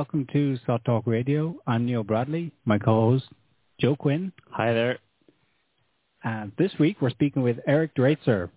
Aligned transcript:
Welcome 0.00 0.26
to 0.32 0.58
SOTT 0.64 0.82
Talk 0.86 1.06
Radio. 1.06 1.56
I'm 1.66 1.84
Niall 1.84 2.04
Bradley, 2.04 2.52
my 2.64 2.78
co-host 2.78 3.26
Joe 3.78 3.94
Quinn. 3.94 4.32
Hi 4.50 4.72
there. 4.72 4.98
And 6.24 6.52
this 6.56 6.72
week 6.80 7.02
we're 7.02 7.10
speaking 7.10 7.42
with 7.42 7.58
Eric 7.68 7.94
Draitser. 7.94 8.48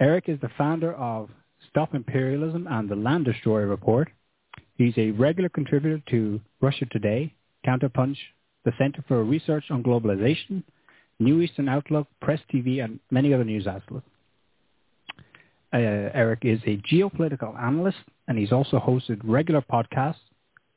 Eric 0.00 0.28
is 0.28 0.38
the 0.40 0.50
founder 0.56 0.94
of 0.94 1.30
Stop 1.68 1.96
Imperialism 1.96 2.68
and 2.70 2.88
the 2.88 2.94
Land 2.94 3.24
Destroyer 3.24 3.66
Report. 3.66 4.08
He's 4.76 4.96
a 4.98 5.10
regular 5.10 5.48
contributor 5.48 6.00
to 6.10 6.40
Russia 6.60 6.86
Today, 6.92 7.34
Counterpunch, 7.66 8.18
the 8.64 8.70
Center 8.78 9.04
for 9.08 9.24
Research 9.24 9.64
on 9.68 9.82
Globalization, 9.82 10.62
New 11.18 11.40
Eastern 11.40 11.68
Outlook, 11.68 12.06
Press 12.20 12.38
TV, 12.54 12.84
and 12.84 13.00
many 13.10 13.34
other 13.34 13.42
news 13.42 13.66
outlets. 13.66 14.06
Uh, 15.74 15.78
Eric 16.14 16.44
is 16.44 16.60
a 16.66 16.76
geopolitical 16.76 17.60
analyst, 17.60 17.98
and 18.28 18.38
he's 18.38 18.52
also 18.52 18.78
hosted 18.78 19.18
regular 19.24 19.60
podcasts, 19.60 20.20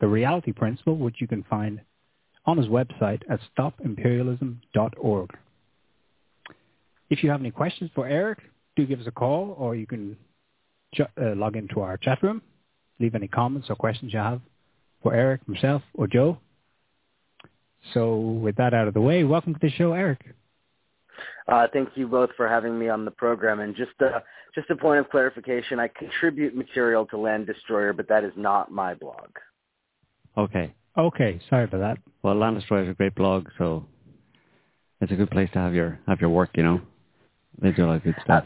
The 0.06 0.12
Reality 0.12 0.52
Principle, 0.52 0.98
which 0.98 1.16
you 1.20 1.28
can 1.28 1.42
find 1.50 1.82
on 2.46 2.58
his 2.58 2.68
website 2.68 3.24
at 3.28 3.40
stopimperialism.org. 3.58 5.38
If 7.10 7.24
you 7.24 7.32
have 7.32 7.40
any 7.40 7.50
questions 7.50 7.90
for 7.96 8.08
Eric, 8.08 8.38
do 8.76 8.86
give 8.86 9.00
us 9.00 9.08
a 9.08 9.12
call, 9.12 9.56
or 9.58 9.74
you 9.74 9.88
can 9.88 10.16
uh, 11.00 11.06
log 11.36 11.56
into 11.56 11.80
our 11.82 11.98
chat 11.98 12.22
room, 12.22 12.44
leave 13.00 13.16
any 13.16 13.28
comments 13.28 13.68
or 13.72 13.76
questions 13.76 14.14
you 14.14 14.20
have 14.20 14.42
for 15.02 15.16
Eric, 15.16 15.42
myself, 15.48 15.82
or 15.96 16.06
Joe. 16.06 16.38
So 17.96 18.16
with 18.16 18.58
that 18.58 18.76
out 18.76 18.88
of 18.88 18.94
the 18.94 19.02
way, 19.02 19.24
welcome 19.24 19.56
to 19.56 19.60
the 19.60 19.72
show, 19.72 19.94
Eric. 19.94 20.24
Uh, 21.48 21.66
thank 21.74 21.90
you 21.96 22.08
both 22.08 22.30
for 22.38 22.48
having 22.48 22.78
me 22.78 22.90
on 22.90 23.06
the 23.06 23.12
program. 23.12 23.60
And 23.60 23.76
just 23.76 24.00
uh, 24.00 24.20
just 24.54 24.70
a 24.70 24.76
point 24.76 25.00
of 25.00 25.10
clarification, 25.10 25.80
I 25.80 25.88
contribute 25.88 26.56
material 26.56 27.08
to 27.08 27.18
Land 27.18 27.48
Destroyer, 27.48 27.92
but 27.92 28.08
that 28.10 28.24
is 28.24 28.34
not 28.36 28.72
my 28.72 28.94
blog. 28.94 29.30
Okay. 30.38 30.74
Okay. 30.98 31.40
Sorry 31.50 31.68
for 31.68 31.80
that. 31.80 31.98
Well, 32.24 32.36
Land 32.36 32.58
Destroyer 32.58 32.84
is 32.84 32.90
a 32.90 32.94
great 32.94 33.16
blog, 33.16 33.48
so 33.58 33.86
it's 35.02 35.12
a 35.12 35.16
good 35.16 35.32
place 35.32 35.50
to 35.54 35.60
have 35.60 35.74
your 35.74 36.00
have 36.08 36.22
your 36.22 36.30
work. 36.30 36.52
You 36.56 36.64
know, 36.64 36.82
they 37.62 37.72
do 37.72 37.86
a 37.86 37.88
lot 37.88 37.96
of 37.98 38.04
good 38.04 38.16
stuff. 38.24 38.46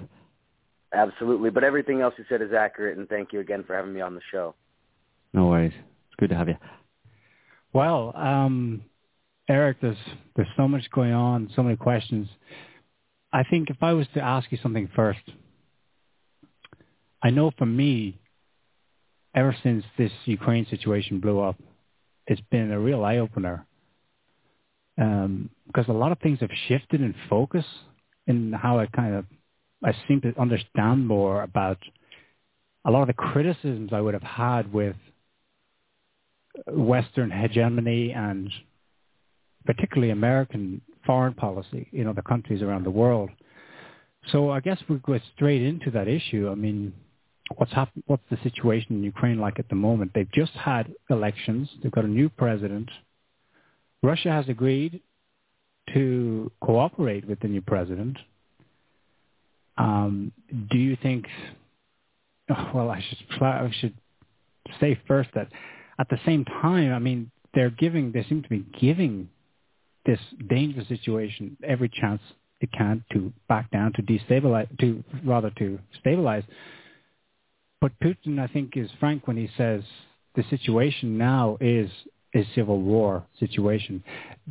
Absolutely, 0.94 1.52
but 1.52 1.64
everything 1.64 2.02
else 2.02 2.16
you 2.17 2.26
said 2.28 2.42
is 2.42 2.52
accurate, 2.52 2.98
and 2.98 3.08
thank 3.08 3.32
you 3.32 3.40
again 3.40 3.64
for 3.64 3.76
having 3.76 3.94
me 3.94 4.02
on 4.02 4.16
the 4.16 4.22
show. 4.32 4.56
No 5.34 5.48
worries. 5.48 5.73
It's 5.76 6.16
good 6.17 6.30
to 6.30 6.36
have 6.36 6.48
you. 6.48 6.58
Well, 7.73 8.12
um, 8.16 8.82
Eric, 9.48 9.78
there's 9.82 9.98
there's 10.36 10.48
so 10.58 10.67
much 10.67 10.90
going 10.92 11.14
on, 11.14 11.52
so 11.56 11.62
many 11.62 11.76
questions. 11.76 12.28
I 13.32 13.44
think 13.44 13.70
if 13.70 13.78
I 13.82 13.94
was 13.94 14.08
to 14.16 14.22
ask 14.22 14.52
you 14.52 14.58
something 14.62 14.90
first, 14.95 15.20
I 17.22 17.30
know 17.30 17.52
for 17.58 17.67
me, 17.67 18.20
ever 19.36 19.56
since 19.62 19.84
this 19.98 20.12
Ukraine 20.26 20.66
situation 20.67 21.20
blew 21.20 21.40
up, 21.40 21.56
it's 22.30 22.42
been 22.52 22.72
a 22.72 22.80
real 22.80 23.04
eye 23.04 23.17
opener 23.17 23.66
um, 25.00 25.50
because 25.67 25.88
a 25.88 25.94
lot 25.94 26.12
of 26.12 26.20
things 26.20 26.40
have 26.40 26.52
shifted 26.67 27.02
in 27.02 27.16
focus 27.30 27.66
in 28.28 28.54
how 28.54 28.80
I 28.80 28.86
kind 28.86 29.16
of 29.16 29.26
I 29.84 29.94
seem 30.08 30.22
to 30.22 30.39
understand 30.39 31.08
more 31.08 31.42
about 31.42 31.78
a 32.86 32.92
lot 32.92 33.02
of 33.02 33.08
the 33.08 33.14
criticisms 33.14 33.92
I 33.94 34.02
would 34.02 34.14
have 34.14 34.23
had 34.23 34.72
with 34.72 34.95
Western 36.68 37.32
hegemony 37.32 38.12
and 38.12 38.52
particularly 39.66 40.12
American 40.12 40.82
foreign 41.06 41.34
policy, 41.34 41.88
know, 42.04 42.14
the 42.14 42.22
countries 42.22 42.62
around 42.62 42.86
the 42.86 42.92
world. 42.92 43.30
So 44.32 44.52
I 44.52 44.60
guess 44.60 44.78
we 44.89 44.98
go 44.98 45.18
straight 45.36 45.62
into 45.62 45.92
that 45.92 46.08
issue. 46.08 46.50
I 46.52 46.56
mean, 46.56 46.94
what's? 47.58 47.73
What's 48.05 48.23
the 48.30 48.37
situation 48.43 48.98
in 48.98 49.04
Ukraine 49.04 49.39
like 49.39 49.60
at 49.60 49.70
the 49.70 49.76
moment? 49.76 50.11
They've 50.14 50.32
just 50.32 50.52
had 50.54 50.93
elections. 51.10 51.70
They've 51.82 51.92
got 51.92 52.05
a 52.05 52.10
new 52.10 52.30
president. 52.30 52.89
Russia 54.02 54.32
has 54.32 54.48
agreed 54.48 55.02
to 55.93 56.52
cooperate 56.61 57.27
with 57.27 57.39
the 57.39 57.48
new 57.48 57.61
president. 57.61 58.17
Um, 59.77 60.32
do 60.71 60.77
you 60.77 60.98
think? 61.02 61.26
Well, 62.73 62.89
I 62.89 62.99
should 63.08 63.43
I 63.43 63.71
should 63.80 63.93
say 64.80 64.99
first 65.08 65.30
that 65.36 65.49
at 65.99 66.09
the 66.09 66.20
same 66.26 66.45
time, 66.45 66.93
I 66.93 66.99
mean, 66.99 67.30
they're 67.54 67.70
giving. 67.70 68.11
They 68.11 68.23
seem 68.23 68.42
to 68.42 68.49
be 68.49 68.65
giving 68.80 69.30
this 70.05 70.20
dangerous 70.49 70.88
situation 70.88 71.58
every 71.64 71.89
chance 71.89 72.21
it 72.61 72.71
can 72.71 73.04
to 73.14 73.32
back 73.48 73.70
down, 73.71 73.93
to 73.93 74.02
destabilize, 74.02 74.67
to 74.80 75.04
rather 75.23 75.52
to 75.59 75.80
stabilize. 75.99 76.43
But 77.82 77.92
Putin, 78.00 78.40
I 78.40 78.48
think, 78.48 78.76
is 78.76 78.90
frank 79.00 79.28
when 79.28 79.38
he 79.38 79.50
says 79.58 79.84
the 80.36 80.44
situation 80.50 81.17
now 81.17 81.58
is 81.62 81.90
a 82.36 82.45
civil 82.56 82.82
war 82.82 83.26
situation. 83.40 84.04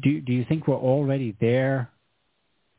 Do 0.03 0.21
do 0.21 0.33
you 0.33 0.44
think 0.49 0.66
we're 0.66 0.77
already 0.77 1.37
there? 1.41 1.91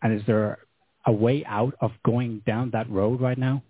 And 0.01 0.13
is 0.13 0.25
there 0.25 0.59
a 1.05 1.11
way 1.11 1.43
out 1.45 1.75
of 1.81 1.91
going 2.05 2.41
down 2.45 2.71
that 2.71 2.89
road 2.89 3.21
right 3.21 3.37
now? 3.37 3.63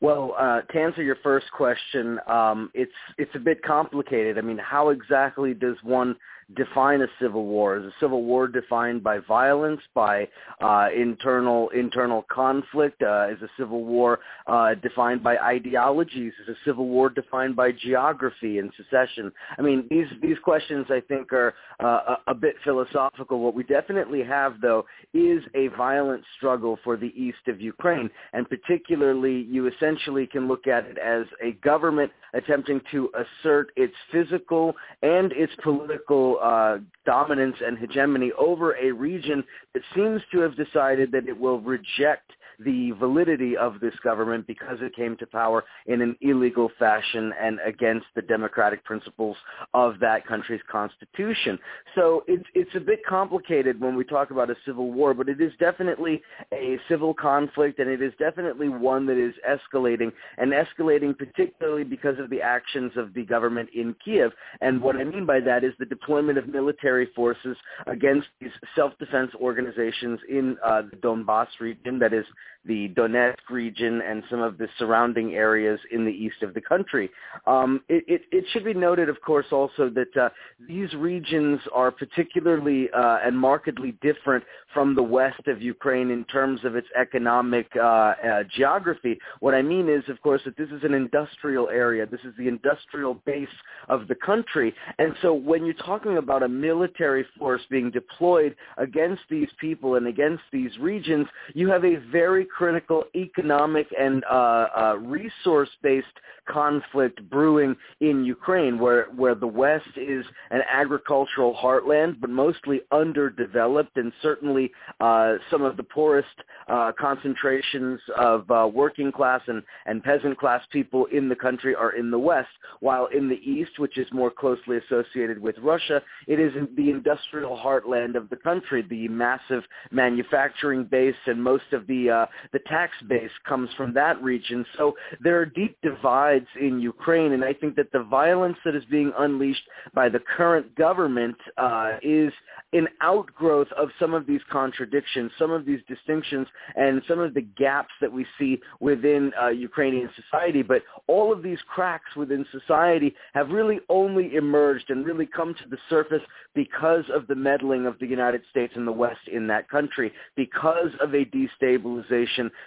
Well, 0.00 0.34
uh, 0.38 0.62
to 0.62 0.80
answer 0.80 1.02
your 1.02 1.16
first 1.22 1.46
question, 1.52 2.18
um, 2.26 2.70
it's 2.72 2.92
it's 3.18 3.34
a 3.34 3.38
bit 3.38 3.62
complicated. 3.62 4.38
I 4.38 4.40
mean, 4.40 4.58
how 4.58 4.88
exactly 4.90 5.52
does 5.52 5.76
one 5.82 6.16
define 6.56 7.02
a 7.02 7.06
civil 7.20 7.46
war? 7.46 7.76
Is 7.76 7.84
a 7.84 7.92
civil 8.00 8.22
war 8.24 8.48
defined 8.48 9.02
by 9.02 9.18
violence, 9.18 9.80
by 9.94 10.28
uh, 10.60 10.88
internal 10.96 11.68
internal 11.70 12.24
conflict? 12.30 13.02
Uh, 13.02 13.28
is 13.30 13.40
a 13.42 13.48
civil 13.58 13.84
war 13.84 14.20
uh, 14.46 14.74
defined 14.74 15.22
by 15.22 15.36
ideologies? 15.38 16.32
Is 16.42 16.48
a 16.48 16.58
civil 16.64 16.88
war 16.88 17.08
defined 17.08 17.56
by 17.56 17.72
geography 17.72 18.58
and 18.58 18.70
secession? 18.76 19.32
I 19.58 19.62
mean, 19.62 19.86
these 19.90 20.06
these 20.22 20.38
questions 20.42 20.86
I 20.90 21.00
think 21.00 21.32
are 21.32 21.54
uh, 21.82 22.16
a, 22.26 22.30
a 22.32 22.34
bit 22.34 22.56
philosophical. 22.64 23.40
What 23.40 23.54
we 23.54 23.62
definitely 23.64 24.22
have, 24.24 24.60
though, 24.60 24.84
is 25.14 25.42
a 25.54 25.68
violent 25.68 26.24
struggle 26.36 26.78
for 26.82 26.96
the 26.96 27.12
east 27.16 27.46
of 27.48 27.60
Ukraine, 27.60 28.10
and 28.32 28.48
particularly 28.48 29.42
you 29.42 29.68
essentially 29.68 30.26
can 30.26 30.48
look 30.48 30.66
at 30.66 30.86
it 30.86 30.98
as 30.98 31.26
a 31.42 31.52
government 31.62 32.10
attempting 32.34 32.80
to 32.90 33.10
assert 33.14 33.72
its 33.76 33.94
physical 34.12 34.74
and 35.02 35.32
its 35.32 35.52
political 35.62 36.39
uh, 36.42 36.78
dominance 37.04 37.56
and 37.64 37.78
hegemony 37.78 38.32
over 38.38 38.76
a 38.76 38.90
region 38.90 39.44
that 39.74 39.82
seems 39.94 40.20
to 40.32 40.40
have 40.40 40.56
decided 40.56 41.12
that 41.12 41.28
it 41.28 41.38
will 41.38 41.60
reject 41.60 42.32
the 42.64 42.92
validity 42.92 43.56
of 43.56 43.80
this 43.80 43.94
government 44.02 44.46
because 44.46 44.78
it 44.80 44.94
came 44.94 45.16
to 45.18 45.26
power 45.26 45.64
in 45.86 46.00
an 46.02 46.16
illegal 46.20 46.70
fashion 46.78 47.32
and 47.40 47.58
against 47.66 48.06
the 48.14 48.22
democratic 48.22 48.84
principles 48.84 49.36
of 49.74 49.98
that 50.00 50.26
country's 50.26 50.60
constitution. 50.70 51.58
So 51.94 52.24
it's 52.26 52.44
it's 52.54 52.74
a 52.74 52.80
bit 52.80 53.00
complicated 53.08 53.80
when 53.80 53.96
we 53.96 54.04
talk 54.04 54.30
about 54.30 54.50
a 54.50 54.56
civil 54.66 54.92
war, 54.92 55.14
but 55.14 55.28
it 55.28 55.40
is 55.40 55.52
definitely 55.58 56.22
a 56.52 56.78
civil 56.88 57.14
conflict 57.14 57.78
and 57.78 57.88
it 57.88 58.02
is 58.02 58.12
definitely 58.18 58.68
one 58.68 59.06
that 59.06 59.16
is 59.16 59.34
escalating 59.48 60.12
and 60.38 60.52
escalating 60.52 61.16
particularly 61.16 61.84
because 61.84 62.18
of 62.18 62.30
the 62.30 62.40
actions 62.40 62.92
of 62.96 63.14
the 63.14 63.24
government 63.24 63.68
in 63.74 63.94
Kiev. 64.04 64.32
And 64.60 64.80
what 64.80 64.96
I 64.96 65.04
mean 65.04 65.26
by 65.26 65.40
that 65.40 65.64
is 65.64 65.72
the 65.78 65.86
deployment 65.86 66.38
of 66.38 66.48
military 66.48 67.06
forces 67.14 67.56
against 67.86 68.28
these 68.40 68.50
self-defense 68.74 69.32
organizations 69.40 70.20
in 70.28 70.56
uh, 70.64 70.82
the 70.82 70.96
Donbass 70.96 71.48
region 71.60 71.98
that 71.98 72.12
is 72.12 72.24
the 72.64 72.88
Donetsk 72.90 73.48
region 73.50 74.02
and 74.06 74.22
some 74.28 74.40
of 74.40 74.58
the 74.58 74.68
surrounding 74.78 75.34
areas 75.34 75.80
in 75.90 76.04
the 76.04 76.12
east 76.12 76.42
of 76.42 76.52
the 76.52 76.60
country. 76.60 77.10
Um, 77.46 77.80
it, 77.88 78.04
it, 78.06 78.22
it, 78.30 78.44
should 78.52 78.64
be 78.64 78.74
noted, 78.74 79.08
of 79.08 79.20
course, 79.22 79.46
also 79.50 79.90
that 79.90 80.14
uh, 80.20 80.28
these 80.68 80.92
regions 80.94 81.60
are 81.74 81.90
particularly 81.90 82.90
uh, 82.90 83.18
and 83.24 83.38
markedly 83.38 83.92
different 84.02 84.44
from 84.74 84.94
the 84.94 85.02
west 85.02 85.40
of 85.46 85.62
Ukraine 85.62 86.10
in 86.10 86.24
terms 86.24 86.60
of 86.64 86.76
its 86.76 86.86
economic 87.00 87.66
uh, 87.76 87.82
uh, 87.82 88.42
geography. 88.54 89.18
What 89.40 89.54
I 89.54 89.62
mean 89.62 89.88
is, 89.88 90.04
of 90.08 90.20
course, 90.20 90.42
that 90.44 90.56
this 90.56 90.68
is 90.68 90.84
an 90.84 90.92
industrial 90.92 91.70
area. 91.70 92.06
This 92.06 92.20
is 92.24 92.34
the 92.36 92.46
industrial 92.46 93.14
base 93.14 93.48
of 93.88 94.06
the 94.06 94.14
country. 94.14 94.74
And 94.98 95.14
so 95.22 95.32
when 95.32 95.64
you're 95.64 95.74
talking 95.74 96.18
about 96.18 96.42
a 96.42 96.48
military 96.48 97.24
force 97.38 97.62
being 97.70 97.90
deployed 97.90 98.54
against 98.76 99.22
these 99.30 99.48
people 99.58 99.94
and 99.94 100.06
against 100.06 100.42
these 100.52 100.76
regions, 100.78 101.26
you 101.54 101.68
have 101.68 101.84
a 101.84 101.96
very 102.12 102.39
critical 102.44 103.04
economic 103.14 103.86
and 103.98 104.24
uh, 104.24 104.66
uh, 104.76 104.96
resource-based 105.00 106.06
conflict 106.48 107.28
brewing 107.30 107.76
in 108.00 108.24
Ukraine, 108.24 108.78
where 108.78 109.06
where 109.16 109.34
the 109.34 109.46
West 109.46 109.88
is 109.96 110.24
an 110.50 110.62
agricultural 110.70 111.54
heartland, 111.54 112.20
but 112.20 112.30
mostly 112.30 112.80
underdeveloped, 112.92 113.96
and 113.96 114.12
certainly 114.22 114.70
uh, 115.00 115.34
some 115.50 115.62
of 115.62 115.76
the 115.76 115.82
poorest 115.82 116.28
uh, 116.68 116.92
concentrations 116.98 118.00
of 118.16 118.50
uh, 118.50 118.68
working 118.72 119.12
class 119.12 119.40
and, 119.46 119.62
and 119.86 120.02
peasant 120.02 120.38
class 120.38 120.62
people 120.70 121.06
in 121.06 121.28
the 121.28 121.36
country 121.36 121.74
are 121.74 121.92
in 121.92 122.10
the 122.10 122.18
West, 122.18 122.48
while 122.80 123.06
in 123.06 123.28
the 123.28 123.40
East, 123.48 123.78
which 123.78 123.98
is 123.98 124.06
more 124.12 124.30
closely 124.30 124.78
associated 124.78 125.38
with 125.40 125.56
Russia, 125.58 126.02
it 126.26 126.40
is 126.40 126.52
the 126.76 126.90
industrial 126.90 127.56
heartland 127.56 128.16
of 128.16 128.28
the 128.30 128.36
country, 128.36 128.84
the 128.88 129.08
massive 129.08 129.62
manufacturing 129.90 130.84
base, 130.84 131.14
and 131.26 131.42
most 131.42 131.72
of 131.72 131.86
the 131.86 132.10
uh, 132.10 132.26
the 132.52 132.58
tax 132.60 132.92
base 133.08 133.30
comes 133.46 133.70
from 133.76 133.92
that 133.94 134.22
region. 134.22 134.64
So 134.76 134.94
there 135.20 135.38
are 135.40 135.46
deep 135.46 135.76
divides 135.82 136.46
in 136.60 136.80
Ukraine, 136.80 137.32
and 137.32 137.44
I 137.44 137.52
think 137.52 137.76
that 137.76 137.92
the 137.92 138.02
violence 138.02 138.56
that 138.64 138.74
is 138.74 138.84
being 138.90 139.12
unleashed 139.18 139.62
by 139.94 140.08
the 140.08 140.20
current 140.36 140.74
government 140.74 141.36
uh, 141.56 141.92
is 142.02 142.32
an 142.72 142.86
outgrowth 143.00 143.68
of 143.76 143.88
some 143.98 144.14
of 144.14 144.26
these 144.26 144.40
contradictions, 144.50 145.30
some 145.38 145.50
of 145.50 145.64
these 145.64 145.80
distinctions, 145.88 146.46
and 146.76 147.02
some 147.08 147.18
of 147.18 147.34
the 147.34 147.40
gaps 147.40 147.92
that 148.00 148.12
we 148.12 148.24
see 148.38 148.60
within 148.78 149.32
uh, 149.42 149.48
Ukrainian 149.48 150.08
society. 150.20 150.62
But 150.62 150.82
all 151.06 151.32
of 151.32 151.42
these 151.42 151.58
cracks 151.66 152.14
within 152.16 152.46
society 152.52 153.14
have 153.34 153.50
really 153.50 153.80
only 153.88 154.36
emerged 154.36 154.90
and 154.90 155.04
really 155.04 155.26
come 155.26 155.54
to 155.54 155.68
the 155.68 155.78
surface 155.88 156.22
because 156.54 157.04
of 157.12 157.26
the 157.26 157.34
meddling 157.34 157.86
of 157.86 157.98
the 157.98 158.06
United 158.06 158.42
States 158.50 158.72
and 158.76 158.86
the 158.86 158.92
West 158.92 159.20
in 159.32 159.46
that 159.48 159.68
country, 159.68 160.12
because 160.36 160.90
of 161.00 161.14
a 161.14 161.24
destabilization, 161.24 162.09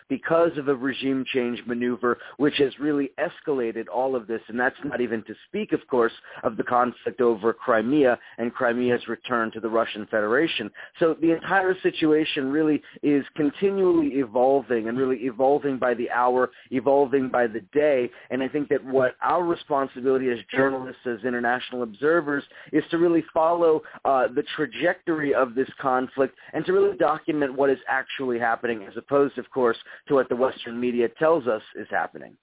because 0.09 0.57
of 0.57 0.67
a 0.67 0.75
regime 0.75 1.25
change 1.33 1.61
maneuver, 1.65 2.17
which 2.37 2.57
has 2.57 2.77
really 2.79 3.11
escalated 3.19 3.85
all 3.93 4.15
of 4.15 4.27
this. 4.27 4.41
And 4.47 4.59
that's 4.59 4.75
not 4.83 5.01
even 5.01 5.23
to 5.23 5.35
speak, 5.47 5.71
of 5.71 5.85
course, 5.87 6.13
of 6.43 6.57
the 6.57 6.63
conflict 6.63 7.21
over 7.21 7.53
Crimea 7.53 8.17
and 8.37 8.53
Crimea's 8.53 9.07
return 9.07 9.51
to 9.51 9.59
the 9.59 9.69
Russian 9.69 10.07
Federation. 10.07 10.69
So 10.99 11.15
the 11.21 11.31
entire 11.31 11.75
situation 11.81 12.51
really 12.51 12.81
is 13.01 13.25
continually 13.35 14.15
evolving 14.15 14.87
and 14.87 14.97
really 14.97 15.17
evolving 15.25 15.77
by 15.77 15.93
the 15.93 16.09
hour, 16.09 16.51
evolving 16.71 17.29
by 17.29 17.47
the 17.47 17.61
day. 17.73 18.09
And 18.29 18.41
I 18.41 18.47
think 18.47 18.69
that 18.69 18.83
what 18.83 19.15
our 19.21 19.43
responsibility 19.43 20.29
as 20.29 20.39
journalists, 20.51 21.01
as 21.05 21.23
international 21.23 21.83
observers, 21.83 22.43
is 22.71 22.83
to 22.91 22.97
really 22.97 23.23
follow 23.33 23.81
uh, 24.05 24.27
the 24.27 24.43
trajectory 24.55 25.33
of 25.33 25.55
this 25.55 25.69
conflict 25.79 26.35
and 26.53 26.65
to 26.65 26.73
really 26.73 26.97
document 26.97 27.53
what 27.55 27.69
is 27.69 27.79
actually 27.87 28.39
happening 28.39 28.83
as 28.83 28.95
opposed, 28.97 29.32
of 29.37 29.49
course, 29.49 29.77
to 30.07 30.15
what 30.15 30.29
the 30.29 30.35
Western 30.35 30.79
media 30.79 31.09
tells 31.19 31.47
us 31.47 31.61
is 31.75 31.87
happening. 31.89 32.35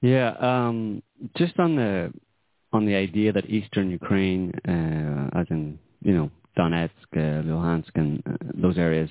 Yeah, 0.00 0.34
um, 0.40 1.02
just 1.36 1.58
on 1.58 1.76
the 1.76 2.12
on 2.72 2.86
the 2.86 2.94
idea 2.94 3.32
that 3.32 3.48
Eastern 3.48 3.90
Ukraine, 3.90 4.52
uh, 4.66 5.38
as 5.38 5.46
in 5.50 5.78
you 6.02 6.14
know 6.14 6.30
Donetsk, 6.58 6.90
uh, 7.14 7.42
Luhansk, 7.46 7.90
and 7.94 8.22
uh, 8.26 8.36
those 8.54 8.78
areas, 8.78 9.10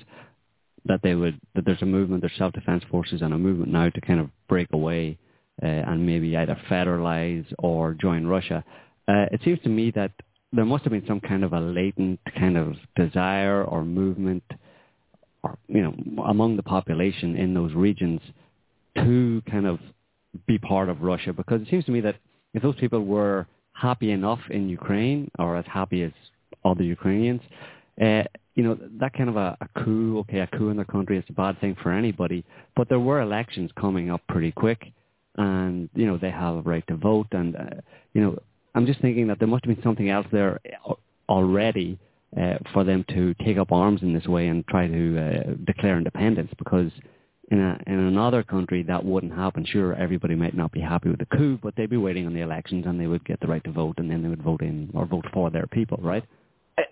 that 0.84 1.00
they 1.02 1.14
would 1.14 1.40
that 1.54 1.64
there's 1.64 1.82
a 1.82 1.86
movement, 1.86 2.22
there's 2.22 2.36
self-defense 2.36 2.84
forces, 2.90 3.22
and 3.22 3.32
a 3.32 3.38
movement 3.38 3.72
now 3.72 3.88
to 3.88 4.00
kind 4.00 4.20
of 4.20 4.28
break 4.48 4.68
away 4.72 5.18
uh, 5.62 5.66
and 5.66 6.04
maybe 6.04 6.36
either 6.36 6.58
federalize 6.68 7.46
or 7.58 7.94
join 7.94 8.26
Russia. 8.26 8.64
Uh, 9.08 9.26
it 9.32 9.40
seems 9.44 9.60
to 9.62 9.68
me 9.68 9.90
that 9.92 10.12
there 10.52 10.64
must 10.64 10.84
have 10.84 10.92
been 10.92 11.06
some 11.06 11.20
kind 11.20 11.44
of 11.44 11.52
a 11.52 11.60
latent 11.60 12.20
kind 12.38 12.56
of 12.56 12.74
desire 12.96 13.64
or 13.64 13.84
movement, 13.84 14.42
or 15.42 15.58
you 15.68 15.82
know, 15.82 16.24
among 16.24 16.56
the 16.56 16.62
population 16.62 17.36
in 17.36 17.54
those 17.54 17.72
regions 17.74 18.20
to 18.96 19.42
kind 19.50 19.66
of 19.66 19.78
be 20.46 20.58
part 20.58 20.88
of 20.88 21.02
Russia 21.02 21.32
because 21.32 21.60
it 21.62 21.68
seems 21.70 21.84
to 21.84 21.92
me 21.92 22.00
that 22.00 22.16
if 22.54 22.62
those 22.62 22.76
people 22.76 23.04
were 23.04 23.46
happy 23.72 24.10
enough 24.12 24.40
in 24.50 24.68
Ukraine 24.68 25.30
or 25.38 25.56
as 25.56 25.64
happy 25.66 26.02
as 26.02 26.12
other 26.64 26.82
Ukrainians, 26.82 27.40
uh, 28.00 28.22
you 28.54 28.62
know, 28.62 28.78
that 29.00 29.14
kind 29.14 29.28
of 29.28 29.36
a, 29.36 29.56
a 29.60 29.82
coup, 29.82 30.18
okay, 30.20 30.40
a 30.40 30.46
coup 30.46 30.68
in 30.68 30.76
their 30.76 30.84
country 30.84 31.18
is 31.18 31.24
a 31.28 31.32
bad 31.32 31.58
thing 31.60 31.76
for 31.82 31.90
anybody, 31.90 32.44
but 32.76 32.88
there 32.88 33.00
were 33.00 33.20
elections 33.20 33.70
coming 33.80 34.10
up 34.10 34.20
pretty 34.28 34.52
quick 34.52 34.92
and, 35.36 35.88
you 35.94 36.06
know, 36.06 36.18
they 36.18 36.30
have 36.30 36.56
a 36.56 36.62
right 36.62 36.86
to 36.88 36.96
vote 36.96 37.28
and, 37.32 37.56
uh, 37.56 37.80
you 38.12 38.20
know, 38.20 38.38
I'm 38.74 38.86
just 38.86 39.00
thinking 39.00 39.26
that 39.28 39.38
there 39.38 39.48
must 39.48 39.64
have 39.64 39.74
been 39.74 39.82
something 39.82 40.10
else 40.10 40.26
there 40.32 40.60
already 41.28 41.98
uh, 42.40 42.58
for 42.72 42.84
them 42.84 43.04
to 43.10 43.34
take 43.44 43.58
up 43.58 43.72
arms 43.72 44.02
in 44.02 44.14
this 44.14 44.26
way 44.26 44.48
and 44.48 44.66
try 44.66 44.86
to 44.86 45.18
uh, 45.18 45.54
declare 45.64 45.98
independence 45.98 46.50
because 46.58 46.90
in, 47.50 47.60
a, 47.60 47.78
in 47.86 47.98
another 47.98 48.42
country 48.42 48.82
that 48.84 49.04
wouldn't 49.04 49.34
happen. 49.34 49.64
Sure, 49.66 49.94
everybody 49.94 50.34
might 50.34 50.56
not 50.56 50.72
be 50.72 50.80
happy 50.80 51.10
with 51.10 51.18
the 51.18 51.26
coup, 51.36 51.58
but 51.62 51.74
they'd 51.76 51.90
be 51.90 51.96
waiting 51.96 52.26
on 52.26 52.34
the 52.34 52.40
elections 52.40 52.86
and 52.86 52.98
they 52.98 53.06
would 53.06 53.24
get 53.24 53.40
the 53.40 53.46
right 53.46 53.62
to 53.64 53.72
vote 53.72 53.96
and 53.98 54.10
then 54.10 54.22
they 54.22 54.28
would 54.28 54.42
vote 54.42 54.62
in 54.62 54.90
or 54.94 55.06
vote 55.06 55.26
for 55.32 55.50
their 55.50 55.66
people, 55.66 55.98
right? 56.00 56.24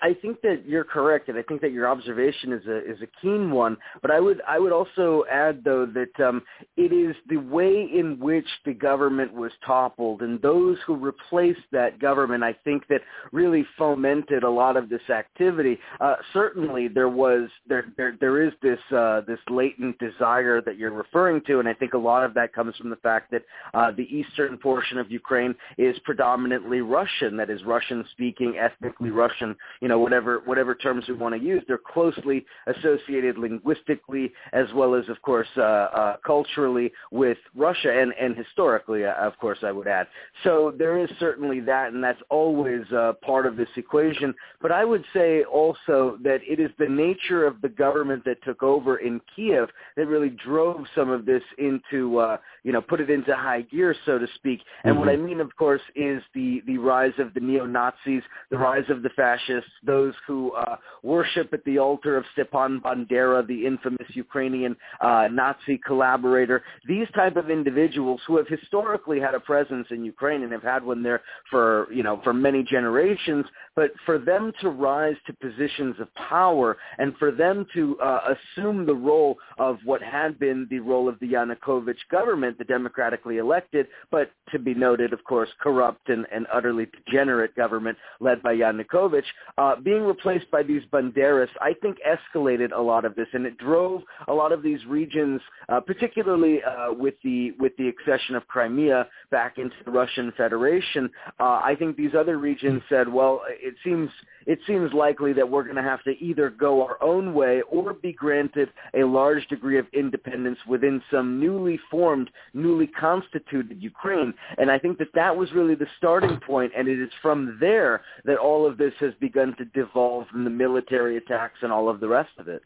I 0.03 0.15
think 0.21 0.43
that 0.43 0.67
you're 0.67 0.85
correct, 0.85 1.31
and 1.31 1.39
I 1.39 1.43
think 1.43 1.63
that 1.63 1.73
your 1.73 1.89
observation 1.89 2.53
is 2.53 2.67
a 2.67 2.79
is 2.79 2.99
a 3.01 3.07
keen 3.23 3.51
one. 3.51 3.79
But 4.03 4.11
I 4.11 4.21
would 4.21 4.43
I 4.47 4.59
would 4.59 4.73
also 4.73 5.25
add 5.31 5.63
though 5.65 5.87
that 5.87 6.23
um, 6.23 6.43
it 6.77 6.93
is 6.93 7.17
the 7.29 7.39
way 7.39 7.89
in 7.95 8.19
which 8.19 8.47
the 8.67 8.75
government 8.75 9.33
was 9.33 9.53
toppled, 9.65 10.21
and 10.21 10.41
those 10.43 10.77
who 10.87 10.97
replaced 10.97 11.61
that 11.73 11.99
government, 11.99 12.45
I 12.45 12.53
think 12.63 12.87
that 12.89 13.01
really 13.33 13.65
fomented 13.79 14.43
a 14.43 14.51
lot 14.51 14.77
of 14.77 14.91
this 14.91 15.09
activity. 15.09 15.79
Uh, 15.99 16.17
certainly, 16.35 16.89
there 16.89 17.09
was 17.09 17.49
there 17.67 17.87
there 17.97 18.17
there 18.21 18.43
is 18.43 18.53
this 18.61 18.81
uh, 18.95 19.23
this 19.27 19.41
latent 19.49 19.99
desire 19.99 20.61
that 20.61 20.77
you're 20.77 20.93
referring 20.93 21.41
to, 21.47 21.59
and 21.59 21.67
I 21.67 21.73
think 21.73 21.95
a 21.95 21.99
lot 21.99 22.23
of 22.23 22.35
that 22.35 22.53
comes 22.53 22.77
from 22.77 22.91
the 22.91 22.97
fact 22.97 23.31
that 23.31 23.43
uh, 23.73 23.93
the 23.93 24.05
eastern 24.15 24.59
portion 24.59 24.99
of 24.99 25.11
Ukraine 25.11 25.55
is 25.79 25.99
predominantly 26.05 26.83
Russian, 26.83 27.39
that 27.39 27.49
is 27.49 27.65
Russian 27.65 28.05
speaking, 28.13 28.59
ethnically 28.59 29.11
Russian 29.11 29.57
you 29.81 29.89
know, 29.89 29.99
whatever 29.99 30.43
whatever 30.45 30.75
terms 30.75 31.05
we 31.09 31.15
want 31.15 31.35
to 31.35 31.41
use. 31.41 31.63
They're 31.67 31.79
closely 31.79 32.45
associated 32.67 33.39
linguistically 33.39 34.33
as 34.53 34.67
well 34.75 34.95
as, 34.95 35.09
of 35.09 35.21
course, 35.23 35.49
uh, 35.57 35.61
uh, 35.61 36.17
culturally 36.25 36.93
with 37.11 37.39
Russia 37.55 37.91
and 38.01 38.13
and 38.21 38.37
historically, 38.37 39.05
uh, 39.05 39.15
of 39.15 39.39
course, 39.39 39.59
I 39.63 39.73
would 39.73 39.89
add. 39.89 40.07
So 40.45 40.73
there 40.77 40.99
is 40.99 41.11
certainly 41.19 41.61
that, 41.61 41.93
and 41.93 42.03
that's 42.03 42.21
always 42.29 42.83
uh, 42.93 43.13
part 43.25 43.47
of 43.47 43.57
this 43.57 43.69
equation. 43.77 44.35
But 44.61 44.73
I 44.73 44.85
would 44.85 45.05
say 45.13 45.45
also 45.45 46.19
that 46.23 46.41
it 46.47 46.61
is 46.61 46.71
the 46.79 46.89
nature 46.89 47.47
of 47.47 47.61
the 47.61 47.69
government 47.69 48.25
that 48.25 48.43
took 48.45 48.63
over 48.63 48.99
in 48.99 49.21
Kiev 49.35 49.69
that 49.97 50.07
really 50.07 50.31
drove 50.31 50.85
some 50.95 51.11
of 51.11 51.27
this 51.27 51.43
into, 51.59 52.19
uh, 52.19 52.37
you 52.63 52.73
know, 52.73 52.81
put 52.81 53.01
it 53.01 53.11
into 53.11 53.35
high 53.35 53.63
gear, 53.63 53.95
so 54.07 54.19
to 54.19 54.27
speak. 54.35 54.61
And 54.85 54.93
mm-hmm. 54.93 55.01
what 55.01 55.09
I 55.09 55.17
mean, 55.17 55.41
of 55.41 55.55
course, 55.57 55.83
is 55.95 56.23
the 56.35 56.63
the 56.67 56.79
rise 56.79 57.13
of 57.19 57.35
the 57.35 57.41
neo 57.41 57.67
Nazis, 57.67 58.23
the 58.51 58.59
rise 58.59 58.89
of 58.89 59.03
the 59.03 59.11
fascists 59.11 59.60
those 59.85 60.15
who 60.27 60.53
uh, 60.53 60.77
worship 61.03 61.53
at 61.53 61.65
the 61.65 61.79
altar 61.79 62.17
of 62.17 62.25
Stepan 62.33 62.81
Bandera, 62.81 63.47
the 63.47 63.67
infamous 63.67 64.09
Ukrainian 64.11 64.77
uh, 65.01 65.29
Nazi 65.31 65.79
collaborator. 65.87 66.63
These 66.87 67.07
type 67.15 67.37
of 67.37 67.51
individuals 67.51 68.21
who 68.27 68.37
have 68.37 68.49
historically 68.49 69.21
had 69.21 69.35
a 69.35 69.41
presence 69.41 69.87
in 69.91 70.05
Ukraine 70.05 70.43
and 70.43 70.53
have 70.53 70.63
had 70.63 70.85
one 70.85 71.03
there 71.03 71.23
for 71.51 71.87
you 71.93 72.03
know 72.03 72.21
for 72.23 72.33
many 72.33 72.63
generations, 72.63 73.45
but 73.75 73.93
for 74.07 74.19
them 74.19 74.53
to 74.61 74.71
rise 74.71 75.17
to 75.27 75.33
positions 75.35 75.97
of 76.01 76.13
power 76.15 76.77
and 76.99 77.17
for 77.19 77.31
them 77.31 77.67
to 77.75 77.99
uh, 78.01 78.35
assume 78.35 78.87
the 78.87 78.95
role 78.95 79.37
of 79.59 79.79
what 79.85 80.03
had 80.03 80.39
been 80.39 80.67
the 80.71 80.81
role 80.81 81.09
of 81.09 81.19
the 81.21 81.27
Yanukovych 81.27 81.97
government, 82.11 82.59
the 82.59 82.65
democratically 82.65 83.39
elected, 83.39 83.87
but 84.11 84.31
to 84.53 84.59
be 84.59 84.75
noted, 84.75 85.13
of 85.13 85.23
course, 85.25 85.49
corrupt 85.61 86.09
and, 86.09 86.27
and 86.33 86.47
utterly 86.53 86.87
degenerate 87.07 87.55
government 87.57 87.97
led 88.21 88.43
by 88.43 88.55
Yanukovych, 88.55 89.25
uh, 89.59 89.77
being 89.77 90.03
replaced 90.03 90.51
by 90.51 90.63
these 90.63 90.83
banderas, 90.93 91.49
I 91.61 91.75
think 91.83 91.99
escalated 92.07 92.71
a 92.75 92.81
lot 92.81 93.05
of 93.05 93.15
this, 93.15 93.29
and 93.33 93.47
it 93.47 93.59
drove 93.59 94.03
a 94.29 94.33
lot 94.33 94.53
of 94.53 94.63
these 94.63 94.85
regions, 94.87 95.41
uh, 95.69 95.81
particularly 95.81 96.63
uh, 96.63 96.93
with 96.93 97.15
the 97.25 97.53
with 97.59 97.73
the 97.77 97.89
accession 97.89 98.35
of 98.35 98.47
Crimea 98.49 99.07
back 99.31 99.59
into 99.59 99.77
the 99.85 99.91
Russian 99.91 100.33
Federation. 100.37 101.11
Uh, 101.39 101.61
I 101.63 101.75
think 101.79 101.97
these 101.97 102.15
other 102.19 102.39
regions 102.39 102.83
said, 102.89 103.09
well, 103.09 103.43
it 103.49 103.75
seems 103.85 104.11
it 104.51 104.59
seems 104.67 104.93
likely 104.93 105.33
that 105.33 105.49
we're 105.49 105.63
going 105.63 105.77
to 105.77 105.83
have 105.83 106.03
to 106.03 106.11
either 106.19 106.51
go 106.51 106.83
our 106.83 107.01
own 107.01 107.35
way 107.35 107.63
or 107.71 107.95
be 107.95 108.13
granted 108.13 108.69
a 108.95 109.05
large 109.05 109.47
degree 109.47 109.79
of 109.79 109.87
independence 109.93 110.59
within 110.67 111.01
some 111.09 111.39
newly 111.39 111.79
formed, 111.89 112.29
newly 112.53 112.89
constituted 112.89 113.81
Ukraine. 113.81 114.35
And 114.59 114.69
I 114.69 114.77
think 114.77 114.99
that 114.99 115.15
that 115.15 115.37
was 115.37 115.53
really 115.53 115.77
the 115.77 115.87
starting 115.99 116.41
point, 116.45 116.73
and 116.77 116.89
it 116.89 117.01
is 117.01 117.11
from 117.23 117.59
there 117.61 118.03
that 118.25 118.39
all 118.39 118.67
of 118.67 118.77
this 118.77 118.93
has 118.99 119.13
begun 119.21 119.55
to 119.57 119.65
devolve 119.67 120.27
in 120.35 120.43
the 120.43 120.51
military 120.51 121.17
attacks 121.17 121.59
and 121.63 121.71
all 121.71 121.89
of 121.89 122.01
the 122.01 122.09
rest 122.09 122.33
of 122.39 122.49
it. 122.49 122.63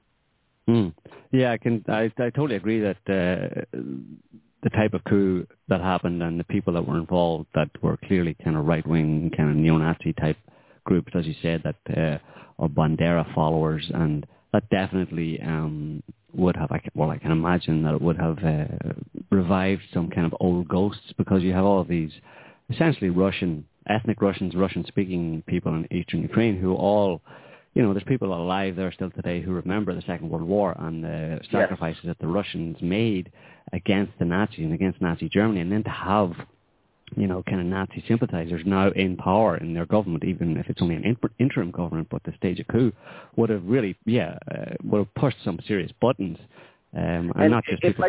Mm. 0.66 0.94
Yeah, 1.32 1.52
I 1.52 1.58
can. 1.58 1.84
I, 1.86 2.10
I 2.16 2.30
totally 2.30 2.56
agree 2.56 2.80
that 2.80 2.96
uh, 3.06 3.60
the 4.62 4.70
type 4.70 4.94
of 4.94 5.04
coup 5.04 5.46
that 5.68 5.82
happened 5.82 6.22
and 6.22 6.40
the 6.40 6.44
people 6.44 6.72
that 6.72 6.88
were 6.88 6.96
involved 6.96 7.44
that 7.54 7.68
were 7.82 7.98
clearly 8.06 8.34
kind 8.42 8.56
of 8.56 8.64
right 8.64 8.86
wing, 8.86 9.30
kind 9.36 9.50
of 9.50 9.56
neo-Nazi 9.56 10.14
type 10.14 10.38
groups, 10.84 11.12
as 11.14 11.26
you 11.26 11.34
said, 11.42 11.62
that 11.64 11.96
uh, 11.96 12.18
are 12.58 12.68
Bandera 12.68 13.32
followers, 13.34 13.90
and 13.92 14.26
that 14.52 14.68
definitely 14.70 15.40
um, 15.40 16.02
would 16.32 16.56
have. 16.56 16.70
Well, 16.94 17.10
I 17.10 17.18
can 17.18 17.32
imagine 17.32 17.82
that 17.84 17.94
it 17.94 18.02
would 18.02 18.18
have 18.18 18.38
uh, 18.44 18.64
revived 19.30 19.82
some 19.92 20.10
kind 20.10 20.26
of 20.26 20.34
old 20.40 20.68
ghosts 20.68 21.12
because 21.16 21.42
you 21.42 21.52
have 21.52 21.64
all 21.64 21.80
of 21.80 21.88
these 21.88 22.12
essentially 22.70 23.10
Russian 23.10 23.66
ethnic 23.88 24.22
Russians, 24.22 24.54
Russian-speaking 24.54 25.42
people 25.46 25.74
in 25.74 25.86
eastern 25.92 26.22
Ukraine 26.22 26.56
who 26.58 26.74
all 26.74 27.20
you 27.74 27.82
know, 27.82 27.92
there's 27.92 28.04
people 28.04 28.32
alive 28.32 28.76
there 28.76 28.92
still 28.92 29.10
today 29.10 29.40
who 29.40 29.52
remember 29.52 29.94
the 29.94 30.02
Second 30.02 30.30
World 30.30 30.46
War 30.46 30.76
and 30.78 31.02
the 31.02 31.40
sacrifices 31.50 32.00
yes. 32.04 32.10
that 32.16 32.24
the 32.24 32.32
Russians 32.32 32.76
made 32.80 33.32
against 33.72 34.12
the 34.18 34.24
Nazis 34.24 34.60
and 34.60 34.72
against 34.72 35.00
Nazi 35.00 35.28
Germany, 35.28 35.60
and 35.60 35.72
then 35.72 35.82
to 35.82 35.90
have, 35.90 36.32
you 37.16 37.26
know, 37.26 37.42
kind 37.42 37.60
of 37.60 37.66
Nazi 37.66 38.02
sympathizers 38.08 38.62
now 38.64 38.90
in 38.90 39.16
power 39.16 39.56
in 39.56 39.74
their 39.74 39.86
government, 39.86 40.24
even 40.24 40.56
if 40.56 40.68
it's 40.68 40.82
only 40.82 40.96
an 40.96 41.16
interim 41.38 41.70
government, 41.70 42.08
but 42.10 42.24
to 42.24 42.34
stage 42.36 42.58
a 42.60 42.64
coup 42.64 42.92
would 43.36 43.50
have 43.50 43.64
really, 43.64 43.96
yeah, 44.04 44.38
uh, 44.50 44.74
would 44.82 44.98
have 44.98 45.14
pushed 45.14 45.36
some 45.44 45.58
serious 45.66 45.92
buttons, 46.00 46.38
um, 46.96 47.02
and, 47.02 47.32
and, 47.36 47.50
not 47.50 47.64
just 47.64 47.82
people. 47.82 48.04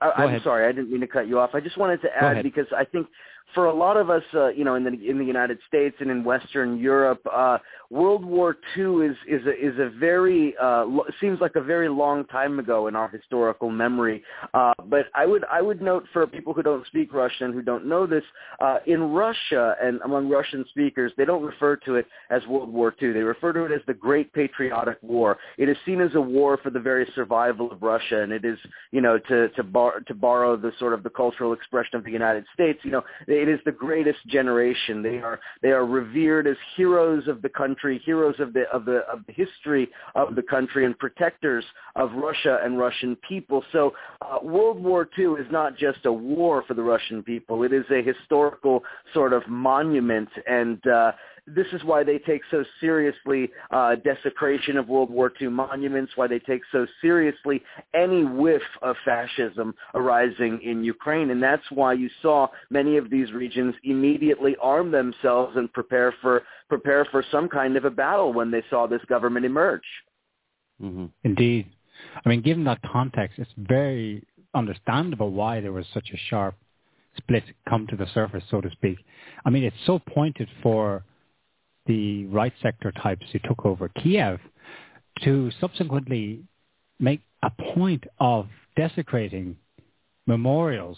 I, 0.00 0.24
am 0.24 0.40
sorry, 0.42 0.66
I 0.66 0.72
didn't 0.72 0.90
mean 0.90 1.00
to 1.00 1.06
cut 1.06 1.28
you 1.28 1.38
off. 1.38 1.50
I 1.54 1.60
just 1.60 1.78
wanted 1.78 2.02
to 2.02 2.08
add 2.14 2.42
because 2.42 2.66
I 2.76 2.84
think 2.84 3.06
for 3.52 3.66
a 3.66 3.74
lot 3.74 3.96
of 3.96 4.10
us, 4.10 4.22
uh, 4.34 4.48
you 4.48 4.64
know, 4.64 4.74
in 4.74 4.84
the 4.84 4.90
in 4.90 5.18
the 5.18 5.24
United 5.24 5.58
States 5.68 5.96
and 6.00 6.10
in 6.10 6.24
Western 6.24 6.78
Europe, 6.78 7.20
uh, 7.32 7.58
World 7.90 8.24
War 8.24 8.56
II 8.76 9.06
is 9.06 9.16
is 9.28 9.46
a, 9.46 9.52
is 9.52 9.78
a 9.78 9.90
very 9.98 10.54
uh, 10.60 10.84
seems 11.20 11.40
like 11.40 11.54
a 11.54 11.60
very 11.60 11.88
long 11.88 12.24
time 12.26 12.58
ago 12.58 12.88
in 12.88 12.96
our 12.96 13.08
historical 13.08 13.70
memory. 13.70 14.22
Uh, 14.52 14.72
but 14.86 15.06
I 15.14 15.26
would 15.26 15.44
I 15.50 15.62
would 15.62 15.80
note 15.80 16.04
for 16.12 16.26
people 16.26 16.52
who 16.52 16.62
don't 16.62 16.86
speak 16.86 17.12
Russian 17.12 17.52
who 17.52 17.62
don't 17.62 17.86
know 17.86 18.06
this, 18.06 18.24
uh, 18.60 18.78
in 18.86 19.00
Russia 19.12 19.76
and 19.80 20.00
among 20.02 20.28
Russian 20.28 20.64
speakers, 20.70 21.12
they 21.16 21.24
don't 21.24 21.42
refer 21.42 21.76
to 21.76 21.96
it 21.96 22.06
as 22.30 22.44
World 22.46 22.72
War 22.72 22.94
II. 23.00 23.12
They 23.12 23.20
refer 23.20 23.52
to 23.52 23.64
it 23.64 23.72
as 23.72 23.80
the 23.86 23.94
Great 23.94 24.32
Patriotic 24.32 24.98
War. 25.02 25.38
It 25.58 25.68
is 25.68 25.76
seen 25.86 26.00
as 26.00 26.14
a 26.14 26.20
war 26.20 26.58
for 26.62 26.70
the 26.70 26.80
very 26.80 27.06
survival 27.14 27.70
of 27.70 27.82
Russia, 27.82 28.22
and 28.22 28.32
it 28.32 28.44
is 28.44 28.58
you 28.90 29.00
know 29.00 29.18
to 29.28 29.48
to 29.50 29.62
bar 29.62 30.00
to 30.00 30.14
borrow 30.14 30.56
the 30.56 30.72
sort 30.78 30.94
of 30.94 31.02
the 31.02 31.10
cultural 31.10 31.52
expression 31.52 31.96
of 31.96 32.04
the 32.04 32.10
United 32.10 32.44
States. 32.54 32.80
You 32.82 32.90
know, 32.90 33.04
it 33.42 33.48
is 33.48 33.60
the 33.64 33.72
greatest 33.72 34.18
generation. 34.26 35.02
They 35.02 35.18
are 35.18 35.40
they 35.62 35.70
are 35.70 35.86
revered 35.86 36.46
as 36.46 36.56
heroes 36.76 37.28
of 37.28 37.42
the 37.42 37.48
country, 37.48 38.00
heroes 38.04 38.36
of 38.38 38.52
the 38.52 38.64
of 38.72 38.84
the 38.84 39.00
of 39.12 39.20
the 39.26 39.32
history 39.32 39.88
of 40.14 40.34
the 40.34 40.42
country, 40.42 40.84
and 40.84 40.98
protectors 40.98 41.64
of 41.96 42.12
Russia 42.12 42.58
and 42.62 42.78
Russian 42.78 43.16
people. 43.28 43.62
So 43.72 43.92
uh, 44.22 44.38
World 44.42 44.82
War 44.82 45.08
II 45.18 45.32
is 45.40 45.46
not 45.50 45.76
just 45.76 46.06
a 46.06 46.12
war 46.12 46.64
for 46.66 46.74
the 46.74 46.82
Russian 46.82 47.22
people. 47.22 47.62
It 47.62 47.72
is 47.72 47.84
a 47.90 48.02
historical 48.02 48.82
sort 49.12 49.32
of 49.32 49.46
monument, 49.48 50.28
and 50.46 50.84
uh, 50.86 51.12
this 51.46 51.66
is 51.72 51.84
why 51.84 52.02
they 52.02 52.18
take 52.18 52.40
so 52.50 52.64
seriously 52.80 53.50
uh, 53.70 53.96
desecration 53.96 54.78
of 54.78 54.88
World 54.88 55.10
War 55.10 55.30
II 55.40 55.48
monuments, 55.48 56.12
why 56.16 56.26
they 56.26 56.38
take 56.38 56.62
so 56.72 56.86
seriously 57.02 57.62
any 57.92 58.24
whiff 58.24 58.62
of 58.80 58.96
fascism 59.04 59.74
arising 59.94 60.60
in 60.62 60.82
Ukraine. 60.82 61.30
And 61.30 61.42
that's 61.42 61.64
why 61.70 61.92
you 61.92 62.08
saw 62.22 62.48
many 62.70 62.96
of 62.96 63.10
these 63.10 63.32
regions 63.32 63.74
immediately 63.84 64.56
arm 64.62 64.90
themselves 64.90 65.56
and 65.56 65.70
prepare 65.72 66.14
for, 66.22 66.44
prepare 66.68 67.04
for 67.06 67.22
some 67.30 67.48
kind 67.48 67.76
of 67.76 67.84
a 67.84 67.90
battle 67.90 68.32
when 68.32 68.50
they 68.50 68.62
saw 68.70 68.86
this 68.86 69.04
government 69.08 69.44
emerge. 69.44 69.82
Mm-hmm. 70.82 71.06
Indeed. 71.24 71.70
I 72.24 72.28
mean, 72.28 72.40
given 72.40 72.64
that 72.64 72.80
context, 72.90 73.38
it's 73.38 73.50
very 73.56 74.26
understandable 74.54 75.30
why 75.30 75.60
there 75.60 75.72
was 75.72 75.86
such 75.92 76.10
a 76.12 76.16
sharp 76.28 76.54
split 77.16 77.44
come 77.68 77.86
to 77.88 77.96
the 77.96 78.06
surface, 78.14 78.42
so 78.50 78.60
to 78.60 78.70
speak. 78.70 78.98
I 79.44 79.50
mean, 79.50 79.62
it's 79.62 79.76
so 79.86 79.98
pointed 79.98 80.48
for 80.62 81.04
the 81.86 82.26
right 82.26 82.52
sector 82.62 82.92
types 82.92 83.24
who 83.32 83.38
took 83.40 83.64
over 83.66 83.88
Kiev 83.88 84.40
to 85.22 85.50
subsequently 85.60 86.42
make 86.98 87.20
a 87.42 87.50
point 87.74 88.04
of 88.20 88.46
desecrating 88.76 89.56
memorials 90.26 90.96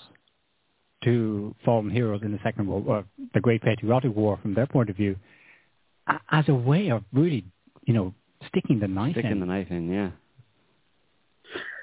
to 1.05 1.55
fallen 1.65 1.91
heroes 1.91 2.23
in 2.23 2.33
the 2.33 2.39
Second 2.43 2.67
World 2.67 2.87
War, 2.87 3.05
the 3.35 3.41
Great 3.41 3.63
Patriotic 3.63 4.15
War 4.15 4.39
from 4.41 4.55
their 4.55 4.67
point 4.67 4.91
of 4.91 4.97
view, 4.97 5.17
as 6.31 6.49
a 6.49 6.55
way 6.55 6.91
of 6.91 7.03
really, 7.13 7.45
you 7.85 7.95
know, 7.95 8.15
sticking 8.49 8.81
the 8.81 8.89
knife 8.89 9.09
in. 9.09 9.13
sticking 9.15 9.31
in. 9.33 9.41
the 9.41 9.47
knife 9.47 9.71
in, 9.71 9.91
yeah. 9.91 10.11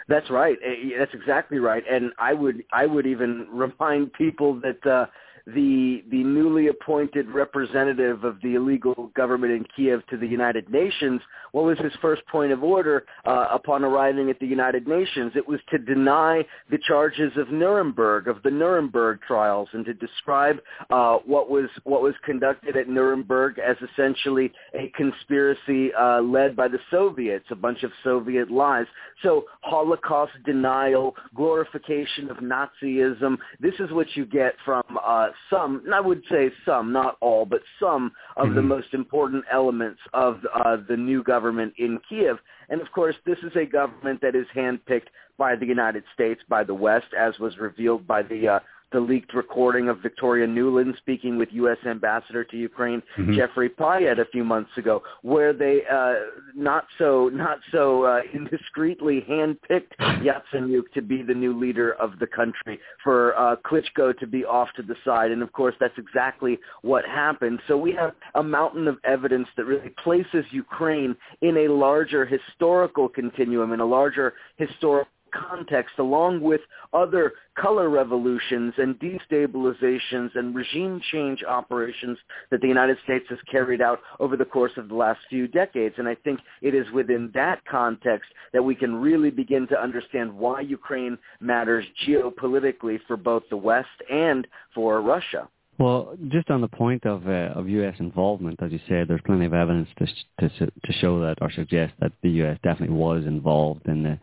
That's 0.08 0.30
right. 0.30 0.58
Eh, 0.66 0.98
that's 0.98 1.14
exactly 1.14 1.60
right. 1.60 1.84
And 1.90 2.12
I 2.20 2.34
would 2.34 2.64
I 2.74 2.86
would 2.86 3.06
even 3.06 3.48
remind 3.54 4.12
people 4.14 4.60
that 4.62 4.86
uh, 4.86 5.06
the 5.46 6.04
the 6.10 6.24
newly 6.24 6.68
appointed 6.68 7.30
representative 7.30 8.24
of 8.24 8.38
the 8.42 8.56
illegal 8.56 9.12
government 9.16 9.52
in 9.52 9.66
Kiev 9.76 10.06
to 10.08 10.18
the 10.18 10.28
United 10.28 10.70
Nations, 10.70 11.22
what 11.52 11.66
was 11.66 11.78
his 11.80 11.92
first 12.02 12.26
point 12.28 12.52
of 12.52 12.64
order 12.64 13.06
uh, 13.26 13.48
upon 13.52 13.84
arriving 13.84 14.30
at 14.30 14.40
the 14.40 14.48
United 14.48 14.88
Nations? 14.88 15.34
It 15.36 15.48
was 15.48 15.60
to 15.72 15.78
deny 15.78 16.46
the 16.72 16.78
charges 16.88 17.34
of 17.36 17.52
Nuremberg, 17.52 18.28
of 18.28 18.42
the 18.44 18.52
Nuremberg 18.52 19.20
trials, 19.28 19.68
and 19.74 19.84
to 19.86 19.94
describe 19.94 20.58
uh, 20.90 21.18
what 21.26 21.50
was 21.50 21.70
what 21.84 22.02
was 22.02 22.16
conducted 22.24 22.78
at 22.78 22.88
Nuremberg 22.88 23.60
as 23.60 23.76
essentially 23.92 24.52
a 24.74 24.92
conspiracy 24.96 25.94
uh, 25.94 26.22
led 26.22 26.56
by 26.56 26.70
the 26.70 26.80
Soviets, 26.90 27.46
a 27.52 27.56
bunch 27.56 27.84
of 27.84 27.92
Soviet 28.04 28.50
lies. 28.50 28.86
So 29.22 29.46
Holocaust 29.62 30.32
denial, 30.46 31.16
glorification 31.36 32.30
of 32.30 32.38
Nazism. 32.38 33.38
This 33.60 33.76
is 33.80 33.92
what 33.92 34.08
you 34.16 34.26
get 34.26 34.56
from 34.64 34.84
uh, 35.06 35.30
some, 35.50 35.84
I 35.94 36.00
would 36.00 36.24
say 36.30 36.52
some, 36.66 36.92
not 36.92 37.18
all, 37.22 37.46
but 37.46 37.62
some 37.80 38.12
of 38.38 38.48
mm-hmm. 38.48 38.56
the 38.56 38.62
most 38.62 38.94
important 38.94 39.44
elements 39.52 40.00
of 40.14 40.40
uh, 40.54 40.78
the 40.88 40.98
new 40.98 41.24
government 41.24 41.74
in 41.78 42.00
Kiev. 42.08 42.38
And 42.70 42.82
of 42.82 42.92
course, 42.92 43.16
this 43.26 43.38
is 43.40 43.52
a 43.56 43.66
government 43.66 44.22
that 44.22 44.36
is 44.36 44.46
handpicked 44.56 45.08
by 45.38 45.56
the 45.56 45.66
United 45.66 46.04
States, 46.14 46.42
by 46.48 46.64
the 46.64 46.74
West, 46.74 47.08
as 47.18 47.38
was 47.40 47.58
revealed 47.58 48.08
by 48.08 48.22
the 48.22 48.48
uh, 48.48 48.60
the 48.94 49.00
leaked 49.00 49.34
recording 49.34 49.90
of 49.90 50.00
Victoria 50.02 50.48
Nuland 50.48 50.96
speaking 50.98 51.38
with 51.38 51.50
U.S. 51.52 51.78
Ambassador 51.86 52.44
to 52.46 52.56
Ukraine 52.56 53.02
mm-hmm. 53.18 53.36
Geoffrey 53.36 53.70
Pyatt 53.70 54.20
a 54.20 54.26
few 54.26 54.44
months 54.44 54.70
ago, 54.78 55.02
where 55.24 55.52
they 55.52 55.82
uh, 55.92 56.14
not 56.56 56.86
so 56.98 57.30
not 57.34 57.60
so 57.72 58.04
uh, 58.04 58.22
indiscreetly 58.34 59.28
handpicked 59.28 59.92
Yatsenyuk 60.00 60.92
to 60.94 61.02
be 61.02 61.24
the 61.24 61.34
new 61.34 61.60
leader 61.60 61.94
of 61.94 62.20
the 62.20 62.28
country, 62.28 62.80
for 63.04 63.36
uh, 63.38 63.56
Klitschko 63.66 64.18
to 64.20 64.28
be 64.28 64.46
off 64.46 64.70
to 64.76 64.84
the 64.84 64.96
side, 65.04 65.32
and 65.32 65.42
of 65.42 65.52
course 65.52 65.76
that's 65.80 65.98
exactly 65.98 66.60
what 66.84 67.04
happened. 67.06 67.60
So 67.68 67.78
we 67.78 67.92
have 67.94 68.12
a 68.36 68.44
mountain 68.44 68.88
of 68.88 68.98
evidence 69.04 69.48
that 69.58 69.66
really 69.66 69.90
places 70.04 70.46
Ukraine 70.52 71.16
in 71.42 71.58
a 71.58 71.68
larger 71.68 72.26
historical 72.26 73.10
continuum, 73.10 73.74
in 73.74 73.80
a 73.80 73.86
larger 73.86 74.34
historical 74.58 75.10
context 75.34 75.96
along 76.00 76.42
with 76.42 76.62
other 76.94 77.34
color 77.60 77.90
revolutions 77.90 78.74
and 78.78 79.00
destabilizations 79.00 80.30
and 80.36 80.56
regime 80.56 81.02
change 81.12 81.44
operations 81.44 82.18
that 82.52 82.62
the 82.62 82.68
United 82.68 82.98
States 83.04 83.26
has 83.30 83.40
carried 83.52 83.82
out 83.82 84.00
over 84.20 84.38
the 84.38 84.46
course 84.46 84.72
of 84.78 84.90
the 84.90 84.96
last 84.96 85.20
few 85.30 85.48
decades. 85.48 85.96
And 85.98 86.08
I 86.08 86.16
think 86.16 86.40
it 86.62 86.74
is 86.74 86.86
within 86.92 87.32
that 87.34 87.64
context 87.66 88.30
that 88.54 88.64
we 88.64 88.76
can 88.76 88.96
really 88.96 89.30
begin 89.30 89.68
to 89.68 89.82
understand 89.82 90.34
why 90.34 90.62
Ukraine 90.62 91.18
matters 91.40 91.86
geopolitically 92.08 93.00
for 93.08 93.18
both 93.18 93.44
the 93.50 93.58
West 93.58 93.88
and 94.10 94.48
for 94.74 95.02
Russia. 95.02 95.48
Well, 95.80 96.16
just 96.30 96.52
on 96.52 96.62
the 96.62 96.68
point 96.68 97.06
of 97.06 97.28
uh, 97.28 97.60
of 97.60 97.68
U.S. 97.68 97.96
involvement, 98.00 98.62
as 98.62 98.72
you 98.72 98.80
said, 98.88 99.08
there's 99.08 99.22
plenty 99.26 99.46
of 99.46 99.54
evidence 99.54 99.90
to, 99.98 100.50
to 100.50 100.66
to 100.68 100.94
show 101.02 101.20
that 101.22 101.40
or 101.42 101.52
suggest 101.52 101.94
that 102.00 102.12
the 102.22 102.30
U.S. 102.30 102.60
definitely 102.64 102.96
was 102.96 103.26
involved 103.26 103.88
in 103.88 104.04
the 104.04 104.20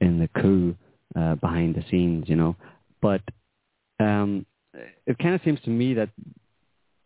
in 0.00 0.18
the 0.18 0.28
coup 0.40 0.74
uh, 1.14 1.34
behind 1.36 1.74
the 1.74 1.84
scenes, 1.90 2.28
you 2.28 2.36
know. 2.36 2.56
But 3.00 3.22
um, 4.00 4.46
it 5.06 5.18
kind 5.18 5.34
of 5.34 5.40
seems 5.44 5.60
to 5.62 5.70
me 5.70 5.94
that 5.94 6.10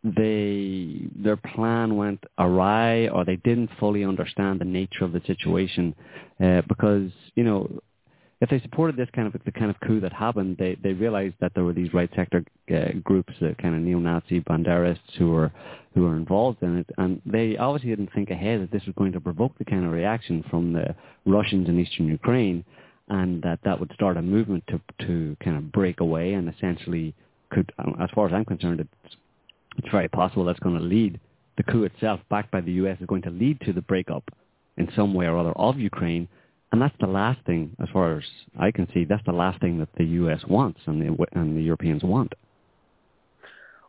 they 0.03 1.09
their 1.15 1.37
plan 1.37 1.97
went 1.97 2.25
awry, 2.39 3.09
or 3.09 3.25
they 3.25 3.37
didn't 3.37 3.71
fully 3.79 4.05
understand 4.05 4.61
the 4.61 4.65
nature 4.65 5.05
of 5.05 5.13
the 5.13 5.21
situation, 5.27 5.95
uh, 6.43 6.63
because 6.69 7.11
you 7.35 7.45
know 7.45 7.69
if 8.41 8.49
they 8.49 8.61
supported 8.61 8.97
this 8.97 9.09
kind 9.15 9.27
of 9.27 9.39
the 9.45 9.53
kind 9.53 9.71
of 9.71 9.79
coup 9.81 10.01
that 10.01 10.13
happened, 10.13 10.57
they 10.59 10.77
they 10.83 10.93
realized 10.93 11.35
that 11.41 11.53
there 11.55 11.65
were 11.65 11.75
these 11.75 11.93
right 11.93 12.11
sector 12.17 12.43
uh, 12.75 12.93
groups, 13.05 13.33
uh, 13.43 13.49
kind 13.61 13.75
of 13.75 13.83
neo-Nazi 13.83 14.41
banderists 14.41 15.15
who 15.19 15.31
were 15.31 15.53
who 15.95 16.05
were 16.05 16.17
involved 16.17 16.63
in 16.63 16.79
it, 16.79 16.87
and 16.97 17.21
they 17.27 17.57
obviously 17.59 17.91
didn't 17.91 18.13
think 18.15 18.31
ahead 18.31 18.63
that 18.63 18.71
this 18.71 18.85
was 18.87 18.95
going 18.97 19.13
to 19.13 19.21
provoke 19.21 19.57
the 19.59 19.65
kind 19.65 19.85
of 19.85 19.93
reaction 19.93 20.43
from 20.49 20.73
the 20.73 20.95
Russians 21.27 21.69
in 21.69 21.79
eastern 21.79 22.07
Ukraine, 22.07 22.65
and 23.09 23.43
that 23.43 23.59
that 23.65 23.79
would 23.79 23.93
start 23.93 24.17
a 24.17 24.23
movement 24.23 24.65
to 24.69 24.81
to 25.07 25.37
kind 25.45 25.57
of 25.59 25.71
break 25.71 26.01
away 26.01 26.33
and 26.33 26.49
essentially 26.49 27.15
could, 27.51 27.73
as 28.01 28.09
far 28.15 28.27
as 28.27 28.33
I'm 28.33 28.45
concerned, 28.47 28.81
it's 28.81 29.17
it's 29.77 29.89
very 29.91 30.09
possible 30.09 30.45
that's 30.47 30.61
going 30.61 30.79
to 30.79 30.85
lead 30.85 31.21
the 31.59 31.63
coup 31.65 31.85
itself, 31.85 32.21
backed 32.31 32.51
by 32.51 32.63
the 32.63 32.73
U.S., 32.73 32.97
is 33.01 33.07
going 33.07 33.23
to 33.23 33.31
lead 33.31 33.61
to 33.63 33.73
the 33.75 33.83
breakup 33.83 34.25
in 34.79 34.89
some 34.97 35.13
way 35.13 35.27
or 35.27 35.37
other 35.37 35.53
of 35.53 35.79
Ukraine 35.79 36.27
and 36.73 36.81
that's 36.81 36.95
the 37.01 37.07
last 37.07 37.41
thing, 37.47 37.75
as 37.83 37.89
far 37.93 38.17
as 38.19 38.25
I 38.59 38.71
can 38.71 38.89
see, 38.95 39.05
that's 39.05 39.25
the 39.27 39.33
last 39.33 39.61
thing 39.61 39.79
that 39.79 39.89
the 39.97 40.05
U.S. 40.05 40.41
wants 40.47 40.81
and 40.87 41.01
the, 41.01 41.27
and 41.33 41.57
the 41.57 41.63
Europeans 41.63 42.03
want. 42.05 42.33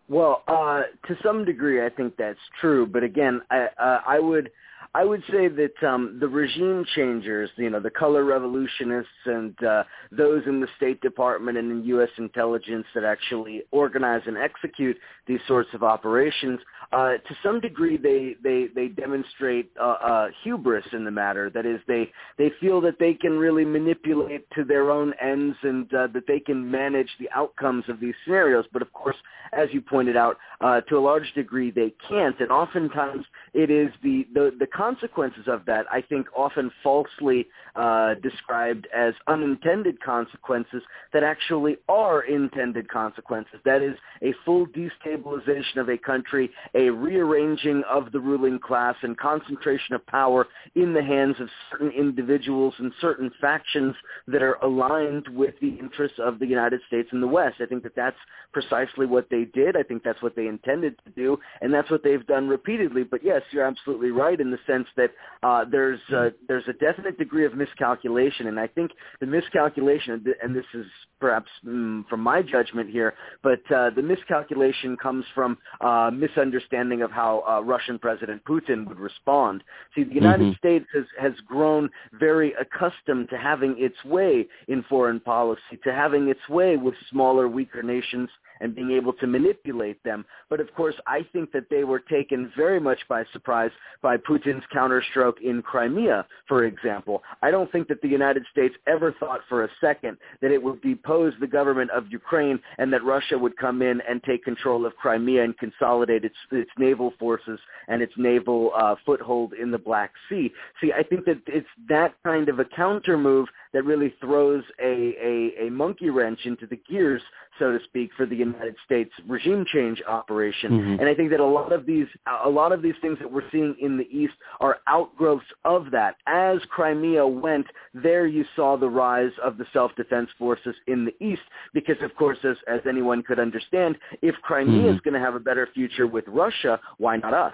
Well, 0.10 0.44
uh, 0.48 0.82
to 1.08 1.16
some 1.24 1.46
degree, 1.46 1.86
I 1.86 1.90
think 1.90 2.18
that's 2.18 2.40
true. 2.60 2.86
But 2.86 3.04
again, 3.04 3.42
I, 3.50 3.68
uh, 3.80 4.02
I 4.06 4.20
would 4.20 4.52
I 4.94 5.06
would 5.06 5.24
say 5.32 5.48
that 5.48 5.84
um, 5.88 6.18
the 6.20 6.28
regime 6.28 6.86
changers, 6.96 7.50
you 7.56 7.70
know, 7.70 7.80
the 7.80 7.90
color 7.90 8.24
revolutionists 8.24 9.10
and 9.26 9.64
uh, 9.64 9.84
those 10.12 10.44
in 10.48 10.60
the 10.60 10.68
State 10.78 11.02
Department 11.02 11.58
and 11.58 11.72
in 11.72 11.84
U.S. 11.86 12.10
intelligence 12.18 12.86
that 12.94 13.04
actually 13.04 13.64
organize 13.72 14.22
and 14.26 14.38
execute 14.38 14.98
these 15.28 15.40
sorts 15.48 15.70
of 15.74 15.84
operations, 15.84 16.60
uh, 16.92 17.12
to 17.12 17.36
some 17.42 17.62
degree 17.62 17.96
they 17.96 18.36
they 18.44 18.68
they 18.76 18.90
demonstrate 18.90 19.72
uh, 19.80 20.28
hubris 20.44 20.86
in 20.92 21.06
the 21.06 21.12
matter. 21.12 21.50
That 21.50 21.66
is, 21.66 21.80
they 21.88 22.12
they 22.38 22.52
feel 22.60 22.82
that 22.82 23.00
they 23.00 23.14
can 23.14 23.38
really 23.38 23.64
manipulate 23.64 24.46
to 24.56 24.66
their 24.66 24.92
own 24.92 25.14
ends 25.22 25.56
and 25.64 25.92
uh, 25.94 26.08
that 26.08 26.28
they 26.28 26.40
can 26.40 26.70
manage 26.70 27.10
the 27.20 27.30
outcomes 27.34 27.86
of 27.88 28.02
these 28.02 28.14
scenarios. 28.26 28.66
But 28.74 28.82
of 28.82 28.92
course, 28.92 29.16
as 29.54 29.70
you 29.72 29.82
pointed 29.82 30.18
out, 30.18 30.38
uh, 30.60 30.82
to 30.82 30.98
a 30.98 31.00
large 31.00 31.32
degree 31.34 31.72
they 31.72 31.94
can't, 32.10 32.38
and 32.42 32.52
oftentimes 32.52 33.26
it 33.54 33.70
is 33.70 33.90
the 34.04 34.28
the, 34.34 34.52
the 34.60 34.68
consequences 34.72 35.46
of 35.48 35.66
that. 35.66 35.86
I 35.92 36.02
think 36.02 36.28
often 36.36 36.72
falsely 36.84 37.48
uh, 37.76 38.16
described 38.16 38.88
as 38.96 39.14
unintended 39.28 40.02
consequences 40.02 40.82
that 41.14 41.24
actually 41.24 41.78
are 41.90 42.24
intended 42.24 42.90
consequences. 42.90 43.60
That 43.66 43.82
is 43.82 43.96
a 44.22 44.34
full 44.46 44.68
destabilization 44.68 45.78
of 45.78 45.90
a 45.90 45.98
country, 45.98 46.50
a 46.74 46.90
rearranging 46.90 47.84
of 47.90 48.12
the 48.12 48.20
ruling 48.20 48.60
class, 48.60 48.96
and 49.04 49.18
concentration 49.18 49.96
of 49.96 50.06
power 50.08 50.48
in 50.76 50.94
the 50.94 51.04
hands 51.04 51.36
of 51.40 51.50
certain 51.72 51.92
individuals 51.92 52.74
and 52.80 52.92
certain 53.00 53.32
factions 53.40 53.96
that 54.28 54.42
are 54.42 54.56
aligned 54.64 55.28
with 55.30 55.56
the 55.62 55.70
interests 55.80 56.20
of 56.20 56.40
the 56.40 56.48
United 56.48 56.82
States 56.88 57.10
and 57.12 57.22
the 57.22 57.28
West. 57.28 57.58
I 57.62 57.66
think 57.66 57.84
that 57.84 57.96
that's 57.96 58.18
precisely 58.54 59.06
what 59.06 59.30
they 59.30 59.46
did. 59.46 59.76
I 59.76 59.84
think 59.84 60.04
that's 60.04 60.22
what 60.22 60.36
they 60.36 60.48
intended 60.48 61.00
to 61.06 61.12
do, 61.12 61.38
and 61.62 61.74
that's 61.74 61.90
what 61.90 62.04
they've 62.04 62.26
done 62.26 62.48
repeatedly. 62.48 63.04
But 63.04 63.24
yes, 63.24 63.42
you're 63.52 63.66
absolutely 63.66 64.12
right 64.12 64.40
in 64.40 64.52
the 64.52 64.60
sense 64.68 64.88
that 64.98 65.12
uh, 65.44 65.66
there's 65.70 66.00
uh, 66.16 66.30
there's 66.48 66.64
a 66.68 66.74
definite 66.74 67.18
degree 67.18 67.46
of 67.46 67.56
miscalculation, 67.56 68.48
and 68.48 68.60
I 68.60 68.68
think 68.68 68.92
the 69.20 69.26
miscalculation, 69.26 70.24
and 70.42 70.56
this 70.56 70.66
is 70.74 70.86
perhaps 71.20 71.50
mm, 71.66 72.08
from 72.08 72.22
my 72.22 72.42
judgment 72.42 72.90
here, 72.90 73.14
but 73.44 73.60
uh, 73.72 73.90
the 73.92 74.02
miscalculation 74.02 74.98
comes 74.98 75.26
from 75.34 75.58
uh, 75.82 76.12
misunderstanding 76.14 77.02
of 77.02 77.12
how 77.12 77.44
uh, 77.48 77.62
Russian 77.62 78.00
President 78.00 78.42
Putin 78.46 78.88
would 78.88 79.00
respond. 79.00 79.64
See, 79.96 80.04
the 80.04 80.16
United 80.16 80.44
mm-hmm. 80.44 80.68
States 80.68 80.86
has 80.94 81.06
has 81.20 81.34
grown 81.48 81.90
very 82.20 82.54
accustomed 82.60 83.30
to 83.30 83.38
having 83.38 83.76
its 83.78 84.04
way 84.06 84.48
in 84.68 84.84
foreign 84.84 85.20
policy, 85.20 85.78
to 85.84 85.94
having 85.94 86.30
its 86.30 86.48
way 86.50 86.78
with 86.78 86.96
smaller, 87.10 87.48
weaker 87.48 87.84
nations 87.84 88.30
and 88.62 88.76
being 88.76 88.92
able 88.92 89.14
to 89.14 89.28
manipulate 89.28 90.02
them. 90.04 90.26
But 90.50 90.60
of 90.60 90.74
course, 90.74 90.96
I 91.08 91.26
think 91.34 91.52
that 91.52 91.70
they 91.70 91.84
were 91.84 92.00
taken 92.00 92.52
very 92.56 92.80
much 92.80 93.00
by 93.10 93.24
surprise 93.34 93.72
by 94.02 94.18
Putin's 94.18 94.64
counterstroke 94.72 95.42
in 95.42 95.62
Crimea, 95.62 96.26
for 96.48 96.66
example. 96.66 97.24
I 97.42 97.52
don't 97.52 97.72
think 97.72 97.88
that 97.90 98.02
the 98.02 98.08
United 98.08 98.46
States 98.52 98.76
ever 98.88 99.14
thought 99.20 99.42
for 99.50 99.64
a 99.64 99.70
second 99.82 100.18
that 100.42 100.52
it 100.52 100.62
would 100.62 100.82
depose 100.82 101.34
the 101.40 101.48
government 101.48 101.92
of 101.92 102.12
Ukraine 102.12 102.60
and 102.78 102.92
that 102.94 103.04
Russia 103.04 103.38
would 103.38 103.58
come 103.58 103.82
in 103.82 104.02
and 104.08 104.24
take 104.24 104.44
control 104.44 104.86
of 104.86 104.96
Crimea 104.96 105.44
and 105.44 105.58
consolidate 105.58 106.24
its, 106.26 106.36
its 106.52 106.72
naval 106.78 107.14
forces 107.20 107.60
and 107.88 108.02
its 108.02 108.14
naval 108.18 108.72
uh, 108.76 108.96
foothold 109.06 109.54
in 109.54 109.72
the 109.72 109.78
Black 109.78 110.12
Sea. 110.30 110.52
See, 110.80 110.92
I 110.92 111.04
think 111.04 111.26
that 111.26 111.42
it's 111.48 111.68
that 111.90 112.16
kind 112.24 112.50
of 112.50 112.60
a 112.60 112.66
counter 112.66 113.18
move 113.18 113.48
that 113.74 113.84
really 113.86 114.14
throws 114.20 114.64
a, 114.82 115.16
a, 115.24 115.68
a 115.68 115.72
monkey 115.72 116.10
wrench 116.10 116.40
into 116.46 116.68
the 116.68 116.80
gears, 116.90 117.22
so 117.60 117.72
to 117.72 117.84
speak, 117.86 118.12
for 118.16 118.26
the 118.26 118.36
United 118.36 118.76
States 118.86 119.12
regime 119.28 119.66
change 119.72 120.02
operation. 120.08 120.72
Mm-hmm. 120.72 121.00
And 121.00 121.10
I 121.10 121.16
think 121.16 121.30
that 121.32 121.40
a 121.40 121.46
lot 121.46 121.72
of 121.72 121.86
these 121.86 122.08
a 122.44 122.50
lot 122.50 122.72
of 122.72 122.82
these 122.82 122.96
things 123.02 123.18
that 123.20 123.32
we're 123.32 123.50
seeing 123.52 123.76
in 123.82 123.98
the 123.98 124.08
East 124.10 124.34
are 124.60 124.78
outgrowths 124.88 125.46
of 125.66 125.92
that. 125.92 126.16
As 126.28 126.60
Crimea 126.70 127.26
went, 127.26 127.68
there 127.94 128.28
you 128.28 128.46
saw 128.56 128.78
the 128.78 128.90
rise 128.90 129.32
of 129.44 129.58
the 129.58 129.66
self-defense 129.74 130.30
forces 130.38 130.76
in 130.88 131.06
the 131.06 131.26
East, 131.26 131.42
because 131.74 131.98
of 132.02 132.16
course, 132.16 132.38
as, 132.44 132.58
as 132.68 132.82
anyone 132.88 133.24
could 133.24 133.40
understand, 133.40 133.98
if 134.22 134.36
Crimea 134.42 134.84
mm-hmm. 134.84 134.96
is 134.96 135.02
going 135.02 135.14
to 135.14 135.20
have 135.20 135.36
a 135.36 135.40
better 135.40 135.68
future 135.74 136.08
with 136.08 136.26
Russia, 136.28 136.80
why 136.98 137.18
not 137.18 137.34
us? 137.34 137.54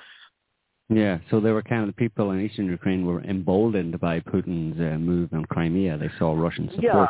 Yeah, 0.89 1.17
so 1.29 1.41
they 1.41 1.51
were 1.51 1.61
kind 1.61 1.81
of 1.81 1.87
the 1.87 1.93
people 1.93 2.31
in 2.31 2.39
eastern 2.39 2.67
Ukraine 2.67 3.05
were 3.05 3.21
emboldened 3.23 3.99
by 3.99 4.21
Putin's 4.21 4.79
uh, 4.79 4.97
move 4.97 5.33
on 5.33 5.43
Crimea. 5.45 5.97
They 5.97 6.09
saw 6.17 6.33
Russian 6.33 6.69
support. 6.69 6.83
Yeah, 6.83 7.07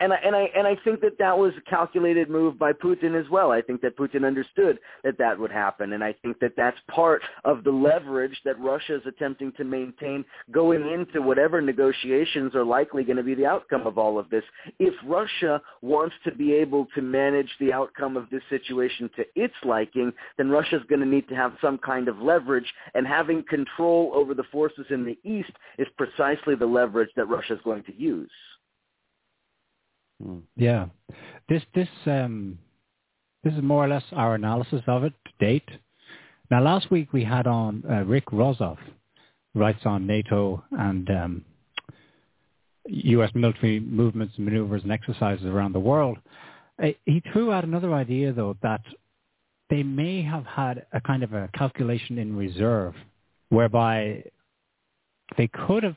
and 0.00 0.12
I, 0.12 0.16
and 0.16 0.34
I 0.34 0.48
and 0.56 0.66
I 0.66 0.76
think 0.82 1.00
that 1.02 1.18
that 1.18 1.36
was 1.36 1.52
a 1.58 1.70
calculated 1.70 2.30
move 2.30 2.58
by 2.58 2.72
Putin 2.72 3.18
as 3.18 3.28
well. 3.30 3.52
I 3.52 3.60
think 3.60 3.82
that 3.82 3.96
Putin 3.96 4.26
understood 4.26 4.78
that 5.04 5.18
that 5.18 5.38
would 5.38 5.52
happen, 5.52 5.92
and 5.92 6.02
I 6.02 6.14
think 6.22 6.38
that 6.40 6.52
that's 6.56 6.78
part 6.90 7.22
of 7.44 7.64
the 7.64 7.70
leverage 7.70 8.38
that 8.44 8.58
Russia 8.58 8.96
is 8.96 9.02
attempting 9.06 9.52
to 9.58 9.64
maintain 9.64 10.24
going 10.50 10.88
into 10.90 11.20
whatever 11.20 11.60
negotiations 11.60 12.54
are 12.54 12.64
likely 12.64 13.04
going 13.04 13.18
to 13.18 13.22
be 13.22 13.34
the 13.34 13.46
outcome 13.46 13.86
of 13.86 13.98
all 13.98 14.18
of 14.18 14.30
this. 14.30 14.44
If 14.78 14.94
Russia 15.04 15.60
wants 15.82 16.14
to 16.24 16.34
be 16.34 16.54
able 16.54 16.86
to 16.94 17.02
manage 17.02 17.50
the 17.60 17.72
outcome 17.72 18.16
of 18.16 18.28
this 18.30 18.42
situation 18.48 19.10
to 19.16 19.24
its 19.36 19.54
liking, 19.64 20.12
then 20.38 20.48
Russia 20.48 20.76
is 20.76 20.82
going 20.88 21.00
to 21.00 21.06
need 21.06 21.28
to 21.28 21.34
have 21.34 21.52
some 21.60 21.78
kind 21.78 22.08
of 22.08 22.18
leverage, 22.18 22.72
and 22.94 23.06
having 23.06 23.44
control 23.48 24.12
over 24.14 24.32
the 24.34 24.44
forces 24.50 24.86
in 24.90 25.04
the 25.04 25.18
east 25.28 25.52
is 25.78 25.86
precisely 25.98 26.54
the 26.54 26.66
leverage 26.66 27.10
that 27.16 27.28
Russia 27.28 27.54
is 27.54 27.60
going 27.64 27.82
to 27.84 27.94
use. 27.94 28.30
Hmm. 30.22 30.38
Yeah, 30.56 30.86
this 31.48 31.62
this 31.74 31.88
um, 32.06 32.58
this 33.44 33.54
is 33.54 33.62
more 33.62 33.84
or 33.84 33.88
less 33.88 34.04
our 34.12 34.34
analysis 34.34 34.82
of 34.86 35.04
it 35.04 35.12
to 35.24 35.46
date. 35.46 35.68
Now, 36.50 36.62
last 36.62 36.90
week 36.90 37.12
we 37.12 37.24
had 37.24 37.46
on 37.46 37.84
uh, 37.88 38.04
Rick 38.04 38.26
Rozoff, 38.26 38.78
writes 39.54 39.80
on 39.84 40.06
NATO 40.06 40.62
and 40.72 41.08
um, 41.10 41.44
U.S. 42.86 43.30
military 43.34 43.80
movements, 43.80 44.34
maneuvers, 44.36 44.82
and 44.82 44.92
exercises 44.92 45.46
around 45.46 45.72
the 45.72 45.80
world. 45.80 46.18
Uh, 46.82 46.88
he 47.06 47.22
threw 47.32 47.52
out 47.52 47.64
another 47.64 47.94
idea, 47.94 48.32
though, 48.32 48.56
that 48.62 48.80
they 49.68 49.82
may 49.82 50.22
have 50.22 50.44
had 50.44 50.86
a 50.92 51.00
kind 51.00 51.22
of 51.22 51.32
a 51.32 51.48
calculation 51.54 52.18
in 52.18 52.36
reserve, 52.36 52.94
whereby 53.50 54.24
they 55.36 55.48
could 55.48 55.82
have 55.82 55.96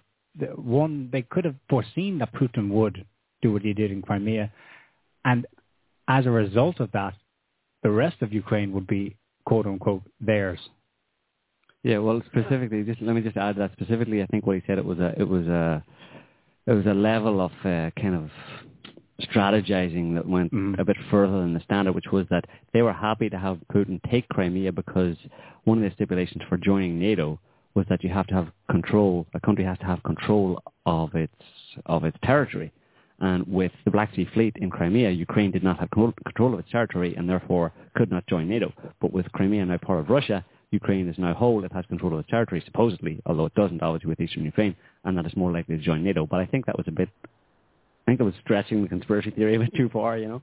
one 0.56 1.10
they 1.12 1.22
could 1.22 1.46
have 1.46 1.56
foreseen 1.70 2.18
that 2.18 2.34
Putin 2.34 2.70
would 2.70 3.06
do 3.43 3.53
what 3.53 3.62
he 3.62 3.73
did 3.73 3.91
in 3.91 4.01
Crimea. 4.01 4.51
And 5.23 5.45
as 6.08 6.25
a 6.25 6.32
result 6.32 6.79
of 6.79 6.91
that, 6.93 7.13
the 7.84 7.91
rest 7.91 8.21
of 8.21 8.34
Ukraine 8.34 8.71
would 8.71 8.88
be 8.88 9.15
quote 9.45 9.67
unquote 9.67 10.03
theirs. 10.19 10.60
Yeah, 11.84 11.97
well, 11.97 12.21
specifically, 12.32 12.84
just 12.84 13.01
let 13.01 13.13
me 13.13 13.21
just 13.21 13.38
add 13.38 13.58
that 13.58 13.73
specifically. 13.73 14.23
I 14.23 14.25
think 14.27 14.47
what 14.47 14.56
he 14.56 14.63
said 14.65 14.77
it 14.77 14.86
was 14.86 14.99
a 14.99 15.13
it 15.19 15.27
was 15.27 15.45
a 15.47 15.84
it 16.65 16.71
was 16.71 16.86
a 16.86 16.93
level 16.93 17.41
of 17.41 17.51
uh, 17.65 17.91
kind 18.01 18.15
of 18.15 18.29
strategizing 19.21 20.15
that 20.15 20.27
went 20.27 20.53
mm. 20.53 20.79
a 20.79 20.86
bit 20.86 20.97
further 21.12 21.41
than 21.41 21.53
the 21.53 21.60
standard, 21.60 21.93
which 21.93 22.12
was 22.12 22.25
that 22.29 22.45
they 22.73 22.82
were 22.82 22.93
happy 22.93 23.29
to 23.29 23.38
have 23.38 23.60
Putin 23.71 23.99
take 24.10 24.27
Crimea 24.29 24.71
because 24.71 25.15
one 25.65 25.77
of 25.77 25.84
the 25.84 25.93
stipulations 25.93 26.41
for 26.47 26.58
joining 26.58 26.99
NATO 26.99 27.39
was 27.75 27.86
that 27.89 28.03
you 28.03 28.10
have 28.10 28.27
to 28.27 28.34
have 28.34 28.47
control. 28.69 29.25
A 29.34 29.39
country 29.41 29.65
has 29.65 29.77
to 29.79 29.86
have 29.86 30.01
control 30.03 30.62
of 30.86 31.13
its 31.15 31.34
of 31.86 32.06
its 32.06 32.17
territory. 32.23 32.71
And 33.19 33.47
with 33.47 33.71
the 33.86 33.91
Black 33.91 34.13
Sea 34.15 34.28
Fleet 34.34 34.56
in 34.58 34.69
Crimea, 34.69 35.12
Ukraine 35.12 35.52
did 35.52 35.63
not 35.63 35.80
have 35.80 35.89
control 35.91 36.54
of 36.54 36.60
its 36.60 36.71
territory 36.71 37.15
and 37.15 37.30
therefore 37.30 37.71
could 37.95 38.12
not 38.12 38.28
join 38.28 38.49
NATO. 38.49 38.73
But 39.02 39.13
with 39.13 39.32
Crimea 39.32 39.65
now 39.65 39.78
part 39.78 39.99
of 39.99 40.10
Russia, 40.10 40.43
Ukraine 40.71 41.08
is 41.08 41.17
now 41.17 41.34
whole. 41.34 41.63
It 41.63 41.71
has 41.71 41.86
control 41.86 42.13
of 42.13 42.19
its 42.19 42.30
territory, 42.30 42.62
supposedly, 42.65 43.21
although 43.26 43.45
it 43.45 43.54
doesn't, 43.54 43.82
obviously, 43.82 44.10
with 44.10 44.19
eastern 44.19 44.43
Ukraine, 44.43 44.76
and 45.06 45.17
that 45.17 45.26
it's 45.26 45.38
more 45.38 45.52
likely 45.52 45.78
to 45.78 45.84
join 45.84 46.04
NATO. 46.04 46.26
But 46.26 46.39
I 46.39 46.45
think 46.47 46.65
that 46.65 46.78
was 46.78 46.88
a 46.88 46.91
bit, 46.91 47.10
I 47.23 48.06
think 48.06 48.17
that 48.17 48.26
was 48.26 48.34
stretching 48.41 48.82
the 48.82 48.89
conspiracy 48.89 49.30
theory 49.30 49.56
a 49.56 49.60
bit 49.60 49.73
too 49.76 49.89
far, 49.89 50.17
you 50.17 50.28
know? 50.28 50.41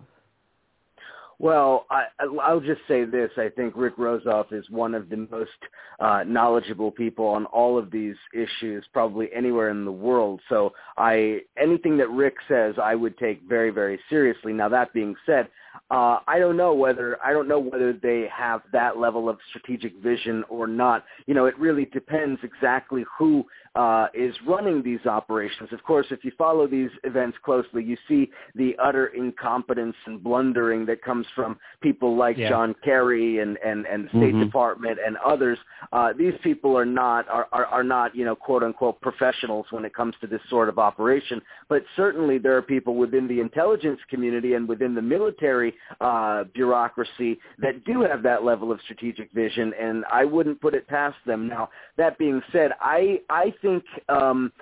Well, 1.41 1.87
I, 1.91 2.05
I'll 2.43 2.61
just 2.61 2.83
say 2.87 3.07
this. 3.07 3.31
I 3.39 3.49
think 3.49 3.73
Rick 3.75 3.97
Rozoff 3.97 4.53
is 4.53 4.69
one 4.69 4.95
of 4.95 5.09
the 5.09 5.27
most 5.31 5.51
uh, 5.99 6.23
knowledgeable 6.27 6.91
people 6.91 7.25
on 7.25 7.47
all 7.47 7.79
of 7.79 7.91
these 7.91 8.17
issues, 8.35 8.85
probably 8.93 9.31
anywhere 9.35 9.71
in 9.71 9.87
the 9.87 9.91
world. 9.91 10.43
So 10.51 10.75
I 10.99 11.41
anything 11.57 11.97
that 11.97 12.11
Rick 12.11 12.35
says, 12.47 12.75
I 12.83 12.95
would 12.95 13.17
take 13.17 13.41
very, 13.49 13.71
very 13.71 13.99
seriously. 14.11 14.53
Now 14.53 14.69
that 14.69 14.93
being 14.93 15.15
said, 15.25 15.49
uh, 15.91 16.19
I 16.29 16.39
don't 16.39 16.59
know 16.59 16.75
whether 16.75 17.19
I 17.25 17.33
don't 17.33 17.49
know 17.49 17.59
whether 17.59 17.95
they 17.95 18.29
have 18.31 18.61
that 18.73 18.99
level 18.99 19.29
of 19.29 19.39
strategic 19.49 19.97
vision 20.03 20.45
or 20.51 20.67
not. 20.67 21.07
You 21.27 21.33
know, 21.33 21.47
it 21.47 21.59
really 21.59 21.87
depends 21.87 22.39
exactly 22.43 23.05
who 23.19 23.47
uh, 23.75 24.09
is 24.15 24.35
running 24.47 24.83
these 24.83 25.05
operations. 25.07 25.73
Of 25.73 25.83
course, 25.85 26.07
if 26.11 26.25
you 26.25 26.33
follow 26.37 26.67
these 26.67 26.91
events 27.05 27.39
closely, 27.45 27.85
you 27.85 27.97
see 28.09 28.31
the 28.55 28.75
utter 28.83 29.09
incompetence 29.09 29.97
and 30.07 30.23
blundering 30.23 30.87
that 30.87 31.03
comes 31.03 31.27
from 31.35 31.59
people 31.81 32.17
like 32.17 32.37
Yeah. 32.37 32.49
John 32.49 32.75
Kerry 32.83 33.39
and 33.39 33.57
and 33.59 33.87
and 33.87 34.05
the 34.07 34.09
State 34.11 34.35
Mhm. 34.35 34.45
Department 34.45 34.99
and 35.05 35.17
others. 35.19 35.59
Uh, 35.93 36.13
these 36.13 36.37
people 36.43 36.77
are 36.77 36.85
not 36.85 37.29
are, 37.29 37.49
are 37.53 37.67
are 37.67 37.85
not 37.85 38.15
you 38.15 38.25
know 38.25 38.37
quote 38.37 38.63
unquote 38.63 39.01
professionals 39.01 39.67
when 39.71 39.85
it 39.85 39.95
comes 39.95 40.15
to 40.21 40.27
this 40.27 40.43
sort 40.49 40.69
of 40.69 40.79
operation. 40.79 41.41
But 41.69 41.85
certainly 41.97 42.39
there 42.39 42.57
are 42.57 42.63
people 42.63 42.95
within 42.95 43.27
the 43.29 43.41
intelligence 43.41 44.01
community 44.09 44.55
and 44.55 44.69
within 44.69 44.95
the 44.95 45.03
military 45.03 45.75
uh, 46.01 46.45
bureaucracy 46.55 47.39
that 47.59 47.85
do 47.85 48.03
have 48.03 48.23
that 48.23 48.45
level 48.45 48.73
of 48.73 48.81
strategic 48.83 49.31
vision, 49.33 49.73
and 49.75 50.05
I 50.11 50.25
wouldn't 50.25 50.61
put 50.61 50.75
it 50.75 50.87
past 50.87 51.17
them. 51.27 51.49
Now 51.49 51.71
that 51.97 52.19
being 52.19 52.43
said, 52.53 52.73
I 52.81 53.21
I 53.31 53.53
think. 53.63 53.85
Um, 54.09 54.53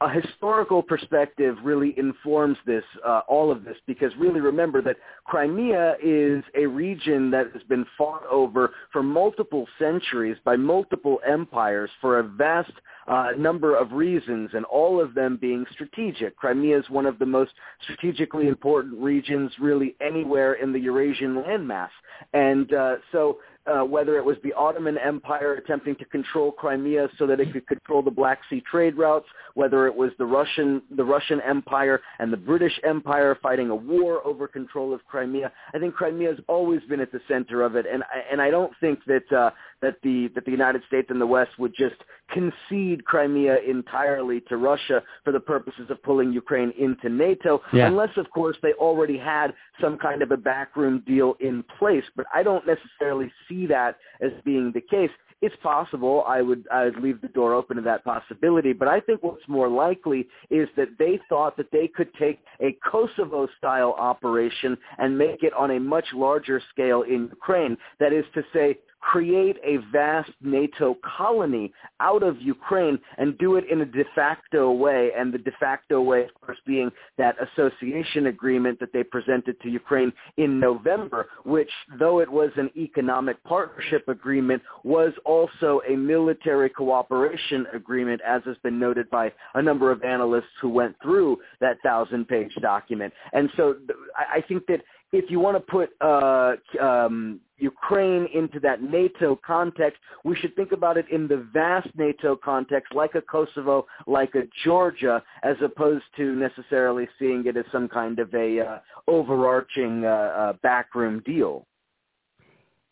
a 0.00 0.08
historical 0.08 0.80
perspective 0.80 1.56
really 1.64 1.92
informs 1.98 2.56
this, 2.64 2.84
uh, 3.04 3.22
all 3.26 3.50
of 3.50 3.64
this, 3.64 3.76
because 3.86 4.12
really 4.16 4.40
remember 4.40 4.80
that 4.82 4.96
Crimea 5.24 5.96
is 6.02 6.44
a 6.56 6.66
region 6.66 7.30
that 7.32 7.50
has 7.52 7.62
been 7.64 7.84
fought 7.96 8.22
over 8.30 8.72
for 8.92 9.02
multiple 9.02 9.66
centuries 9.78 10.36
by 10.44 10.54
multiple 10.56 11.18
empires 11.26 11.90
for 12.00 12.20
a 12.20 12.22
vast 12.22 12.72
uh, 13.08 13.30
number 13.36 13.74
of 13.74 13.90
reasons, 13.90 14.50
and 14.52 14.64
all 14.66 15.00
of 15.00 15.14
them 15.14 15.36
being 15.40 15.64
strategic. 15.72 16.36
Crimea 16.36 16.78
is 16.78 16.88
one 16.90 17.06
of 17.06 17.18
the 17.18 17.26
most 17.26 17.52
strategically 17.82 18.46
important 18.46 19.02
regions 19.02 19.50
really 19.60 19.96
anywhere 20.00 20.54
in 20.54 20.72
the 20.72 20.78
Eurasian 20.78 21.34
landmass. 21.36 21.88
And 22.34 22.72
uh, 22.72 22.96
so 23.10 23.38
uh, 23.68 23.84
whether 23.84 24.16
it 24.16 24.24
was 24.24 24.36
the 24.42 24.52
Ottoman 24.54 24.96
Empire 24.98 25.54
attempting 25.54 25.94
to 25.96 26.04
control 26.06 26.50
Crimea 26.52 27.08
so 27.18 27.26
that 27.26 27.38
it 27.40 27.52
could 27.52 27.66
control 27.66 28.02
the 28.02 28.10
Black 28.10 28.40
Sea 28.48 28.62
trade 28.70 28.96
routes, 28.96 29.26
whether 29.54 29.86
it 29.86 29.94
was 29.94 30.10
the 30.18 30.24
Russian 30.24 30.82
the 30.96 31.04
Russian 31.04 31.40
Empire 31.42 32.00
and 32.18 32.32
the 32.32 32.36
British 32.36 32.78
Empire 32.84 33.38
fighting 33.42 33.70
a 33.70 33.74
war 33.76 34.26
over 34.26 34.48
control 34.48 34.92
of 34.94 35.04
Crimea. 35.06 35.52
I 35.74 35.78
think 35.78 35.94
Crimea 35.94 36.28
has 36.30 36.38
always 36.48 36.80
been 36.88 37.00
at 37.00 37.12
the 37.12 37.20
center 37.28 37.62
of 37.62 37.76
it, 37.76 37.86
and 37.92 38.02
I- 38.04 38.24
and 38.30 38.40
I 38.40 38.50
don't 38.50 38.72
think 38.80 39.00
that 39.06 39.30
uh, 39.32 39.50
that 39.82 39.96
the 40.02 40.28
that 40.34 40.44
the 40.44 40.50
United 40.50 40.82
States 40.88 41.08
and 41.10 41.20
the 41.20 41.26
West 41.26 41.52
would 41.58 41.74
just 41.76 41.96
concede 42.30 43.04
Crimea 43.04 43.58
entirely 43.66 44.40
to 44.48 44.56
Russia 44.56 45.02
for 45.24 45.32
the 45.32 45.40
purposes 45.40 45.86
of 45.90 46.02
pulling 46.02 46.32
Ukraine 46.32 46.72
into 46.78 47.08
NATO, 47.08 47.62
Yeah. 47.72 47.86
unless 47.86 48.14
of 48.16 48.30
course 48.30 48.56
they 48.62 48.72
already 48.74 49.16
had 49.16 49.54
some 49.80 49.96
kind 49.98 50.22
of 50.22 50.30
a 50.30 50.36
backroom 50.36 51.02
deal 51.06 51.36
in 51.40 51.62
place. 51.78 52.04
But 52.16 52.26
I 52.34 52.42
don't 52.42 52.66
necessarily 52.66 53.32
see 53.48 53.66
that 53.66 53.96
as 54.20 54.32
being 54.44 54.72
the 54.72 54.80
case. 54.80 55.10
It's 55.40 55.54
possible. 55.62 56.24
I 56.26 56.42
would 56.42 56.66
I 56.72 56.86
would 56.86 57.00
leave 57.00 57.20
the 57.20 57.28
door 57.28 57.54
open 57.54 57.76
to 57.76 57.82
that 57.82 58.02
possibility, 58.04 58.72
but 58.72 58.88
I 58.88 58.98
think 58.98 59.22
what's 59.22 59.46
more 59.46 59.68
likely 59.68 60.26
is 60.50 60.68
that 60.76 60.88
they 60.98 61.20
thought 61.28 61.56
that 61.58 61.70
they 61.70 61.86
could 61.86 62.12
take 62.14 62.40
a 62.60 62.72
Kosovo-style 62.90 63.94
operation 63.96 64.76
and 64.98 65.16
make 65.16 65.44
it 65.44 65.52
on 65.52 65.70
a 65.70 65.78
much 65.80 66.06
larger 66.12 66.60
scale 66.72 67.02
in 67.02 67.28
Ukraine. 67.28 67.76
That 68.00 68.12
is 68.12 68.24
to 68.34 68.42
say, 68.52 68.78
create 69.00 69.56
a 69.64 69.78
vast 69.92 70.30
NATO 70.40 70.96
colony 71.16 71.72
out 72.00 72.22
of 72.22 72.40
Ukraine 72.40 72.98
and 73.18 73.36
do 73.38 73.56
it 73.56 73.64
in 73.70 73.80
a 73.80 73.84
de 73.84 74.04
facto 74.14 74.72
way, 74.72 75.10
and 75.16 75.32
the 75.32 75.38
de 75.38 75.52
facto 75.60 76.00
way, 76.00 76.24
of 76.24 76.34
course, 76.40 76.58
being 76.66 76.90
that 77.16 77.36
association 77.40 78.26
agreement 78.26 78.80
that 78.80 78.92
they 78.92 79.02
presented 79.02 79.60
to 79.60 79.68
Ukraine 79.68 80.12
in 80.36 80.58
November, 80.58 81.28
which, 81.44 81.70
though 81.98 82.20
it 82.20 82.30
was 82.30 82.50
an 82.56 82.70
economic 82.76 83.42
partnership 83.44 84.08
agreement, 84.08 84.62
was 84.84 85.12
also 85.24 85.80
a 85.88 85.96
military 85.96 86.70
cooperation 86.70 87.66
agreement, 87.74 88.20
as 88.26 88.42
has 88.44 88.56
been 88.62 88.78
noted 88.78 89.08
by 89.10 89.32
a 89.54 89.62
number 89.62 89.90
of 89.90 90.02
analysts 90.02 90.44
who 90.60 90.68
went 90.68 90.96
through 91.02 91.38
that 91.60 91.76
thousand-page 91.82 92.54
document. 92.62 93.12
And 93.32 93.50
so 93.56 93.76
I 94.16 94.38
I 94.38 94.40
think 94.40 94.66
that 94.66 94.82
if 95.12 95.30
you 95.30 95.40
want 95.40 95.56
to 95.56 95.60
put 95.60 95.90
uh, 96.00 96.56
um, 96.80 97.40
Ukraine 97.56 98.28
into 98.34 98.60
that 98.60 98.82
NATO 98.82 99.38
context, 99.44 100.00
we 100.24 100.36
should 100.36 100.54
think 100.54 100.72
about 100.72 100.96
it 100.96 101.06
in 101.10 101.26
the 101.26 101.48
vast 101.52 101.88
NATO 101.96 102.36
context, 102.36 102.94
like 102.94 103.14
a 103.14 103.22
Kosovo, 103.22 103.86
like 104.06 104.34
a 104.34 104.42
Georgia, 104.64 105.22
as 105.42 105.56
opposed 105.62 106.04
to 106.16 106.34
necessarily 106.34 107.08
seeing 107.18 107.46
it 107.46 107.56
as 107.56 107.64
some 107.72 107.88
kind 107.88 108.18
of 108.18 108.32
a 108.34 108.60
uh, 108.60 108.78
overarching 109.06 110.04
uh, 110.04 110.08
uh, 110.08 110.52
backroom 110.62 111.22
deal. 111.24 111.66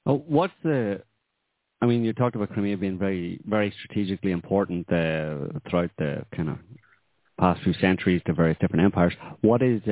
Oh, 0.07 0.25
what's 0.27 0.55
the? 0.63 1.03
I 1.83 1.87
mean, 1.87 2.03
you 2.03 2.15
talked 2.15 2.35
about 2.37 2.51
Crimea 2.51 2.79
being 2.79 2.99
very, 2.99 3.39
very 3.45 3.73
strategically 3.79 4.31
important 4.31 4.91
uh, 4.91 5.59
throughout 5.69 5.91
the 5.99 6.25
kind 6.35 6.49
of 6.49 6.59
past 7.39 7.63
few 7.63 7.75
centuries 7.75 8.23
to 8.25 8.33
various 8.33 8.57
different 8.59 8.83
empires. 8.85 9.13
What 9.43 9.63
is? 9.63 9.83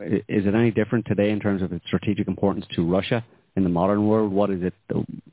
Is 0.00 0.46
it 0.46 0.54
any 0.54 0.70
different 0.70 1.06
today 1.06 1.30
in 1.30 1.40
terms 1.40 1.62
of 1.62 1.72
its 1.72 1.84
strategic 1.86 2.28
importance 2.28 2.66
to 2.74 2.84
Russia 2.84 3.24
in 3.56 3.62
the 3.62 3.70
modern 3.70 4.06
world? 4.06 4.32
What 4.32 4.50
is 4.50 4.62
it? 4.62 4.74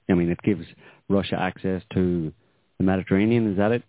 I 0.10 0.14
mean, 0.14 0.30
it 0.30 0.42
gives 0.44 0.66
Russia 1.10 1.38
access 1.40 1.82
to 1.94 2.32
the 2.78 2.84
Mediterranean. 2.84 3.52
Is 3.52 3.58
that 3.58 3.72
it? 3.72 3.84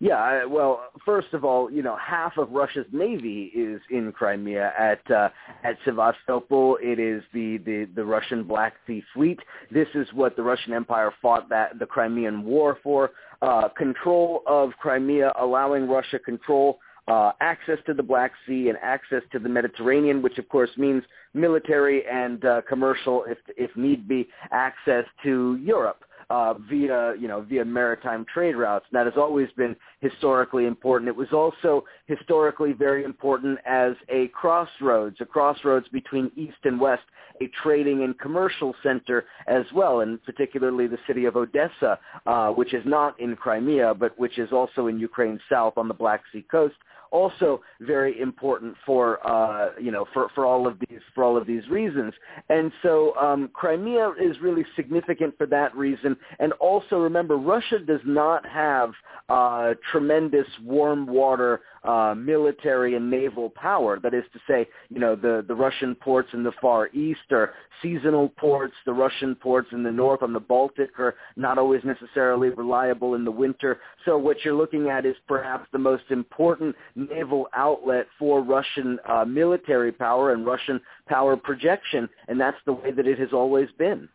Yeah, 0.00 0.44
well, 0.44 0.84
first 1.04 1.32
of 1.32 1.44
all, 1.44 1.72
you 1.72 1.82
know, 1.82 1.96
half 1.96 2.38
of 2.38 2.52
Russia's 2.52 2.86
navy 2.92 3.50
is 3.52 3.80
in 3.90 4.12
Crimea 4.12 4.72
at 4.78 5.10
uh, 5.10 5.30
at 5.64 5.76
Sevastopol. 5.84 6.78
It 6.80 7.00
is 7.00 7.24
the, 7.34 7.56
the 7.58 7.88
the 7.96 8.04
Russian 8.04 8.44
Black 8.44 8.74
Sea 8.86 9.02
Fleet. 9.12 9.40
This 9.72 9.88
is 9.96 10.06
what 10.14 10.36
the 10.36 10.42
Russian 10.42 10.72
Empire 10.72 11.12
fought 11.20 11.48
that 11.48 11.80
the 11.80 11.86
Crimean 11.86 12.44
War 12.44 12.78
for. 12.82 13.10
Uh, 13.40 13.68
control 13.76 14.42
of 14.46 14.70
Crimea, 14.80 15.32
allowing 15.40 15.88
Russia 15.88 16.18
control 16.18 16.78
uh, 17.08 17.32
access 17.40 17.78
to 17.86 17.94
the 17.94 18.02
Black 18.02 18.32
Sea 18.46 18.68
and 18.68 18.78
access 18.82 19.22
to 19.32 19.38
the 19.38 19.48
Mediterranean, 19.48 20.22
which 20.22 20.38
of 20.38 20.48
course 20.48 20.70
means 20.76 21.02
military 21.34 22.06
and 22.06 22.44
uh, 22.44 22.62
commercial, 22.68 23.24
if 23.24 23.38
if 23.56 23.74
need 23.76 24.06
be, 24.06 24.28
access 24.52 25.04
to 25.24 25.58
Europe 25.62 26.04
uh, 26.30 26.54
via 26.68 27.14
you 27.18 27.28
know 27.28 27.40
via 27.42 27.64
maritime 27.64 28.24
trade 28.32 28.56
routes. 28.56 28.84
And 28.90 28.98
that 28.98 29.06
has 29.06 29.16
always 29.16 29.48
been 29.56 29.74
historically 30.00 30.66
important. 30.66 31.08
It 31.08 31.16
was 31.16 31.32
also 31.32 31.84
historically 32.06 32.72
very 32.72 33.04
important 33.04 33.58
as 33.66 33.92
a 34.08 34.28
crossroads, 34.28 35.16
a 35.20 35.24
crossroads 35.24 35.88
between 35.88 36.30
east 36.36 36.58
and 36.64 36.80
west, 36.80 37.04
a 37.40 37.48
trading 37.62 38.02
and 38.02 38.18
commercial 38.18 38.74
center 38.82 39.24
as 39.46 39.64
well, 39.74 40.00
and 40.00 40.22
particularly 40.24 40.86
the 40.86 40.98
city 41.06 41.24
of 41.24 41.36
Odessa, 41.36 41.98
uh, 42.26 42.50
which 42.50 42.74
is 42.74 42.84
not 42.84 43.18
in 43.20 43.36
Crimea, 43.36 43.94
but 43.94 44.18
which 44.18 44.38
is 44.38 44.52
also 44.52 44.86
in 44.88 44.98
Ukraine's 44.98 45.40
south 45.48 45.74
on 45.76 45.88
the 45.88 45.94
Black 45.94 46.22
Sea 46.32 46.44
coast 46.50 46.76
also 47.10 47.60
very 47.80 48.20
important 48.20 48.74
for 48.84 49.26
uh, 49.26 49.70
you 49.80 49.90
know 49.90 50.06
for, 50.12 50.28
for 50.34 50.46
all 50.46 50.66
of 50.66 50.78
these 50.80 51.00
for 51.14 51.24
all 51.24 51.36
of 51.36 51.46
these 51.46 51.66
reasons. 51.68 52.12
And 52.48 52.72
so 52.82 53.16
um, 53.16 53.50
Crimea 53.52 54.12
is 54.20 54.36
really 54.42 54.64
significant 54.76 55.36
for 55.36 55.46
that 55.46 55.74
reason. 55.76 56.16
And 56.38 56.52
also 56.54 56.96
remember, 56.96 57.36
Russia 57.36 57.78
does 57.78 58.00
not 58.04 58.46
have 58.46 58.92
uh, 59.28 59.74
tremendous 59.92 60.46
warm 60.64 61.06
water 61.06 61.60
uh, 61.84 62.14
military 62.16 62.94
and 62.94 63.10
naval 63.10 63.50
power. 63.50 63.98
That 64.00 64.14
is 64.14 64.24
to 64.32 64.40
say, 64.48 64.68
you 64.88 64.98
know, 64.98 65.14
the, 65.16 65.44
the 65.46 65.54
Russian 65.54 65.94
ports 65.94 66.28
in 66.32 66.42
the 66.42 66.52
Far 66.60 66.88
East 66.88 67.32
are 67.32 67.54
seasonal 67.82 68.28
ports. 68.30 68.74
The 68.86 68.92
Russian 68.92 69.34
ports 69.34 69.68
in 69.72 69.82
the 69.82 69.92
north 69.92 70.22
on 70.22 70.32
the 70.32 70.40
Baltic 70.40 70.98
are 70.98 71.14
not 71.36 71.58
always 71.58 71.82
necessarily 71.84 72.50
reliable 72.50 73.14
in 73.14 73.24
the 73.24 73.30
winter. 73.30 73.80
So 74.04 74.18
what 74.18 74.44
you're 74.44 74.54
looking 74.54 74.88
at 74.88 75.06
is 75.06 75.16
perhaps 75.26 75.68
the 75.72 75.78
most 75.78 76.04
important 76.10 76.74
naval 76.94 77.48
outlet 77.54 78.06
for 78.18 78.42
Russian 78.42 78.98
uh, 79.08 79.24
military 79.24 79.92
power 79.92 80.32
and 80.32 80.46
Russian 80.46 80.80
power 81.06 81.36
projection, 81.36 82.08
and 82.28 82.40
that's 82.40 82.58
the 82.66 82.72
way 82.72 82.90
that 82.90 83.06
it 83.06 83.18
has 83.18 83.32
always 83.32 83.68
been. 83.78 84.08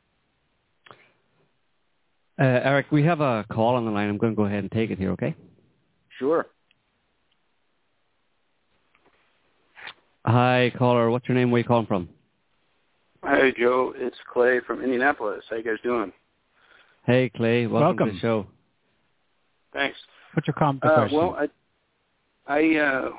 Uh, 2.39 2.60
Eric, 2.63 2.88
we 2.91 3.04
have 3.04 3.21
a 3.21 3.45
call 3.52 3.76
on 3.76 3.86
the 3.86 3.91
line. 3.91 4.10
I'm 4.10 4.17
going 4.17 4.34
to 4.34 4.38
go 4.38 4.45
ahead 4.45 4.60
and 4.60 4.71
take 4.71 4.89
it 4.89 4.97
here. 4.97 5.12
Okay. 5.12 5.36
Sure. 6.17 6.47
Hi, 10.26 10.72
caller. 10.78 11.10
What's 11.10 11.28
your 11.28 11.36
name? 11.36 11.52
Where 11.52 11.60
you 11.60 11.66
calling 11.66 11.86
from? 11.86 12.08
Hi, 13.24 13.52
Joe. 13.58 13.94
It's 13.96 14.16
Clay 14.32 14.60
from 14.66 14.82
Indianapolis. 14.82 15.44
How 15.50 15.58
you 15.58 15.64
guys 15.64 15.76
doing? 15.84 16.14
Hey, 17.06 17.30
Clay. 17.36 17.68
Welcome, 17.68 18.08
to 18.08 18.14
the 18.14 18.20
show. 18.20 18.48
Thanks. 19.74 19.98
What's 20.34 20.48
your 20.48 20.54
comment 20.54 20.84
or 20.86 20.92
Uh, 20.92 21.10
well, 21.12 21.38
I 21.38 21.48
I 22.48 22.76
uh, 22.78 23.10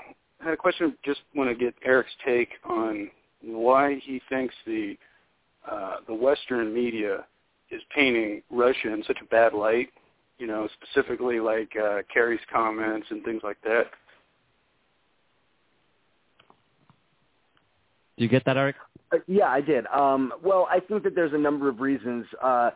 had 0.42 0.54
a 0.54 0.56
question. 0.56 0.96
Just 1.04 1.20
want 1.34 1.50
to 1.50 1.54
get 1.54 1.74
Eric's 1.84 2.12
take 2.24 2.50
on 2.64 3.10
why 3.42 3.98
he 4.02 4.20
thinks 4.28 4.54
the 4.66 4.96
uh, 5.70 5.96
the 6.06 6.14
Western 6.14 6.72
media 6.72 7.24
is 7.70 7.82
painting 7.94 8.42
Russia 8.50 8.92
in 8.92 9.02
such 9.06 9.18
a 9.22 9.26
bad 9.26 9.52
light. 9.52 9.90
You 10.38 10.46
know, 10.46 10.68
specifically 10.82 11.38
like 11.38 11.70
uh, 11.76 11.98
Kerry's 12.12 12.40
comments 12.52 13.06
and 13.10 13.22
things 13.24 13.42
like 13.44 13.58
that. 13.64 13.84
Do 18.16 18.24
you 18.24 18.30
get 18.30 18.44
that, 18.44 18.56
Eric? 18.56 18.76
Uh, 19.12 19.18
yeah, 19.26 19.48
I 19.48 19.60
did. 19.60 19.86
Um, 19.86 20.32
well, 20.42 20.68
I 20.70 20.80
think 20.80 21.02
that 21.04 21.14
there's 21.14 21.32
a 21.32 21.38
number 21.38 21.68
of 21.68 21.80
reasons. 21.80 22.26
Uh, 22.42 22.70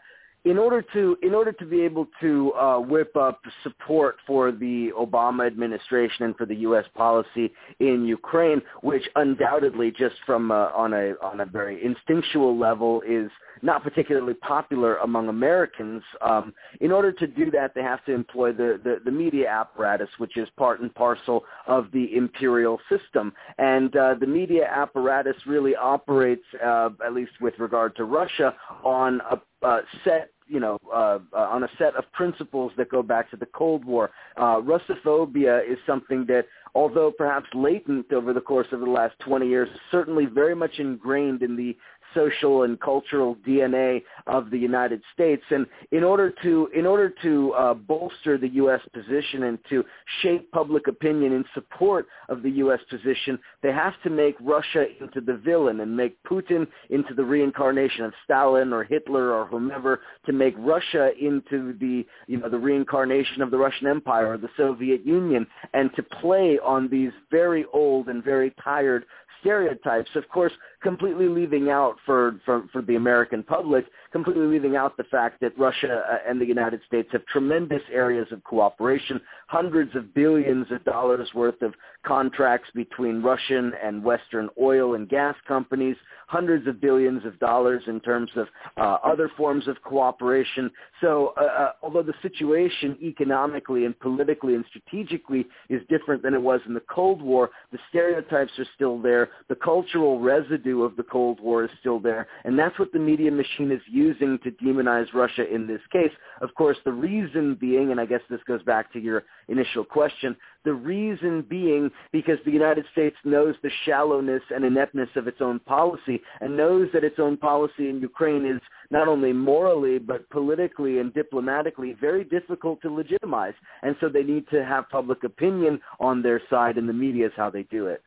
in 0.48 0.56
order 0.56 0.80
to 0.94 1.14
in 1.22 1.34
order 1.34 1.52
to 1.52 1.66
be 1.66 1.82
able 1.82 2.06
to 2.22 2.52
uh, 2.54 2.78
whip 2.78 3.14
up 3.16 3.42
support 3.62 4.16
for 4.26 4.50
the 4.50 4.90
Obama 4.98 5.46
administration 5.46 6.24
and 6.24 6.36
for 6.36 6.46
the 6.46 6.54
U.S. 6.68 6.86
policy 6.94 7.52
in 7.80 8.06
Ukraine, 8.06 8.62
which 8.82 9.02
undoubtedly, 9.16 9.90
just 9.90 10.16
from 10.24 10.50
uh, 10.50 10.70
on 10.74 10.94
a 10.94 11.12
on 11.22 11.40
a 11.40 11.44
very 11.44 11.84
instinctual 11.84 12.58
level, 12.58 13.02
is 13.06 13.30
not 13.60 13.82
particularly 13.82 14.32
popular 14.34 14.96
among 14.98 15.28
Americans. 15.28 16.02
Um, 16.22 16.54
in 16.80 16.92
order 16.92 17.12
to 17.12 17.26
do 17.26 17.50
that, 17.50 17.74
they 17.74 17.82
have 17.82 18.02
to 18.06 18.12
employ 18.12 18.52
the, 18.52 18.80
the, 18.82 19.00
the 19.04 19.10
media 19.10 19.48
apparatus, 19.48 20.08
which 20.18 20.36
is 20.36 20.48
part 20.56 20.80
and 20.80 20.94
parcel 20.94 21.44
of 21.66 21.90
the 21.92 22.16
imperial 22.16 22.78
system. 22.88 23.32
And 23.58 23.94
uh, 23.96 24.14
the 24.18 24.26
media 24.26 24.66
apparatus 24.70 25.36
really 25.46 25.74
operates, 25.74 26.44
uh, 26.64 26.90
at 27.04 27.12
least 27.12 27.32
with 27.40 27.54
regard 27.58 27.96
to 27.96 28.04
Russia, 28.04 28.54
on 28.84 29.20
a 29.30 29.38
uh, 29.66 29.80
set 30.04 30.30
you 30.48 30.60
know, 30.60 30.78
uh, 30.92 31.18
uh, 31.32 31.36
on 31.36 31.62
a 31.64 31.68
set 31.78 31.94
of 31.96 32.04
principles 32.12 32.72
that 32.76 32.88
go 32.88 33.02
back 33.02 33.30
to 33.30 33.36
the 33.36 33.46
Cold 33.46 33.84
War. 33.84 34.10
Uh, 34.36 34.60
Russophobia 34.60 35.60
is 35.70 35.78
something 35.86 36.24
that, 36.26 36.46
although 36.74 37.10
perhaps 37.10 37.46
latent 37.54 38.12
over 38.12 38.32
the 38.32 38.40
course 38.40 38.66
of 38.72 38.80
the 38.80 38.86
last 38.86 39.14
20 39.20 39.46
years, 39.46 39.68
certainly 39.90 40.26
very 40.26 40.54
much 40.54 40.78
ingrained 40.78 41.42
in 41.42 41.56
the 41.56 41.76
social 42.14 42.62
and 42.62 42.80
cultural 42.80 43.36
DNA 43.46 44.02
of 44.26 44.50
the 44.50 44.58
United 44.58 45.02
States. 45.12 45.42
And 45.50 45.66
in 45.92 46.04
order 46.04 46.32
to 46.42 46.68
in 46.74 46.86
order 46.86 47.12
to 47.22 47.52
uh, 47.52 47.74
bolster 47.74 48.38
the 48.38 48.48
U.S. 48.48 48.80
position 48.92 49.44
and 49.44 49.58
to 49.70 49.84
shape 50.22 50.50
public 50.52 50.88
opinion 50.88 51.32
in 51.32 51.44
support 51.54 52.06
of 52.28 52.42
the 52.42 52.50
U.S. 52.50 52.80
position, 52.90 53.38
they 53.62 53.72
have 53.72 53.94
to 54.04 54.10
make 54.10 54.36
Russia 54.40 54.86
into 55.00 55.20
the 55.20 55.36
villain 55.36 55.80
and 55.80 55.96
make 55.96 56.22
Putin 56.24 56.66
into 56.90 57.14
the 57.14 57.24
reincarnation 57.24 58.04
of 58.04 58.12
Stalin 58.24 58.72
or 58.72 58.84
Hitler 58.84 59.32
or 59.32 59.46
whomever 59.46 60.00
to 60.26 60.32
make 60.32 60.54
Russia 60.58 61.10
into 61.20 61.74
the 61.78 62.06
you 62.26 62.38
know 62.38 62.48
the 62.48 62.58
reincarnation 62.58 63.42
of 63.42 63.50
the 63.50 63.58
Russian 63.58 63.86
Empire 63.86 64.32
or 64.32 64.38
the 64.38 64.48
Soviet 64.56 65.04
Union 65.04 65.46
and 65.74 65.90
to 65.96 66.02
play 66.02 66.58
on 66.64 66.88
these 66.88 67.12
very 67.30 67.64
old 67.72 68.08
and 68.08 68.22
very 68.22 68.54
tired 68.62 69.04
stereotypes, 69.40 70.10
of 70.14 70.28
course, 70.28 70.52
completely 70.82 71.28
leaving 71.28 71.70
out 71.70 71.96
for, 72.04 72.40
for, 72.44 72.64
for 72.72 72.82
the 72.82 72.96
American 72.96 73.42
public, 73.42 73.86
completely 74.12 74.46
leaving 74.46 74.76
out 74.76 74.96
the 74.96 75.04
fact 75.04 75.40
that 75.40 75.58
Russia 75.58 76.02
uh, 76.10 76.18
and 76.28 76.40
the 76.40 76.46
United 76.46 76.80
States 76.86 77.08
have 77.12 77.24
tremendous 77.26 77.82
areas 77.92 78.26
of 78.30 78.42
cooperation, 78.44 79.20
hundreds 79.46 79.94
of 79.96 80.14
billions 80.14 80.66
of 80.70 80.84
dollars 80.84 81.28
worth 81.34 81.60
of 81.62 81.74
contracts 82.06 82.70
between 82.74 83.22
Russian 83.22 83.72
and 83.82 84.02
Western 84.02 84.48
oil 84.60 84.94
and 84.94 85.08
gas 85.08 85.34
companies, 85.46 85.96
hundreds 86.26 86.66
of 86.66 86.80
billions 86.80 87.24
of 87.24 87.38
dollars 87.38 87.82
in 87.86 88.00
terms 88.00 88.30
of 88.36 88.46
uh, 88.76 88.98
other 89.04 89.30
forms 89.36 89.66
of 89.66 89.76
cooperation. 89.82 90.70
So 91.00 91.34
uh, 91.36 91.44
uh, 91.44 91.72
although 91.82 92.02
the 92.02 92.14
situation 92.22 92.96
economically 93.02 93.84
and 93.84 93.98
politically 93.98 94.54
and 94.54 94.64
strategically 94.68 95.46
is 95.68 95.82
different 95.88 96.22
than 96.22 96.34
it 96.34 96.42
was 96.42 96.60
in 96.66 96.74
the 96.74 96.82
Cold 96.88 97.20
War, 97.22 97.50
the 97.72 97.78
stereotypes 97.88 98.52
are 98.58 98.66
still 98.74 99.00
there. 99.00 99.30
The 99.48 99.56
cultural 99.56 100.20
residue 100.20 100.82
of 100.82 100.96
the 100.96 101.02
Cold 101.02 101.40
War 101.40 101.64
is 101.64 101.70
still 101.80 101.98
there. 101.98 102.26
And 102.44 102.58
that's 102.58 102.78
what 102.78 102.92
the 102.92 102.98
media 102.98 103.30
machine 103.30 103.70
is 103.70 103.80
to 103.98 104.50
demonize 104.64 105.12
Russia 105.12 105.52
in 105.52 105.66
this 105.66 105.80
case. 105.92 106.10
Of 106.40 106.54
course, 106.54 106.76
the 106.84 106.92
reason 106.92 107.56
being, 107.60 107.90
and 107.90 108.00
I 108.00 108.06
guess 108.06 108.20
this 108.30 108.40
goes 108.46 108.62
back 108.62 108.92
to 108.92 109.00
your 109.00 109.24
initial 109.48 109.84
question, 109.84 110.36
the 110.64 110.72
reason 110.72 111.44
being 111.48 111.90
because 112.12 112.38
the 112.44 112.50
United 112.50 112.84
States 112.92 113.16
knows 113.24 113.54
the 113.62 113.70
shallowness 113.84 114.42
and 114.54 114.64
ineptness 114.64 115.08
of 115.16 115.26
its 115.26 115.40
own 115.40 115.58
policy 115.60 116.20
and 116.40 116.56
knows 116.56 116.88
that 116.92 117.04
its 117.04 117.18
own 117.18 117.36
policy 117.36 117.88
in 117.88 118.00
Ukraine 118.00 118.44
is 118.44 118.60
not 118.90 119.08
only 119.08 119.32
morally 119.32 119.98
but 119.98 120.28
politically 120.30 120.98
and 120.98 121.12
diplomatically 121.14 121.96
very 122.00 122.24
difficult 122.24 122.80
to 122.82 122.90
legitimize. 122.90 123.54
And 123.82 123.96
so 124.00 124.08
they 124.08 124.22
need 124.22 124.48
to 124.50 124.64
have 124.64 124.88
public 124.90 125.24
opinion 125.24 125.80
on 126.00 126.22
their 126.22 126.40
side 126.50 126.78
and 126.78 126.88
the 126.88 126.92
media 126.92 127.26
is 127.26 127.32
how 127.36 127.50
they 127.50 127.64
do 127.64 127.86
it. 127.86 128.02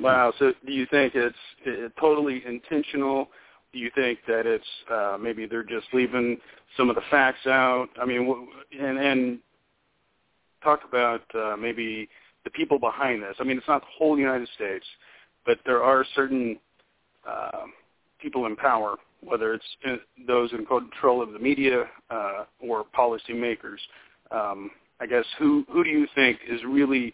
Wow. 0.00 0.32
So 0.38 0.52
do 0.66 0.72
you 0.72 0.86
think 0.90 1.14
it's 1.14 1.36
it, 1.64 1.92
totally 2.00 2.42
intentional? 2.46 3.28
Do 3.74 3.80
you 3.80 3.90
think 3.96 4.20
that 4.28 4.46
it's 4.46 4.64
uh, 4.88 5.18
maybe 5.20 5.46
they're 5.46 5.64
just 5.64 5.88
leaving 5.92 6.38
some 6.76 6.88
of 6.88 6.94
the 6.94 7.02
facts 7.10 7.44
out? 7.46 7.88
I 8.00 8.06
mean, 8.06 8.48
and 8.80 8.98
and 8.98 9.38
talk 10.62 10.82
about 10.88 11.22
uh, 11.34 11.56
maybe 11.56 12.08
the 12.44 12.50
people 12.50 12.78
behind 12.78 13.20
this. 13.20 13.34
I 13.40 13.42
mean, 13.42 13.58
it's 13.58 13.66
not 13.66 13.80
the 13.80 13.88
whole 13.98 14.16
United 14.16 14.48
States, 14.54 14.86
but 15.44 15.58
there 15.66 15.82
are 15.82 16.04
certain 16.14 16.56
uh, 17.28 17.64
people 18.20 18.46
in 18.46 18.54
power, 18.54 18.94
whether 19.24 19.54
it's 19.54 19.64
in, 19.84 19.98
those 20.24 20.52
in 20.52 20.64
control 20.66 21.20
of 21.20 21.32
the 21.32 21.40
media 21.40 21.82
uh, 22.10 22.44
or 22.60 22.84
policymakers. 22.96 23.78
Um, 24.30 24.70
I 25.00 25.06
guess 25.06 25.24
who 25.40 25.66
who 25.68 25.82
do 25.82 25.90
you 25.90 26.06
think 26.14 26.38
is 26.48 26.60
really 26.64 27.12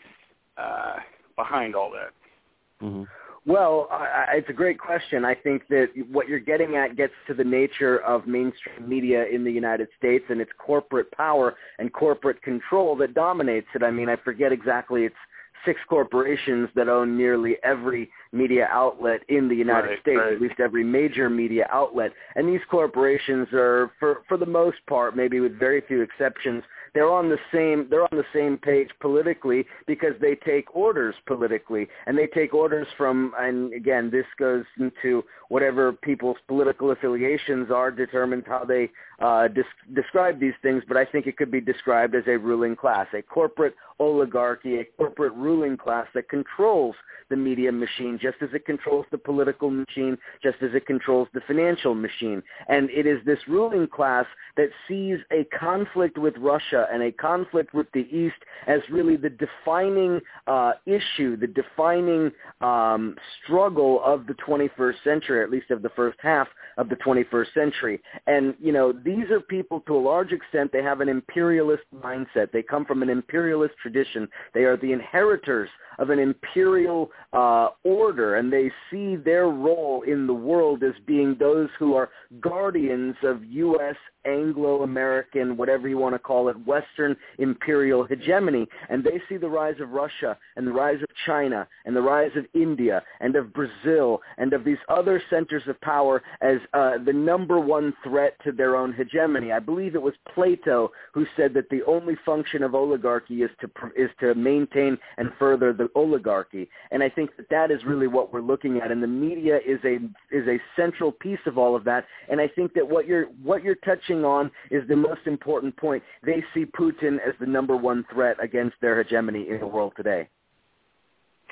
uh, 0.58 0.96
behind 1.36 1.74
all 1.74 1.90
that? 1.92 2.84
Mm-hmm. 2.84 3.04
Well, 3.46 3.88
I, 3.90 4.34
it's 4.36 4.50
a 4.50 4.54
great 4.54 4.78
question. 4.78 5.24
I 5.24 5.34
think 5.34 5.66
that 5.68 5.88
what 6.10 6.28
you're 6.28 6.38
getting 6.38 6.76
at 6.76 6.96
gets 6.96 7.14
to 7.26 7.34
the 7.34 7.44
nature 7.44 7.98
of 8.00 8.26
mainstream 8.26 8.86
media 8.86 9.24
in 9.26 9.44
the 9.44 9.50
United 9.50 9.88
States 9.98 10.24
and 10.28 10.40
its 10.40 10.50
corporate 10.58 11.10
power 11.12 11.56
and 11.78 11.92
corporate 11.92 12.42
control 12.42 12.94
that 12.96 13.14
dominates 13.14 13.66
it. 13.74 13.82
I 13.82 13.90
mean, 13.90 14.10
I 14.10 14.16
forget 14.16 14.52
exactly. 14.52 15.04
It's 15.04 15.16
six 15.64 15.80
corporations 15.88 16.68
that 16.74 16.88
own 16.88 17.16
nearly 17.16 17.56
every 17.62 18.10
media 18.32 18.68
outlet 18.70 19.20
in 19.28 19.48
the 19.48 19.54
United 19.54 19.88
right, 19.88 20.00
States, 20.00 20.18
right. 20.18 20.34
at 20.34 20.40
least 20.40 20.60
every 20.60 20.84
major 20.84 21.28
media 21.28 21.66
outlet. 21.70 22.12
And 22.36 22.48
these 22.48 22.60
corporations 22.70 23.48
are, 23.52 23.90
for 23.98 24.22
for 24.28 24.36
the 24.36 24.46
most 24.46 24.78
part, 24.88 25.16
maybe 25.16 25.40
with 25.40 25.58
very 25.58 25.82
few 25.82 26.02
exceptions, 26.02 26.62
they're 26.94 27.10
on 27.10 27.28
the 27.28 27.38
same 27.52 27.86
they're 27.90 28.02
on 28.02 28.08
the 28.12 28.24
same 28.34 28.56
page 28.58 28.88
politically 29.00 29.64
because 29.86 30.14
they 30.20 30.34
take 30.34 30.74
orders 30.74 31.14
politically 31.26 31.88
and 32.06 32.16
they 32.16 32.26
take 32.26 32.54
orders 32.54 32.86
from 32.96 33.32
and 33.38 33.72
again 33.72 34.10
this 34.10 34.26
goes 34.38 34.64
into 34.78 35.22
whatever 35.48 35.92
people's 35.92 36.36
political 36.48 36.90
affiliations 36.90 37.70
are 37.70 37.90
determines 37.90 38.44
how 38.46 38.64
they 38.64 38.90
uh, 39.20 39.48
des- 39.48 39.62
describe 39.94 40.40
these 40.40 40.54
things, 40.62 40.82
but 40.88 40.96
I 40.96 41.04
think 41.04 41.26
it 41.26 41.36
could 41.36 41.50
be 41.50 41.60
described 41.60 42.14
as 42.14 42.24
a 42.26 42.38
ruling 42.38 42.74
class, 42.74 43.06
a 43.12 43.22
corporate 43.22 43.74
oligarchy, 43.98 44.78
a 44.78 44.84
corporate 44.96 45.34
ruling 45.34 45.76
class 45.76 46.06
that 46.14 46.28
controls 46.30 46.94
the 47.28 47.36
media 47.36 47.70
machine, 47.70 48.18
just 48.20 48.36
as 48.40 48.48
it 48.54 48.64
controls 48.64 49.04
the 49.10 49.18
political 49.18 49.70
machine, 49.70 50.16
just 50.42 50.56
as 50.62 50.70
it 50.74 50.86
controls 50.86 51.28
the 51.34 51.40
financial 51.46 51.94
machine. 51.94 52.42
And 52.68 52.88
it 52.90 53.06
is 53.06 53.18
this 53.26 53.38
ruling 53.46 53.86
class 53.88 54.24
that 54.56 54.70
sees 54.88 55.18
a 55.30 55.44
conflict 55.56 56.16
with 56.16 56.34
Russia 56.38 56.79
and 56.92 57.02
a 57.02 57.12
conflict 57.12 57.74
with 57.74 57.86
the 57.92 58.06
East 58.10 58.36
as 58.66 58.80
really 58.90 59.16
the 59.16 59.30
defining 59.30 60.20
uh, 60.46 60.72
issue, 60.86 61.36
the 61.36 61.46
defining 61.46 62.30
um, 62.60 63.16
struggle 63.42 64.00
of 64.04 64.26
the 64.26 64.34
21st 64.34 64.94
century, 65.04 65.42
at 65.42 65.50
least 65.50 65.70
of 65.70 65.82
the 65.82 65.90
first 65.90 66.18
half 66.22 66.48
of 66.76 66.88
the 66.88 66.96
21st 66.96 67.52
century. 67.54 68.00
And, 68.26 68.54
you 68.60 68.72
know, 68.72 68.92
these 68.92 69.30
are 69.30 69.40
people 69.40 69.80
to 69.86 69.96
a 69.96 69.98
large 69.98 70.32
extent, 70.32 70.70
they 70.72 70.82
have 70.82 71.00
an 71.00 71.08
imperialist 71.08 71.84
mindset. 71.94 72.52
They 72.52 72.62
come 72.62 72.84
from 72.84 73.02
an 73.02 73.10
imperialist 73.10 73.74
tradition. 73.82 74.28
They 74.54 74.64
are 74.64 74.76
the 74.76 74.92
inheritors 74.92 75.68
of 76.00 76.10
an 76.10 76.18
imperial 76.18 77.10
uh, 77.32 77.68
order, 77.84 78.36
and 78.36 78.52
they 78.52 78.70
see 78.90 79.14
their 79.14 79.46
role 79.46 80.02
in 80.02 80.26
the 80.26 80.34
world 80.34 80.82
as 80.82 80.94
being 81.06 81.36
those 81.38 81.68
who 81.78 81.94
are 81.94 82.10
guardians 82.40 83.14
of 83.22 83.44
U.S. 83.44 83.94
Anglo-American, 84.26 85.56
whatever 85.56 85.88
you 85.88 85.98
want 85.98 86.14
to 86.14 86.18
call 86.18 86.48
it, 86.48 86.66
Western 86.66 87.16
imperial 87.38 88.04
hegemony. 88.04 88.66
And 88.88 89.04
they 89.04 89.20
see 89.28 89.36
the 89.36 89.48
rise 89.48 89.80
of 89.80 89.90
Russia 89.90 90.36
and 90.56 90.66
the 90.66 90.72
rise 90.72 91.00
of 91.02 91.08
China 91.26 91.66
and 91.84 91.94
the 91.94 92.02
rise 92.02 92.30
of 92.36 92.46
India 92.54 93.02
and 93.20 93.36
of 93.36 93.52
Brazil 93.52 94.20
and 94.38 94.52
of 94.52 94.64
these 94.64 94.78
other 94.88 95.22
centers 95.30 95.62
of 95.68 95.80
power 95.80 96.22
as 96.40 96.58
uh, 96.74 96.98
the 97.04 97.12
number 97.12 97.58
one 97.60 97.94
threat 98.04 98.34
to 98.44 98.52
their 98.52 98.76
own 98.76 98.92
hegemony. 98.92 99.52
I 99.52 99.58
believe 99.58 99.94
it 99.94 100.02
was 100.02 100.14
Plato 100.34 100.90
who 101.12 101.26
said 101.36 101.54
that 101.54 101.68
the 101.70 101.82
only 101.86 102.16
function 102.24 102.62
of 102.62 102.74
oligarchy 102.74 103.42
is 103.42 103.50
to 103.60 103.70
is 103.96 104.10
to 104.20 104.34
maintain 104.34 104.98
and 105.18 105.30
further 105.38 105.72
the 105.72 105.89
oligarchy. 105.94 106.68
And 106.90 107.02
I 107.02 107.08
think 107.08 107.36
that 107.36 107.48
that 107.50 107.70
is 107.70 107.84
really 107.84 108.06
what 108.06 108.32
we're 108.32 108.40
looking 108.40 108.78
at. 108.78 108.90
And 108.90 109.02
the 109.02 109.06
media 109.06 109.58
is 109.66 109.78
a 109.84 109.96
is 110.34 110.46
a 110.48 110.58
central 110.76 111.12
piece 111.12 111.38
of 111.46 111.58
all 111.58 111.76
of 111.76 111.84
that. 111.84 112.06
And 112.28 112.40
I 112.40 112.48
think 112.48 112.74
that 112.74 112.88
what 112.88 113.06
you're 113.06 113.26
what 113.42 113.62
you're 113.62 113.76
touching 113.76 114.24
on 114.24 114.50
is 114.70 114.86
the 114.88 114.96
most 114.96 115.22
important 115.26 115.76
point. 115.76 116.02
They 116.22 116.42
see 116.54 116.64
Putin 116.64 117.16
as 117.26 117.34
the 117.40 117.46
number 117.46 117.76
one 117.76 118.04
threat 118.12 118.36
against 118.42 118.76
their 118.80 119.02
hegemony 119.02 119.48
in 119.48 119.60
the 119.60 119.66
world 119.66 119.92
today. 119.96 120.28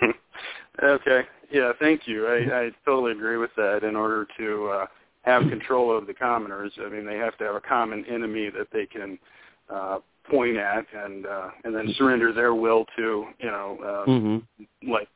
Okay. 0.81 1.23
Yeah, 1.51 1.73
thank 1.81 2.07
you. 2.07 2.27
I, 2.27 2.67
I 2.67 2.71
totally 2.85 3.13
agree 3.13 3.37
with 3.37 3.51
that. 3.57 3.83
In 3.83 3.97
order 3.97 4.27
to 4.39 4.67
uh, 4.69 4.87
have 5.23 5.43
control 5.49 5.97
of 5.97 6.07
the 6.07 6.15
commoners, 6.15 6.73
I 6.81 6.89
mean, 6.89 7.05
they 7.05 7.17
have 7.17 7.37
to 7.39 7.45
have 7.45 7.55
a 7.55 7.61
common 7.61 8.05
enemy 8.05 8.51
that 8.51 8.69
they 8.73 8.87
can 8.87 9.19
uh, 9.71 9.99
point 10.31 10.57
at 10.57 10.85
and 10.95 11.27
uh, 11.27 11.51
and 11.65 11.75
then 11.75 11.93
surrender 11.97 12.33
their 12.33 12.55
will 12.55 12.85
to, 12.97 13.27
you 13.39 13.47
know, 13.47 13.79
uh, 13.83 14.11
mm-hmm. 14.11 14.91
like 14.91 15.09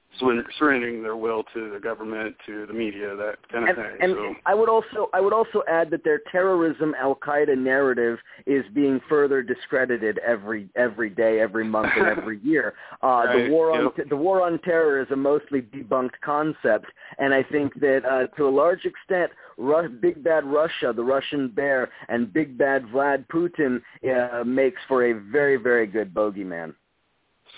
surrendering 0.59 1.03
their 1.03 1.17
will 1.17 1.43
to 1.55 1.71
the 1.71 1.81
government, 1.81 2.37
to 2.47 2.67
the 2.67 2.73
media, 2.73 3.17
that 3.17 3.37
kind 3.51 3.69
of 3.69 3.77
and, 3.77 3.87
thing. 3.87 3.97
And 4.01 4.13
so. 4.15 4.35
I 4.47 4.55
would 4.55 4.69
also 4.69 5.09
I 5.15 5.21
would 5.21 5.33
also 5.33 5.63
add 5.69 5.91
that 5.91 6.05
their 6.05 6.21
terrorism 6.31 6.95
Al 6.99 7.17
Qaeda 7.17 7.57
narrative 7.57 8.19
is 8.47 8.65
being 8.75 9.01
further 9.09 9.43
discredited 9.43 10.19
every 10.19 10.69
every 10.77 11.11
day, 11.11 11.41
every 11.41 11.65
month, 11.65 11.93
and 11.97 12.07
every 12.07 12.41
year. 12.45 12.75
Uh, 13.03 13.07
right. 13.07 13.47
The 13.47 13.51
war 13.51 13.73
on 13.73 13.91
yep. 13.97 14.09
the 14.09 14.17
war 14.17 14.43
on 14.43 14.59
terror 14.61 15.01
is 15.01 15.11
a 15.11 15.17
mostly 15.17 15.63
debunked 15.63 16.21
concept, 16.25 16.87
and 17.19 17.33
I 17.33 17.43
think 17.43 17.75
that 17.81 18.05
uh, 18.05 18.27
to 18.37 18.49
a 18.49 18.51
large 18.51 18.85
extent, 18.85 19.33
Ru- 19.63 19.89
Big 19.89 20.23
Bad 20.25 20.45
Russia, 20.45 20.93
the 20.95 21.03
Russian 21.05 21.49
bear, 21.49 21.91
and 22.09 22.33
Big 22.33 22.59
Bad 22.59 22.85
Vlad 22.87 23.27
Putin 23.29 23.81
uh, 24.11 24.45
makes 24.45 24.81
for 24.89 25.05
a 25.07 25.13
very 25.13 25.57
very 25.57 25.87
good 25.87 26.13
bogeyman. 26.13 26.75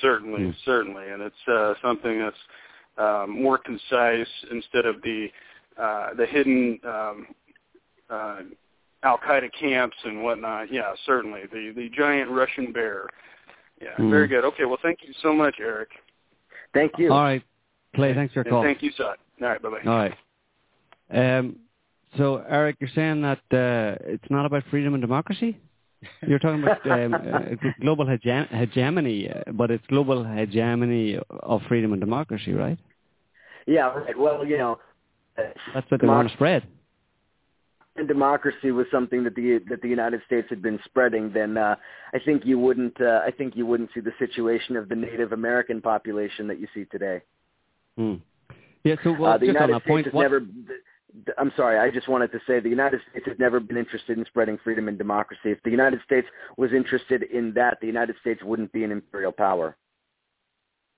Certainly, 0.01 0.41
Mm. 0.43 0.55
certainly, 0.65 1.09
and 1.09 1.23
it's 1.23 1.49
uh, 1.49 1.75
something 1.81 2.19
that's 2.19 2.37
um, 2.99 3.31
more 3.43 3.59
concise 3.59 4.29
instead 4.51 4.87
of 4.87 4.97
the 5.03 5.29
uh, 5.81 6.15
the 6.15 6.27
hidden 6.27 6.79
um, 6.85 7.27
uh, 8.11 8.41
Al 9.03 9.19
Qaeda 9.19 9.51
camps 9.59 9.97
and 10.05 10.23
whatnot. 10.23 10.73
Yeah, 10.73 10.93
certainly 11.07 11.43
the 11.53 11.73
the 11.75 11.89
giant 11.97 12.31
Russian 12.31 12.73
bear. 12.73 13.07
Yeah, 13.81 13.97
Mm. 13.99 14.11
very 14.11 14.29
good. 14.29 14.45
Okay, 14.45 14.65
well, 14.67 14.79
thank 14.83 14.99
you 15.03 15.13
so 15.21 15.33
much, 15.33 15.57
Eric. 15.61 15.89
Thank 16.73 16.93
you. 16.99 17.13
All 17.13 17.23
right, 17.25 17.43
Clay. 17.95 18.15
Thanks 18.15 18.33
for 18.35 18.39
your 18.41 18.45
And 18.47 18.53
call. 18.53 18.63
thank 18.63 18.83
you, 18.83 18.91
Sot. 18.93 19.19
All 19.43 19.49
right, 19.49 19.61
bye 19.63 19.69
bye. 19.71 19.81
All 19.91 19.99
right. 19.99 20.15
Um, 21.39 21.57
so, 22.17 22.45
Eric, 22.49 22.77
you're 22.81 22.91
saying 22.95 23.23
that 23.23 23.39
uh, 23.53 23.97
it's 24.05 24.31
not 24.31 24.47
about 24.47 24.65
freedom 24.71 24.95
and 24.95 25.01
democracy? 25.01 25.59
You're 26.27 26.39
talking 26.39 26.63
about 26.63 26.87
um, 26.91 27.15
uh, 27.15 27.71
global 27.81 28.07
hege- 28.07 28.49
hegemony, 28.49 29.31
uh, 29.31 29.53
but 29.53 29.71
it's 29.71 29.87
global 29.87 30.25
hegemony 30.25 31.19
of 31.29 31.63
freedom 31.69 31.93
and 31.93 32.01
democracy, 32.01 32.53
right? 32.53 32.79
Yeah, 33.67 33.87
right. 33.87 34.19
Well, 34.19 34.45
you 34.45 34.59
know, 34.59 34.79
That's 35.37 35.91
what 35.91 36.01
they 36.01 36.07
want 36.07 36.29
to 36.29 36.35
spread. 36.35 36.65
and 37.97 38.09
democracy 38.09 38.71
was 38.71 38.87
something 38.91 39.25
that 39.25 39.35
the 39.35 39.61
that 39.71 39.81
the 39.81 39.89
United 39.89 40.21
States 40.27 40.47
had 40.51 40.61
been 40.61 40.79
spreading, 40.85 41.33
then 41.33 41.57
uh, 41.57 41.77
I 42.13 42.19
think 42.19 42.45
you 42.45 42.59
wouldn't 42.59 43.01
uh, 43.01 43.21
I 43.27 43.31
think 43.31 43.57
you 43.57 43.67
wouldn't 43.67 43.91
see 43.95 44.01
the 44.01 44.13
situation 44.19 44.77
of 44.77 44.89
the 44.89 44.97
Native 44.97 45.33
American 45.33 45.81
population 45.81 46.47
that 46.49 46.61
you 46.61 46.67
see 46.75 46.85
today. 46.87 47.23
Hmm. 47.97 48.15
Yeah. 48.85 48.97
So, 49.03 49.13
well, 49.19 49.33
uh, 49.33 49.39
the 49.39 49.47
United 49.47 49.75
States 49.77 49.87
point, 49.87 50.07
has 50.07 50.15
what, 50.15 50.23
never. 50.23 50.43
I'm 51.39 51.53
sorry. 51.57 51.79
I 51.79 51.91
just 51.91 52.09
wanted 52.09 52.33
to 52.33 52.41
say 52.47 52.61
the 52.61 52.69
United 52.69 53.01
States 53.11 53.27
has 53.27 53.39
never 53.39 53.61
been 53.61 53.77
interested 53.77 54.19
in 54.19 54.25
spreading 54.25 54.59
freedom 54.65 54.89
and 54.89 54.99
democracy. 54.99 55.51
If 55.51 55.63
the 55.63 55.71
United 55.71 56.01
States 56.05 56.27
was 56.57 56.73
interested 56.73 57.23
in 57.23 57.55
that, 57.55 57.79
the 57.81 57.87
United 57.87 58.17
States 58.21 58.43
wouldn't 58.43 58.73
be 58.73 58.85
an 58.85 58.91
imperial 58.93 59.33
power. 59.33 59.77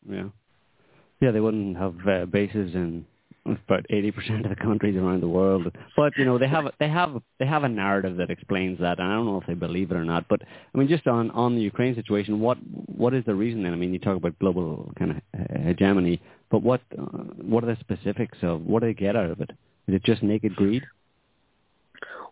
yeah, 0.08 0.28
yeah, 1.20 1.30
they 1.30 1.40
wouldn't 1.40 1.76
have 1.76 1.94
uh, 2.08 2.24
bases 2.26 2.74
in 2.74 3.06
about 3.44 3.86
eighty 3.90 4.10
percent 4.10 4.44
of 4.44 4.50
the 4.50 4.56
countries 4.56 4.96
around 4.96 5.22
the 5.22 5.28
world. 5.28 5.70
But 5.96 6.12
you 6.16 6.24
know, 6.24 6.38
they 6.38 6.48
have 6.48 6.64
they 6.80 6.88
have 6.88 7.20
they 7.38 7.46
have 7.46 7.64
a 7.64 7.68
narrative 7.68 8.16
that 8.16 8.30
explains 8.30 8.78
that, 8.80 8.98
and 8.98 9.08
I 9.08 9.14
don't 9.14 9.26
know 9.26 9.40
if 9.40 9.46
they 9.46 9.54
believe 9.54 9.90
it 9.90 9.96
or 9.96 10.04
not. 10.04 10.28
But 10.28 10.42
I 10.42 10.78
mean, 10.78 10.88
just 10.88 11.06
on 11.06 11.30
on 11.32 11.54
the 11.54 11.60
Ukraine 11.60 11.94
situation, 11.94 12.40
what 12.40 12.58
what 12.86 13.14
is 13.14 13.24
the 13.24 13.34
reason 13.34 13.62
then? 13.62 13.72
I 13.72 13.76
mean, 13.76 13.92
you 13.92 13.98
talk 13.98 14.16
about 14.16 14.38
global 14.38 14.92
kind 14.98 15.10
of 15.10 15.62
hegemony, 15.62 16.20
but 16.50 16.62
what 16.62 16.80
uh, 16.98 17.02
what 17.02 17.64
are 17.64 17.68
the 17.68 17.78
specifics 17.80 18.38
of 18.42 18.62
what 18.62 18.80
do 18.80 18.86
they 18.86 18.94
get 18.94 19.14
out 19.14 19.30
of 19.30 19.40
it? 19.40 19.50
Is 19.88 19.94
it 19.94 20.04
just 20.04 20.22
naked 20.22 20.56
greed? 20.56 20.84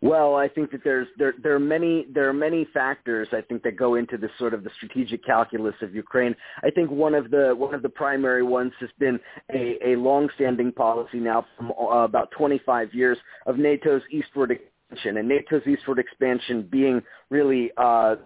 Well, 0.05 0.35
I 0.35 0.49
think 0.49 0.71
that 0.73 0.85
there's 0.85 1.09
there 1.17 1.33
there 1.43 1.55
are 1.55 1.59
many 1.61 2.05
there 2.13 2.29
are 2.29 2.35
many 2.35 2.67
factors 2.75 3.27
I 3.33 3.41
think 3.41 3.63
that 3.63 3.77
go 3.77 3.95
into 3.95 4.19
this 4.19 4.31
sort 4.39 4.53
of 4.53 4.63
the 4.63 4.71
strategic 4.77 5.25
calculus 5.25 5.75
of 5.81 5.95
Ukraine. 5.95 6.37
I 6.63 6.69
think 6.71 6.91
one 6.91 7.15
of 7.15 7.31
the 7.31 7.55
one 7.57 7.75
of 7.75 7.81
the 7.81 7.89
primary 7.89 8.43
ones 8.43 8.73
has 8.81 8.91
been 8.99 9.19
a, 9.55 9.79
a 9.83 9.97
long-standing 9.97 10.73
policy 10.73 11.21
now 11.21 11.47
from 11.57 11.73
uh, 11.73 12.05
about 12.05 12.31
25 12.33 12.93
years 12.93 13.17
of 13.47 13.57
NATO's 13.57 14.03
eastward 14.11 14.51
expansion, 14.51 15.17
and 15.17 15.27
NATO's 15.27 15.67
eastward 15.67 15.99
expansion 15.99 16.69
being 16.71 17.01
really 17.31 17.71
uh, 17.79 18.17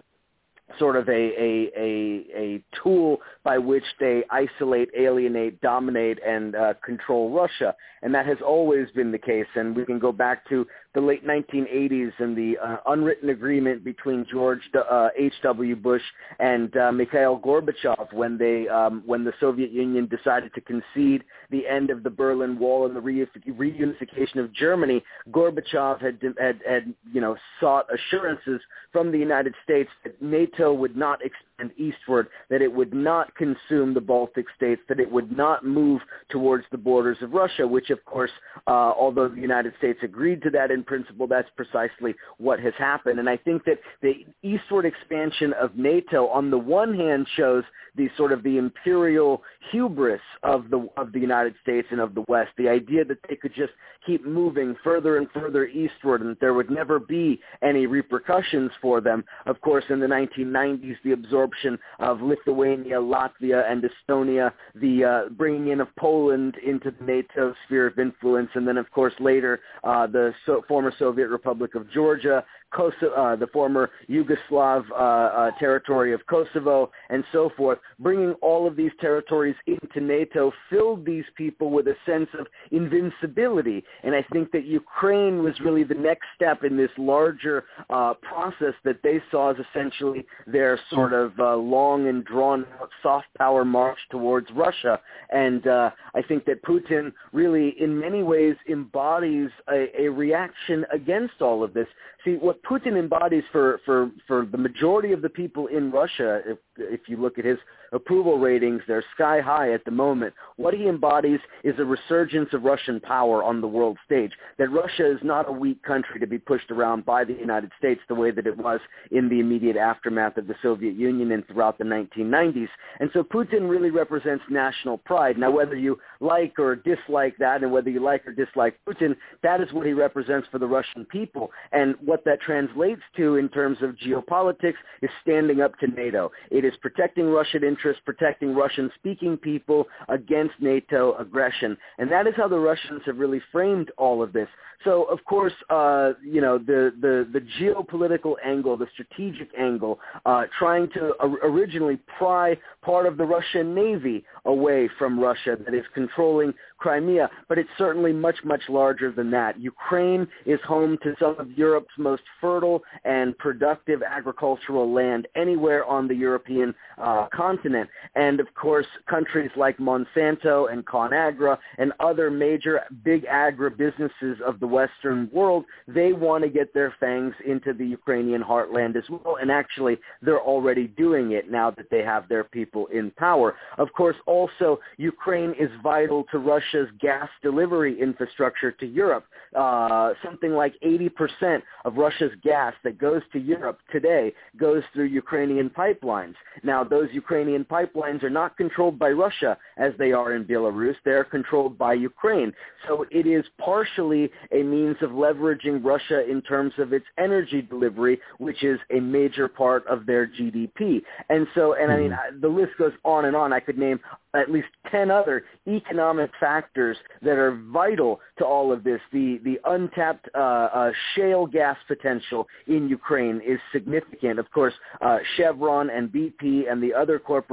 sort 0.77 0.95
of 0.95 1.07
a, 1.09 1.11
a 1.11 1.71
a 1.77 2.25
a 2.35 2.63
tool 2.83 3.17
by 3.43 3.57
which 3.57 3.83
they 3.99 4.23
isolate, 4.29 4.89
alienate, 4.97 5.59
dominate, 5.61 6.19
and 6.25 6.55
uh, 6.55 6.73
control 6.85 7.31
Russia, 7.31 7.75
and 8.01 8.13
that 8.13 8.25
has 8.25 8.37
always 8.45 8.89
been 8.91 9.11
the 9.11 9.17
case. 9.17 9.47
And 9.55 9.75
we 9.75 9.85
can 9.85 9.99
go 9.99 10.11
back 10.11 10.47
to 10.49 10.67
the 10.93 11.01
late 11.01 11.25
1980s 11.25 12.11
and 12.19 12.35
the 12.35 12.57
uh, 12.57 12.77
unwritten 12.87 13.29
agreement 13.29 13.83
between 13.83 14.25
George 14.29 14.61
uh, 14.75 15.09
H.W. 15.17 15.75
Bush 15.75 16.01
and 16.39 16.75
uh, 16.77 16.91
Mikhail 16.91 17.39
Gorbachev 17.39 18.11
when 18.13 18.37
they 18.37 18.67
um, 18.67 19.03
when 19.05 19.23
the 19.23 19.33
Soviet 19.39 19.71
Union 19.71 20.07
decided 20.07 20.53
to 20.55 20.61
concede 20.61 21.23
the 21.51 21.67
end 21.67 21.89
of 21.89 22.03
the 22.03 22.09
Berlin 22.09 22.57
Wall 22.59 22.85
and 22.85 22.95
the 22.95 23.01
reunification 23.01 24.37
of 24.37 24.53
Germany. 24.53 25.03
Gorbachev 25.31 26.01
had 26.01 26.19
had 26.39 26.59
had 26.67 26.93
you 27.11 27.21
know 27.21 27.37
sought 27.59 27.85
assurances 27.93 28.61
from 28.91 29.11
the 29.11 29.17
United 29.17 29.53
States 29.63 29.89
that 30.03 30.21
NATO 30.21 30.58
would 30.67 30.95
not 30.95 31.19
expand 31.23 31.71
eastward, 31.77 32.27
that 32.49 32.61
it 32.61 32.71
would 32.71 32.93
not 32.93 33.33
consume 33.35 33.93
the 33.93 34.01
Baltic 34.01 34.45
states, 34.55 34.81
that 34.89 34.99
it 34.99 35.11
would 35.11 35.35
not 35.35 35.65
move 35.65 36.01
towards 36.29 36.65
the 36.71 36.77
borders 36.77 37.17
of 37.21 37.33
Russia, 37.33 37.67
which 37.67 37.89
of 37.89 38.03
course, 38.05 38.31
uh, 38.67 38.71
although 38.71 39.27
the 39.27 39.41
United 39.41 39.73
States 39.77 39.99
agreed 40.03 40.41
to 40.43 40.49
that 40.49 40.71
in 40.71 40.83
principle, 40.83 41.27
that's 41.27 41.49
precisely 41.55 42.13
what 42.37 42.59
has 42.59 42.73
happened. 42.77 43.19
And 43.19 43.29
I 43.29 43.37
think 43.37 43.63
that 43.65 43.79
the 44.01 44.25
eastward 44.43 44.85
expansion 44.85 45.53
of 45.53 45.75
NATO 45.75 46.27
on 46.27 46.49
the 46.49 46.57
one 46.57 46.93
hand 46.95 47.27
shows 47.35 47.63
the 47.95 48.09
sort 48.17 48.31
of 48.31 48.43
the 48.43 48.57
imperial 48.57 49.43
hubris 49.71 50.21
of 50.43 50.69
the 50.69 50.87
of 50.97 51.11
the 51.11 51.19
United 51.19 51.53
States 51.61 51.87
and 51.91 51.99
of 51.99 52.15
the 52.15 52.23
West, 52.27 52.51
the 52.57 52.69
idea 52.69 53.03
that 53.03 53.17
they 53.27 53.35
could 53.35 53.53
just 53.53 53.73
keep 54.05 54.25
moving 54.25 54.75
further 54.83 55.17
and 55.17 55.27
further 55.31 55.67
eastward 55.67 56.21
and 56.21 56.29
that 56.31 56.39
there 56.39 56.53
would 56.53 56.69
never 56.69 56.99
be 56.99 57.39
any 57.61 57.85
repercussions 57.85 58.71
for 58.81 59.01
them. 59.01 59.23
Of 59.45 59.59
course, 59.61 59.83
in 59.89 59.99
the 59.99 60.07
1990s, 60.49 60.95
the 61.03 61.11
absorption 61.11 61.77
of 61.99 62.21
Lithuania, 62.21 62.97
Latvia, 62.97 63.69
and 63.69 63.83
Estonia, 63.83 64.51
the 64.75 65.03
uh, 65.03 65.29
bringing 65.29 65.69
in 65.69 65.81
of 65.81 65.87
Poland 65.97 66.55
into 66.65 66.91
the 66.91 67.05
NATO 67.05 67.53
sphere 67.65 67.87
of 67.87 67.99
influence, 67.99 68.49
and 68.55 68.67
then, 68.67 68.77
of 68.77 68.89
course, 68.91 69.13
later 69.19 69.59
uh, 69.83 70.07
the 70.07 70.33
so- 70.45 70.63
former 70.67 70.93
Soviet 70.97 71.29
Republic 71.29 71.75
of 71.75 71.89
Georgia, 71.91 72.43
Kosovo, 72.71 73.13
uh, 73.15 73.35
the 73.35 73.47
former 73.47 73.89
Yugoslav 74.09 74.83
uh, 74.91 74.95
uh, 74.95 75.51
territory 75.59 76.13
of 76.13 76.25
Kosovo, 76.27 76.91
and 77.09 77.23
so 77.31 77.51
forth, 77.57 77.79
bringing 77.99 78.33
all 78.41 78.67
of 78.67 78.75
these 78.75 78.91
territories 78.99 79.55
into 79.67 79.99
NATO 80.01 80.51
filled 80.69 81.05
these 81.05 81.25
people 81.35 81.69
with 81.71 81.87
a 81.87 81.95
sense 82.05 82.29
of 82.39 82.47
invincibility. 82.71 83.83
And 84.03 84.15
I 84.15 84.25
think 84.31 84.51
that 84.51 84.65
Ukraine 84.65 85.43
was 85.43 85.59
really 85.59 85.83
the 85.83 85.95
next 85.95 86.25
step 86.35 86.63
in 86.63 86.77
this 86.77 86.91
larger 86.97 87.65
uh, 87.89 88.13
process 88.15 88.73
that 88.83 89.01
they 89.03 89.21
saw 89.31 89.51
as 89.51 89.57
essentially 89.69 90.25
their 90.47 90.79
sort 90.89 91.13
of 91.13 91.37
uh, 91.39 91.55
long 91.55 92.07
and 92.07 92.23
drawn 92.25 92.65
soft 93.01 93.27
power 93.37 93.65
march 93.65 93.97
towards 94.11 94.47
Russia. 94.51 94.99
And 95.31 95.65
uh, 95.67 95.91
I 96.15 96.21
think 96.21 96.45
that 96.45 96.63
Putin 96.63 97.11
really, 97.33 97.75
in 97.79 97.99
many 97.99 98.23
ways, 98.23 98.55
embodies 98.69 99.49
a, 99.71 99.89
a 99.99 100.09
reaction 100.09 100.85
against 100.93 101.41
all 101.41 101.63
of 101.63 101.73
this. 101.73 101.87
See, 102.25 102.33
what 102.33 102.58
Putin 102.67 102.97
embodies 102.97 103.43
for, 103.51 103.79
for, 103.85 104.11
for 104.27 104.45
the 104.45 104.57
majority 104.57 105.11
of 105.11 105.21
the 105.21 105.29
people 105.29 105.67
in 105.67 105.91
Russia, 105.91 106.41
if, 106.45 106.57
if 106.77 107.01
you 107.07 107.17
look 107.17 107.37
at 107.37 107.45
his 107.45 107.57
approval 107.91 108.37
ratings, 108.37 108.81
they're 108.87 109.03
sky 109.15 109.41
high 109.41 109.73
at 109.73 109.85
the 109.85 109.91
moment. 109.91 110.33
What 110.57 110.73
he 110.73 110.87
embodies 110.87 111.39
is 111.63 111.75
a 111.79 111.85
resurgence 111.85 112.49
of 112.53 112.63
Russian 112.63 112.99
power 112.99 113.43
on 113.43 113.61
the 113.61 113.67
world 113.67 113.97
stage, 114.05 114.31
that 114.57 114.71
Russia 114.71 115.09
is 115.09 115.19
not 115.23 115.47
a 115.47 115.51
weak 115.51 115.81
country 115.83 116.19
to 116.19 116.27
be 116.27 116.37
pushed 116.37 116.71
around 116.71 117.05
by 117.05 117.23
the 117.23 117.33
United 117.33 117.71
States 117.77 118.01
the 118.07 118.15
way 118.15 118.31
that 118.31 118.47
it 118.47 118.57
was 118.57 118.79
in 119.11 119.29
the 119.29 119.39
immediate 119.39 119.77
aftermath 119.77 120.37
of 120.37 120.47
the 120.47 120.55
Soviet 120.61 120.95
Union 120.95 121.31
and 121.31 121.45
throughout 121.47 121.77
the 121.77 121.83
1990s. 121.83 122.67
And 122.99 123.09
so 123.13 123.23
Putin 123.23 123.69
really 123.69 123.89
represents 123.89 124.43
national 124.49 124.97
pride. 124.97 125.37
Now, 125.37 125.51
whether 125.51 125.75
you 125.75 125.99
like 126.19 126.59
or 126.59 126.75
dislike 126.75 127.37
that 127.39 127.63
and 127.63 127.71
whether 127.71 127.89
you 127.89 128.01
like 128.01 128.27
or 128.27 128.33
dislike 128.33 128.79
Putin, 128.87 129.15
that 129.43 129.61
is 129.61 129.71
what 129.71 129.85
he 129.85 129.93
represents 129.93 130.47
for 130.51 130.59
the 130.59 130.67
Russian 130.67 131.05
people. 131.05 131.51
And 131.71 131.95
what 132.03 132.25
that 132.25 132.41
translates 132.41 133.01
to 133.17 133.35
in 133.35 133.49
terms 133.49 133.77
of 133.81 133.95
geopolitics 133.95 134.75
is 135.01 135.09
standing 135.21 135.61
up 135.61 135.77
to 135.79 135.87
NATO. 135.87 136.31
It 136.51 136.65
is 136.65 136.73
protecting 136.81 137.27
Russian 137.27 137.63
interests, 137.79 138.01
protecting 138.05 138.53
Russian-speaking 138.53 139.37
people 139.37 139.87
against 140.09 140.53
NATO 140.59 141.15
aggression. 141.17 141.77
And 141.97 142.11
that 142.11 142.27
is 142.27 142.33
how 142.35 142.47
the 142.47 142.59
Russians 142.59 143.01
have 143.05 143.17
really 143.17 143.41
framed 143.51 143.91
all 143.97 144.21
of 144.21 144.33
this. 144.33 144.47
So, 144.85 145.03
of 145.03 145.23
course, 145.25 145.53
uh, 145.69 146.11
you 146.23 146.39
know, 146.39 146.57
the, 146.57 146.93
the, 147.01 147.27
the 147.33 147.41
geopolitical 147.59 148.35
angle, 148.45 148.77
the 148.77 148.87
strategic 148.93 149.49
angle, 149.57 149.99
uh, 150.25 150.43
trying 150.57 150.87
to 150.93 151.13
originally 151.43 151.99
pry 152.17 152.57
part 152.81 153.05
of 153.05 153.17
the 153.17 153.25
Russian 153.25 153.75
Navy 153.75 154.23
away 154.45 154.89
from 154.97 155.19
Russia 155.19 155.57
that 155.65 155.73
is 155.73 155.83
controlling 155.93 156.53
Crimea, 156.77 157.29
but 157.49 157.57
it's 157.57 157.69
certainly 157.77 158.13
much, 158.13 158.37
much 158.45 158.61
larger 158.69 159.11
than 159.11 159.29
that. 159.31 159.59
Ukraine 159.59 160.25
is 160.45 160.61
home 160.65 160.97
to 161.03 161.13
some 161.19 161.35
of 161.37 161.51
Europe's 161.57 161.97
most 161.97 162.23
fertile 162.39 162.81
and 163.03 163.37
productive 163.37 164.01
agricultural 164.01 164.91
land 164.93 165.27
anywhere 165.35 165.83
on 165.85 166.07
the 166.07 166.15
European 166.15 166.73
uh, 166.97 167.27
continent. 167.33 167.68
And 168.15 168.39
of 168.39 168.47
course, 168.55 168.87
countries 169.09 169.51
like 169.55 169.77
Monsanto 169.77 170.71
and 170.71 170.85
ConAgra 170.85 171.57
and 171.77 171.93
other 171.99 172.29
major 172.31 172.81
big 173.03 173.25
agribusinesses 173.25 174.39
of 174.45 174.59
the 174.59 174.67
Western 174.67 175.29
world, 175.31 175.65
they 175.87 176.13
want 176.13 176.43
to 176.43 176.49
get 176.49 176.73
their 176.73 176.93
fangs 176.99 177.33
into 177.45 177.73
the 177.73 177.85
Ukrainian 177.85 178.41
heartland 178.41 178.95
as 178.95 179.03
well. 179.09 179.37
And 179.41 179.51
actually, 179.51 179.97
they're 180.21 180.41
already 180.41 180.87
doing 180.87 181.31
it 181.31 181.51
now 181.51 181.71
that 181.71 181.89
they 181.89 182.03
have 182.03 182.27
their 182.27 182.43
people 182.43 182.87
in 182.87 183.11
power. 183.11 183.55
Of 183.77 183.91
course, 183.93 184.15
also, 184.25 184.79
Ukraine 184.97 185.53
is 185.59 185.69
vital 185.83 186.25
to 186.31 186.39
Russia's 186.39 186.89
gas 186.99 187.29
delivery 187.41 187.99
infrastructure 187.99 188.71
to 188.71 188.85
Europe. 188.85 189.25
Uh, 189.55 190.13
something 190.23 190.51
like 190.51 190.73
80% 190.83 191.61
of 191.85 191.95
Russia's 191.95 192.31
gas 192.43 192.73
that 192.83 192.97
goes 192.97 193.21
to 193.33 193.39
Europe 193.39 193.79
today 193.91 194.33
goes 194.57 194.83
through 194.93 195.05
Ukrainian 195.05 195.69
pipelines. 195.69 196.35
Now, 196.63 196.83
those 196.83 197.09
Ukrainian 197.11 197.58
pipelines 197.65 198.23
are 198.23 198.29
not 198.29 198.57
controlled 198.57 198.99
by 198.99 199.09
Russia 199.09 199.57
as 199.77 199.93
they 199.97 200.11
are 200.11 200.35
in 200.35 200.45
Belarus. 200.45 200.95
They're 201.03 201.23
controlled 201.23 201.77
by 201.77 201.93
Ukraine. 201.93 202.53
So 202.87 203.05
it 203.11 203.27
is 203.27 203.45
partially 203.59 204.29
a 204.51 204.63
means 204.63 204.97
of 205.01 205.11
leveraging 205.11 205.83
Russia 205.83 206.29
in 206.29 206.41
terms 206.41 206.73
of 206.77 206.93
its 206.93 207.05
energy 207.17 207.61
delivery, 207.61 208.19
which 208.37 208.63
is 208.63 208.79
a 208.91 208.99
major 208.99 209.47
part 209.47 209.85
of 209.87 210.05
their 210.05 210.27
GDP. 210.27 211.01
And 211.29 211.47
so, 211.55 211.73
and 211.73 211.91
I 211.91 211.97
mean, 211.97 212.11
mm-hmm. 212.11 212.41
the 212.41 212.47
list 212.47 212.71
goes 212.77 212.93
on 213.03 213.25
and 213.25 213.35
on. 213.35 213.53
I 213.53 213.59
could 213.59 213.77
name 213.77 213.99
at 214.35 214.51
least 214.51 214.67
10 214.91 215.09
other 215.09 215.43
economic 215.67 216.29
factors 216.39 216.97
that 217.21 217.37
are 217.37 217.59
vital 217.71 218.19
to 218.37 218.45
all 218.45 218.71
of 218.71 218.83
this. 218.83 219.01
The, 219.11 219.39
the 219.43 219.59
untapped 219.65 220.29
uh, 220.35 220.37
uh, 220.37 220.91
shale 221.15 221.47
gas 221.47 221.77
potential 221.87 222.47
in 222.67 222.87
Ukraine 222.87 223.41
is 223.45 223.59
significant. 223.71 224.39
Of 224.39 224.49
course, 224.51 224.73
uh, 225.01 225.17
Chevron 225.35 225.89
and 225.89 226.09
BP 226.09 226.71
and 226.71 226.81
the 226.81 226.93
other 226.93 227.17
corporations 227.19 227.48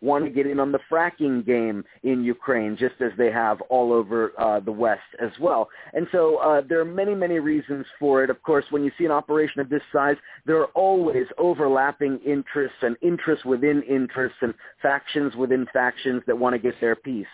want 0.00 0.24
to 0.24 0.30
get 0.30 0.46
in 0.46 0.58
on 0.60 0.72
the 0.72 0.80
fracking 0.90 1.44
game 1.44 1.84
in 2.02 2.24
Ukraine, 2.24 2.76
just 2.76 2.94
as 3.00 3.12
they 3.18 3.30
have 3.30 3.60
all 3.62 3.92
over 3.92 4.32
uh, 4.38 4.60
the 4.60 4.72
West 4.72 5.00
as 5.20 5.30
well. 5.40 5.68
And 5.92 6.06
so 6.12 6.36
uh, 6.36 6.62
there 6.68 6.80
are 6.80 6.84
many, 6.84 7.14
many 7.14 7.38
reasons 7.38 7.86
for 7.98 8.24
it. 8.24 8.30
Of 8.30 8.42
course, 8.42 8.64
when 8.70 8.84
you 8.84 8.90
see 8.98 9.04
an 9.04 9.10
operation 9.10 9.60
of 9.60 9.68
this 9.68 9.82
size, 9.92 10.16
there 10.44 10.58
are 10.58 10.70
always 10.74 11.26
overlapping 11.38 12.18
interests 12.26 12.78
and 12.82 12.96
interests 13.02 13.44
within 13.44 13.82
interests 13.82 14.38
and 14.40 14.54
factions 14.82 15.34
within 15.36 15.66
factions 15.72 16.22
that 16.26 16.36
want 16.38 16.54
to 16.54 16.58
get 16.58 16.74
their 16.80 16.96
piece. 16.96 17.26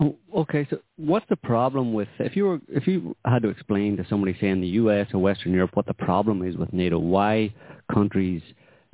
Oh, 0.00 0.16
okay, 0.34 0.66
so 0.70 0.78
what's 0.96 1.26
the 1.28 1.36
problem 1.36 1.92
with 1.92 2.08
if 2.18 2.34
you 2.34 2.46
were 2.46 2.60
if 2.68 2.88
you 2.88 3.14
had 3.24 3.42
to 3.42 3.48
explain 3.48 3.96
to 3.96 4.04
somebody 4.10 4.36
say 4.40 4.48
in 4.48 4.60
the 4.60 4.66
U.S. 4.68 5.06
or 5.14 5.20
Western 5.20 5.52
Europe 5.52 5.70
what 5.74 5.86
the 5.86 5.94
problem 5.94 6.42
is 6.42 6.56
with 6.56 6.72
NATO? 6.72 6.98
Why 6.98 7.54
countries 7.92 8.42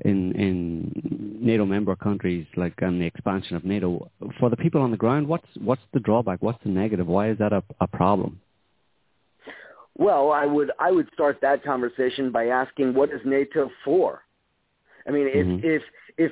in 0.05 0.32
in 0.32 1.38
NATO 1.40 1.64
member 1.64 1.94
countries 1.96 2.46
like 2.57 2.74
and 2.78 3.01
the 3.01 3.07
expansion 3.07 3.57
of 3.57 3.64
NATO 3.64 4.11
for 4.38 4.51
the 4.51 4.57
people 4.57 4.80
on 4.80 4.90
the 4.90 4.96
ground? 4.96 5.28
What's 5.28 5.46
what's 5.61 5.82
the 5.92 6.01
drawback? 6.01 6.42
What's 6.42 6.62
the 6.62 6.70
negative? 6.70 7.07
Why 7.07 7.30
is 7.30 7.38
that 7.38 7.53
a, 7.53 7.62
a 7.80 7.86
problem? 7.86 8.40
Well, 9.96 10.32
I 10.32 10.46
would 10.46 10.70
I 10.78 10.90
would 10.90 11.09
start 11.12 11.38
that 11.42 11.62
conversation 11.62 12.30
by 12.30 12.46
asking 12.46 12.94
what 12.94 13.11
is 13.11 13.20
NATO 13.24 13.70
for? 13.84 14.22
I 15.07 15.11
mean, 15.11 15.26
if 15.26 15.46
mm-hmm. 15.46 15.66
if 15.66 15.82
if 15.82 15.82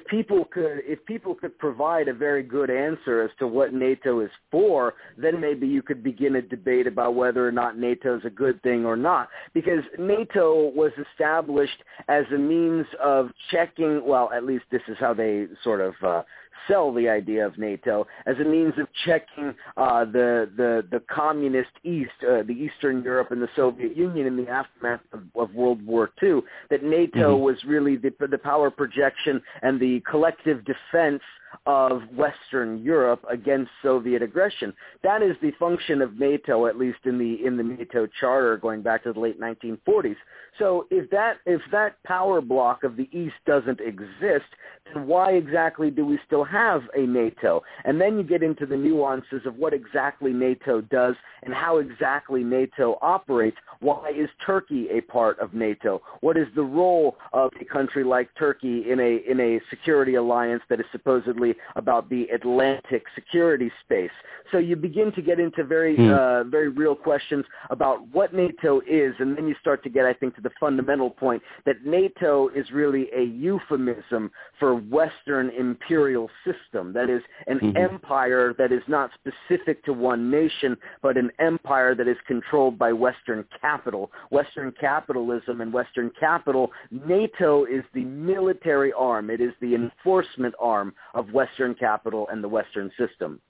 people 0.07 0.45
could 0.45 0.81
if 0.85 1.05
people 1.07 1.35
could 1.35 1.59
provide 1.59 2.09
a 2.09 2.15
very 2.15 2.43
good 2.43 2.71
answer 2.71 3.23
as 3.23 3.31
to 3.39 3.47
what 3.47 3.73
NATO 3.73 4.21
is 4.21 4.31
for, 4.51 4.95
then 5.17 5.41
maybe 5.41 5.67
you 5.67 5.83
could 5.83 6.03
begin 6.03 6.37
a 6.37 6.43
debate 6.43 6.87
about 6.87 7.15
whether 7.15 7.47
or 7.47 7.53
not 7.53 7.79
NATO 7.79 8.17
is 8.17 8.25
a 8.25 8.31
good 8.31 8.63
thing 8.63 8.85
or 8.85 8.97
not. 8.97 9.29
Because 9.55 9.85
NATO 9.99 10.71
was 10.75 10.93
established 11.11 11.83
as 12.09 12.25
a 12.35 12.39
means 12.39 12.87
of 13.03 13.31
checking. 13.51 14.05
Well, 14.07 14.31
at 14.35 14.45
least 14.45 14.65
this 14.71 14.83
is 14.89 14.97
how 14.99 15.15
they 15.15 15.47
sort 15.63 15.81
of 15.81 15.95
uh, 16.03 16.23
sell 16.67 16.93
the 16.93 17.09
idea 17.09 17.47
of 17.47 17.59
NATO 17.59 18.07
as 18.27 18.37
a 18.41 18.45
means 18.45 18.75
of 18.79 18.89
checking 19.05 19.55
uh, 19.77 20.05
the, 20.05 20.51
the 20.57 20.87
the 20.91 21.03
communist 21.11 21.71
East, 21.85 22.11
uh, 22.23 22.43
the 22.43 22.53
Eastern 22.53 23.03
Europe 23.03 23.31
and 23.31 23.43
the 23.43 23.49
Soviet 23.55 23.97
Union 23.97 24.27
in 24.27 24.37
the 24.37 24.49
aftermath 24.49 25.01
of, 25.13 25.23
of 25.37 25.55
World 25.55 25.85
War 25.85 26.11
II. 26.23 26.41
That 26.71 26.83
NATO 26.83 27.35
mm-hmm. 27.35 27.43
was 27.43 27.57
really 27.67 27.97
the, 27.97 28.13
the 28.31 28.39
power 28.39 28.71
projection 28.71 29.41
and 29.63 29.81
the 29.81 30.01
collective 30.09 30.65
defense 30.65 31.23
of 31.67 32.03
Western 32.15 32.83
Europe 32.83 33.25
against 33.31 33.71
Soviet 33.83 34.23
aggression. 34.23 34.73
That 35.03 35.23
is 35.23 35.37
the 35.43 35.53
function 35.59 36.03
of 36.03 36.19
NATO, 36.19 36.67
at 36.67 36.79
least 36.79 36.99
in 37.05 37.19
the 37.19 37.45
in 37.45 37.57
the 37.57 37.63
NATO 37.63 38.07
charter 38.21 38.57
going 38.57 38.83
back 38.83 39.05
to 39.05 39.13
the 39.13 39.21
late 39.21 39.41
1940s. 39.41 40.17
So 40.59 40.87
if 40.91 41.09
that 41.11 41.39
if 41.47 41.61
that 41.73 42.03
power 42.05 42.41
block 42.41 42.85
of 42.85 42.97
the 42.97 43.09
East 43.17 43.37
doesn't 43.47 43.81
exist, 43.81 44.47
then 44.93 45.07
why 45.07 45.33
exactly 45.33 45.91
do 45.91 46.05
we 46.05 46.19
still 46.27 46.45
have 46.45 46.83
a 46.97 47.03
NATO? 47.03 47.63
And 47.85 48.01
then 48.01 48.17
you 48.17 48.25
get 48.25 48.43
into 48.43 48.67
the 48.67 48.77
nuances 48.77 49.43
of 49.47 49.57
what 49.57 49.73
exactly 49.73 50.33
NATO 50.33 50.81
does 50.81 51.15
and 51.43 51.55
how 51.55 51.79
exactly 51.79 52.43
NATO 52.43 52.99
operates. 53.03 53.57
Why 53.81 54.11
is 54.11 54.29
Turkey 54.45 54.89
a 54.91 55.01
part 55.03 55.39
of 55.39 55.55
NATO? 55.55 56.03
What 56.21 56.37
is 56.37 56.49
the 56.55 56.63
role 56.63 57.17
of 57.33 57.51
a 57.61 57.65
country 57.65 58.03
like 58.05 58.29
Turkey 58.37 58.91
in 58.91 58.99
a 58.99 59.31
in 59.31 59.39
a 59.41 59.61
security 59.71 60.17
alliance 60.17 60.63
that 60.69 60.81
is 60.81 60.87
supposedly 60.91 61.38
about 61.77 62.09
the 62.11 62.25
Atlantic 62.35 63.05
security 63.15 63.71
space? 63.85 64.11
So 64.51 64.59
you 64.59 64.77
begin 64.77 65.13
to 65.13 65.23
get 65.23 65.39
into 65.39 65.65
very 65.65 65.97
mm. 65.97 66.11
uh, 66.11 66.45
very 66.45 66.69
real 66.69 66.95
questions 66.95 67.45
about 67.71 68.07
what 68.13 68.35
NATO 68.35 68.81
is, 68.89 69.15
and 69.19 69.37
then 69.37 69.47
you 69.47 69.55
start 69.61 69.83
to 69.83 69.91
get, 69.91 70.07
I 70.07 70.15
think, 70.15 70.35
to 70.37 70.41
the 70.41 70.51
fundamental 70.59 71.11
point 71.11 71.43
that 71.67 71.85
NATO 71.85 72.49
is 72.49 72.71
really 72.71 73.09
a 73.15 73.23
euphemism 73.23 74.31
for 74.59 74.75
Western 74.75 75.51
imperial 75.51 76.31
system. 76.45 76.93
That 76.93 77.11
is 77.11 77.23
an 77.47 77.59
mm-hmm. 77.59 77.77
empire 77.77 78.55
that 78.59 78.73
is 78.73 78.83
not 78.89 79.11
specific 79.15 79.85
to 79.85 79.93
one 79.93 80.31
nation, 80.31 80.77
but 81.03 81.17
an 81.17 81.31
empire 81.39 81.95
that 81.95 82.09
is 82.09 82.17
controlled 82.27 82.79
by 82.79 82.93
Western 82.93 83.45
capital. 83.61 84.11
Western 84.31 84.73
capitalism 84.81 85.61
and 85.61 85.73
Western 85.73 86.11
capital, 86.19 86.71
NATO 86.91 87.65
is 87.65 87.85
the 87.95 88.05
military 88.05 88.93
arm. 88.93 89.31
It 89.31 89.41
is 89.41 89.53
the 89.61 89.75
enforcement 89.75 90.55
arm 90.59 90.95
of 91.15 91.28
Western 91.33 91.75
capital 91.75 92.29
and 92.31 92.43
the 92.43 92.49
Western 92.49 92.91
system. 92.99 93.41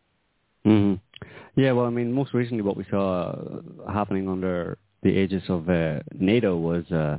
Mm-hmm. 0.66 0.94
Yeah, 1.60 1.72
well, 1.72 1.86
I 1.86 1.90
mean, 1.90 2.12
most 2.12 2.34
recently 2.34 2.62
what 2.62 2.76
we 2.76 2.84
saw 2.90 3.34
happening 3.92 4.28
under 4.28 4.78
the 5.02 5.10
aegis 5.10 5.44
of 5.48 5.68
uh, 5.68 6.00
NATO 6.14 6.56
was 6.56 6.90
uh, 6.90 7.18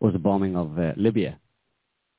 was 0.00 0.12
the 0.12 0.18
bombing 0.18 0.56
of 0.56 0.78
uh, 0.78 0.92
Libya, 0.96 1.38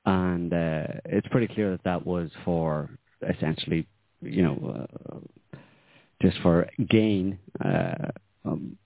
and 0.05 0.53
uh, 0.53 0.87
it's 1.05 1.27
pretty 1.27 1.53
clear 1.53 1.71
that 1.71 1.83
that 1.83 2.05
was 2.05 2.31
for 2.43 2.89
essentially, 3.27 3.87
you 4.21 4.43
know, 4.43 4.87
uh, 4.89 5.57
just 6.21 6.37
for 6.41 6.67
gain 6.89 7.37
uh, 7.63 8.09
um, 8.43 8.77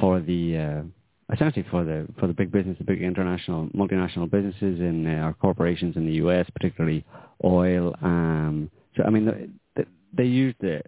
for 0.00 0.20
the 0.20 0.84
essentially 1.32 1.64
for 1.70 1.84
the 1.84 2.06
for 2.18 2.26
the 2.26 2.32
big 2.32 2.52
business, 2.52 2.78
the 2.78 2.84
big 2.84 3.02
international 3.02 3.68
multinational 3.68 4.30
businesses 4.30 4.80
in 4.80 5.06
our 5.06 5.34
corporations 5.34 5.96
in 5.96 6.06
the 6.06 6.14
U.S., 6.14 6.46
particularly 6.52 7.04
oil. 7.44 7.94
Um, 8.02 8.70
so 8.96 9.02
I 9.04 9.10
mean, 9.10 9.52
they, 9.74 9.84
they 10.16 10.24
used 10.24 10.56
the 10.60 10.82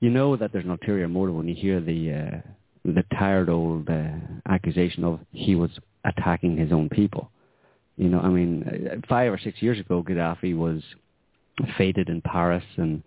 you 0.00 0.10
know 0.10 0.36
that 0.36 0.52
there's 0.52 0.64
an 0.64 0.70
ulterior 0.70 1.08
motive 1.08 1.34
when 1.34 1.48
you 1.48 1.54
hear 1.54 1.80
the 1.80 2.12
uh, 2.12 2.50
the 2.84 3.04
tired 3.18 3.50
old 3.50 3.88
uh, 3.90 4.08
accusation 4.48 5.04
of 5.04 5.20
he 5.32 5.54
was 5.54 5.70
attacking 6.04 6.56
his 6.56 6.72
own 6.72 6.88
people. 6.88 7.30
You 7.96 8.08
know, 8.08 8.20
I 8.20 8.28
mean, 8.28 9.02
five 9.08 9.32
or 9.32 9.38
six 9.38 9.60
years 9.60 9.80
ago, 9.80 10.04
Gaddafi 10.06 10.56
was 10.56 10.82
feted 11.76 12.08
in 12.08 12.22
Paris, 12.22 12.64
and 12.76 13.02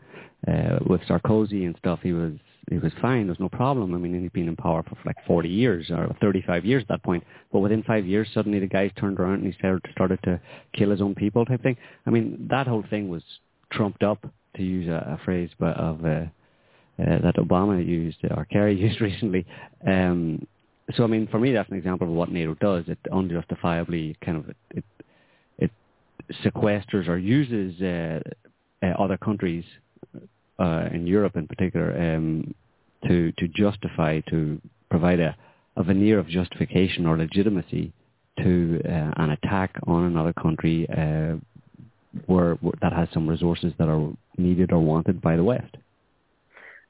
uh, 0.48 0.80
with 0.86 1.02
Sarkozy 1.02 1.66
and 1.66 1.76
stuff, 1.80 2.00
he 2.04 2.12
was 2.12 2.34
he 2.70 2.78
was 2.78 2.92
fine. 3.02 3.28
There's 3.28 3.40
no 3.40 3.50
problem. 3.50 3.94
I 3.94 3.98
mean, 3.98 4.22
he'd 4.22 4.34
been 4.34 4.48
in 4.48 4.56
power 4.56 4.84
for 4.84 4.96
like 5.06 5.18
40 5.26 5.50
years 5.50 5.90
or 5.90 6.16
35 6.22 6.64
years 6.66 6.84
at 6.84 6.90
that 6.90 7.04
point. 7.04 7.24
But 7.52 7.60
within 7.60 7.84
five 7.84 8.06
years, 8.06 8.28
suddenly 8.34 8.60
the 8.60 8.68
guys 8.68 8.92
turned 8.98 9.20
around 9.20 9.44
and 9.44 9.46
he 9.46 9.58
started 9.58 9.84
started 9.92 10.20
to 10.24 10.40
kill 10.74 10.92
his 10.92 11.02
own 11.02 11.16
people, 11.16 11.46
type 11.46 11.64
thing. 11.64 11.78
I 12.06 12.12
mean, 12.12 12.48
that 12.50 12.68
whole 12.68 12.84
thing 12.90 13.10
was 13.10 13.24
trumped 13.72 14.04
up, 14.04 14.26
to 14.56 14.64
use 14.64 14.88
a, 14.88 15.18
a 15.20 15.24
phrase, 15.24 15.50
but 15.60 15.78
of 15.78 16.04
uh, 16.04 16.08
uh, 16.08 16.26
that 16.98 17.36
Obama 17.38 17.86
used 17.86 18.18
or 18.30 18.46
Kerry 18.46 18.76
used 18.80 19.02
recently. 19.02 19.46
Um, 19.88 20.46
so 20.96 21.04
I 21.04 21.08
mean, 21.08 21.28
for 21.28 21.40
me, 21.40 21.54
that's 21.54 21.70
an 21.70 21.78
example 21.78 22.08
of 22.08 22.14
what 22.14 22.32
NATO 22.32 22.54
does. 22.56 22.86
It 22.88 23.00
unjustifiably 23.12 24.18
kind 24.24 24.38
of 24.38 24.50
it 24.72 24.84
it 25.58 25.72
sequesters 26.44 27.08
or 27.08 27.18
uses 27.18 27.82
uh, 27.82 28.20
uh, 28.86 29.02
other 29.02 29.18
countries 29.18 29.66
uh, 30.60 30.90
in 30.92 31.08
Europe 31.08 31.36
in 31.36 31.48
particular 31.48 31.92
um, 32.00 32.54
to 33.08 33.32
to 33.34 33.48
justify 33.48 34.20
to 34.30 34.62
provide 34.90 35.20
a, 35.20 35.36
a 35.78 35.84
veneer 35.84 36.20
of 36.20 36.28
justification 36.28 37.06
or 37.06 37.18
legitimacy 37.18 37.92
to 38.40 38.82
uh, 38.86 39.12
an 39.18 39.32
attack 39.32 39.76
on 39.88 40.06
another 40.06 40.34
country 40.34 40.88
uh, 40.90 41.36
where, 42.26 42.56
where 42.56 42.74
that 42.82 42.94
has 42.94 43.08
some 43.14 43.28
resources 43.28 43.74
that 43.78 43.88
are 43.88 44.12
needed 44.38 44.72
or 44.72 44.80
wanted 44.80 45.22
by 45.22 45.36
the 45.36 45.44
West. 45.44 45.76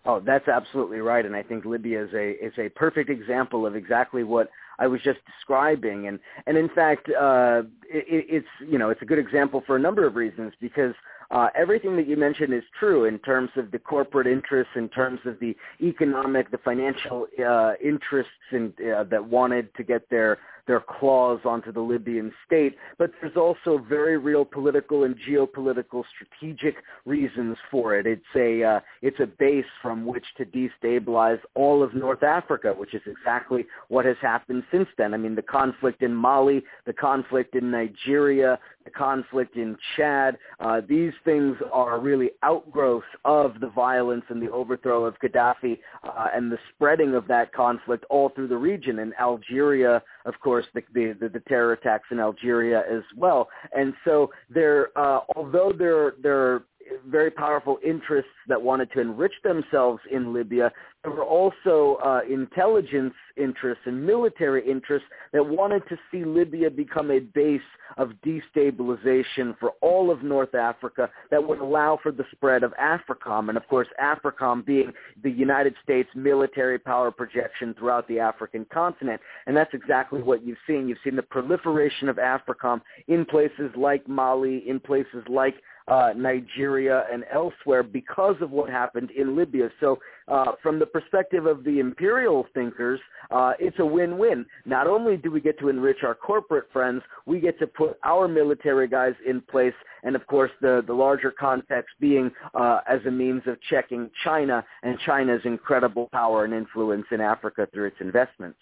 Oh, 0.03 0.19
that's 0.19 0.47
absolutely 0.47 0.97
right, 0.97 1.23
and 1.23 1.35
I 1.35 1.43
think 1.43 1.63
Libya 1.63 2.05
is 2.05 2.13
a 2.13 2.31
is 2.43 2.53
a 2.57 2.69
perfect 2.69 3.11
example 3.11 3.67
of 3.67 3.75
exactly 3.75 4.23
what 4.23 4.49
I 4.79 4.87
was 4.87 4.99
just 5.03 5.19
describing, 5.27 6.07
and 6.07 6.19
and 6.47 6.57
in 6.57 6.69
fact, 6.69 7.07
uh, 7.09 7.61
it, 7.87 8.25
it's 8.27 8.47
you 8.67 8.79
know 8.79 8.89
it's 8.89 9.03
a 9.03 9.05
good 9.05 9.19
example 9.19 9.63
for 9.67 9.75
a 9.75 9.79
number 9.79 10.07
of 10.07 10.15
reasons 10.15 10.53
because 10.59 10.95
uh, 11.31 11.47
everything 11.55 11.95
that 11.95 12.07
you 12.07 12.17
mentioned 12.17 12.53
is 12.53 12.63
true 12.77 13.05
in 13.05 13.17
terms 13.19 13.49
of 13.55 13.71
the 13.71 13.79
corporate 13.79 14.27
interests, 14.27 14.73
in 14.75 14.89
terms 14.89 15.19
of 15.25 15.39
the 15.39 15.55
economic, 15.81 16.51
the 16.51 16.57
financial 16.57 17.25
uh, 17.45 17.73
interests 17.83 18.31
in, 18.51 18.73
uh, 18.93 19.03
that 19.05 19.23
wanted 19.23 19.73
to 19.75 19.83
get 19.83 20.09
their 20.09 20.39
their 20.67 20.81
claws 20.81 21.39
onto 21.45 21.71
the 21.71 21.79
Libyan 21.79 22.31
state, 22.45 22.75
but 22.97 23.11
there's 23.19 23.37
also 23.37 23.77
very 23.77 24.17
real 24.17 24.45
political 24.45 25.03
and 25.03 25.15
geopolitical 25.27 26.03
strategic 26.15 26.75
reasons 27.05 27.57
for 27.69 27.95
it. 27.95 28.05
It's 28.05 28.21
a 28.35 28.63
uh, 28.63 28.79
it's 29.01 29.19
a 29.19 29.25
base 29.25 29.65
from 29.81 30.05
which 30.05 30.25
to 30.37 30.45
destabilize 30.45 31.39
all 31.55 31.83
of 31.83 31.93
North 31.93 32.23
Africa, 32.23 32.73
which 32.75 32.93
is 32.93 33.01
exactly 33.05 33.65
what 33.89 34.05
has 34.05 34.17
happened 34.21 34.63
since 34.71 34.87
then. 34.97 35.13
I 35.13 35.17
mean, 35.17 35.35
the 35.35 35.41
conflict 35.41 36.01
in 36.01 36.13
Mali, 36.13 36.63
the 36.85 36.93
conflict 36.93 37.55
in 37.55 37.71
Nigeria, 37.71 38.59
the 38.85 38.91
conflict 38.91 39.55
in 39.55 39.77
Chad, 39.95 40.37
uh, 40.59 40.81
these 40.87 41.13
things 41.23 41.55
are 41.71 41.99
really 41.99 42.31
outgrowths 42.43 43.05
of 43.25 43.59
the 43.59 43.69
violence 43.69 44.23
and 44.29 44.41
the 44.41 44.51
overthrow 44.51 45.05
of 45.05 45.15
Gaddafi 45.19 45.79
uh, 46.03 46.27
and 46.33 46.51
the 46.51 46.57
spreading 46.73 47.15
of 47.15 47.27
that 47.27 47.53
conflict 47.53 48.05
all 48.09 48.29
through 48.29 48.47
the 48.47 48.57
region. 48.57 48.99
And 48.99 49.13
Algeria, 49.19 50.01
of 50.25 50.33
course, 50.39 50.65
the, 50.73 50.81
the, 50.93 51.15
the 51.19 51.29
the 51.29 51.39
terror 51.41 51.73
attacks 51.73 52.07
in 52.11 52.19
Algeria 52.19 52.83
as 52.89 53.03
well. 53.15 53.49
And 53.73 53.93
so 54.05 54.31
there, 54.49 54.89
uh, 54.97 55.21
although 55.35 55.71
there, 55.77 56.13
there 56.21 56.63
very 57.07 57.31
powerful 57.31 57.77
interests 57.85 58.31
that 58.47 58.61
wanted 58.61 58.91
to 58.93 58.99
enrich 58.99 59.33
themselves 59.43 60.01
in 60.11 60.33
Libya. 60.33 60.71
There 61.03 61.11
were 61.11 61.23
also 61.23 61.97
uh, 62.03 62.21
intelligence 62.29 63.13
interests 63.37 63.83
and 63.85 64.05
military 64.05 64.69
interests 64.69 65.07
that 65.33 65.43
wanted 65.43 65.81
to 65.89 65.97
see 66.11 66.23
Libya 66.23 66.69
become 66.69 67.11
a 67.11 67.19
base 67.19 67.61
of 67.97 68.11
destabilization 68.25 69.57
for 69.59 69.71
all 69.81 70.11
of 70.11 70.23
North 70.23 70.53
Africa 70.53 71.09
that 71.29 71.45
would 71.45 71.59
allow 71.59 71.99
for 72.01 72.11
the 72.11 72.23
spread 72.31 72.63
of 72.63 72.73
AFRICOM. 72.79 73.49
And 73.49 73.57
of 73.57 73.67
course, 73.67 73.87
AFRICOM 74.01 74.65
being 74.65 74.93
the 75.23 75.31
United 75.31 75.73
States 75.83 76.09
military 76.15 76.77
power 76.77 77.11
projection 77.11 77.73
throughout 77.77 78.07
the 78.07 78.19
African 78.19 78.65
continent. 78.71 79.19
And 79.47 79.57
that's 79.57 79.73
exactly 79.73 80.21
what 80.21 80.45
you've 80.45 80.57
seen. 80.67 80.87
You've 80.87 80.99
seen 81.03 81.15
the 81.15 81.23
proliferation 81.23 82.09
of 82.09 82.17
AFRICOM 82.17 82.81
in 83.07 83.25
places 83.25 83.71
like 83.75 84.07
Mali, 84.07 84.63
in 84.69 84.79
places 84.79 85.23
like 85.27 85.55
uh, 85.91 86.13
Nigeria 86.15 87.03
and 87.11 87.25
elsewhere 87.33 87.83
because 87.83 88.37
of 88.39 88.51
what 88.51 88.69
happened 88.69 89.11
in 89.11 89.35
Libya. 89.35 89.69
So 89.81 89.99
uh, 90.29 90.53
from 90.63 90.79
the 90.79 90.85
perspective 90.85 91.45
of 91.45 91.65
the 91.65 91.79
imperial 91.79 92.47
thinkers, 92.53 93.01
uh, 93.29 93.53
it's 93.59 93.77
a 93.79 93.85
win-win. 93.85 94.45
Not 94.65 94.87
only 94.87 95.17
do 95.17 95.29
we 95.29 95.41
get 95.41 95.59
to 95.59 95.67
enrich 95.67 95.97
our 96.03 96.15
corporate 96.15 96.67
friends, 96.71 97.01
we 97.25 97.41
get 97.41 97.59
to 97.59 97.67
put 97.67 97.97
our 98.05 98.29
military 98.29 98.87
guys 98.87 99.15
in 99.27 99.41
place, 99.41 99.73
and 100.03 100.15
of 100.15 100.25
course 100.27 100.51
the, 100.61 100.81
the 100.87 100.93
larger 100.93 101.31
context 101.37 101.93
being 101.99 102.31
uh, 102.53 102.79
as 102.87 103.01
a 103.05 103.11
means 103.11 103.41
of 103.45 103.57
checking 103.69 104.09
China 104.23 104.63
and 104.83 104.97
China's 105.05 105.41
incredible 105.43 106.07
power 106.13 106.45
and 106.45 106.53
influence 106.53 107.05
in 107.11 107.19
Africa 107.19 107.67
through 107.73 107.87
its 107.87 107.97
investments. 107.99 108.59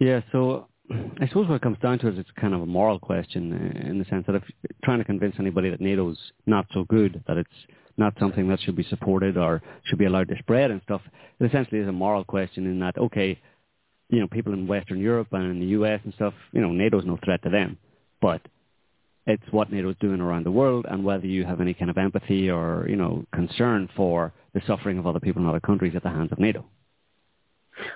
Yeah, 0.00 0.20
so 0.32 0.66
I 0.90 1.26
suppose 1.28 1.48
what 1.48 1.56
it 1.56 1.62
comes 1.62 1.78
down 1.78 1.98
to 2.00 2.08
is 2.08 2.18
it's 2.18 2.30
kind 2.40 2.54
of 2.54 2.62
a 2.62 2.66
moral 2.66 2.98
question 2.98 3.52
uh, 3.52 3.88
in 3.88 3.98
the 3.98 4.04
sense 4.06 4.24
that 4.26 4.36
if 4.36 4.42
trying 4.84 4.98
to 4.98 5.04
convince 5.04 5.34
anybody 5.38 5.70
that 5.70 5.80
NATO's 5.80 6.18
not 6.46 6.66
so 6.72 6.84
good, 6.84 7.22
that 7.26 7.36
it's 7.36 7.48
not 7.96 8.14
something 8.20 8.48
that 8.48 8.60
should 8.60 8.76
be 8.76 8.84
supported 8.84 9.36
or 9.36 9.62
should 9.84 9.98
be 9.98 10.04
allowed 10.04 10.28
to 10.28 10.36
spread 10.38 10.70
and 10.70 10.80
stuff, 10.84 11.00
it 11.40 11.44
essentially 11.46 11.80
is 11.80 11.88
a 11.88 11.92
moral 11.92 12.24
question 12.24 12.66
in 12.66 12.78
that, 12.80 12.96
okay, 12.98 13.38
you 14.10 14.20
know, 14.20 14.28
people 14.28 14.52
in 14.52 14.66
Western 14.66 15.00
Europe 15.00 15.28
and 15.32 15.50
in 15.50 15.60
the 15.60 15.66
US 15.78 16.00
and 16.04 16.14
stuff, 16.14 16.34
you 16.52 16.60
know, 16.60 16.70
NATO's 16.70 17.04
no 17.04 17.18
threat 17.24 17.42
to 17.42 17.50
them. 17.50 17.78
But 18.20 18.42
it's 19.26 19.42
what 19.50 19.72
NATO's 19.72 19.96
doing 20.00 20.20
around 20.20 20.46
the 20.46 20.52
world 20.52 20.86
and 20.88 21.04
whether 21.04 21.26
you 21.26 21.44
have 21.44 21.60
any 21.60 21.74
kind 21.74 21.90
of 21.90 21.98
empathy 21.98 22.48
or, 22.48 22.86
you 22.88 22.96
know, 22.96 23.24
concern 23.34 23.88
for 23.96 24.32
the 24.54 24.62
suffering 24.66 24.98
of 24.98 25.06
other 25.06 25.20
people 25.20 25.42
in 25.42 25.48
other 25.48 25.60
countries 25.60 25.94
at 25.96 26.04
the 26.04 26.10
hands 26.10 26.30
of 26.30 26.38
NATO. 26.38 26.64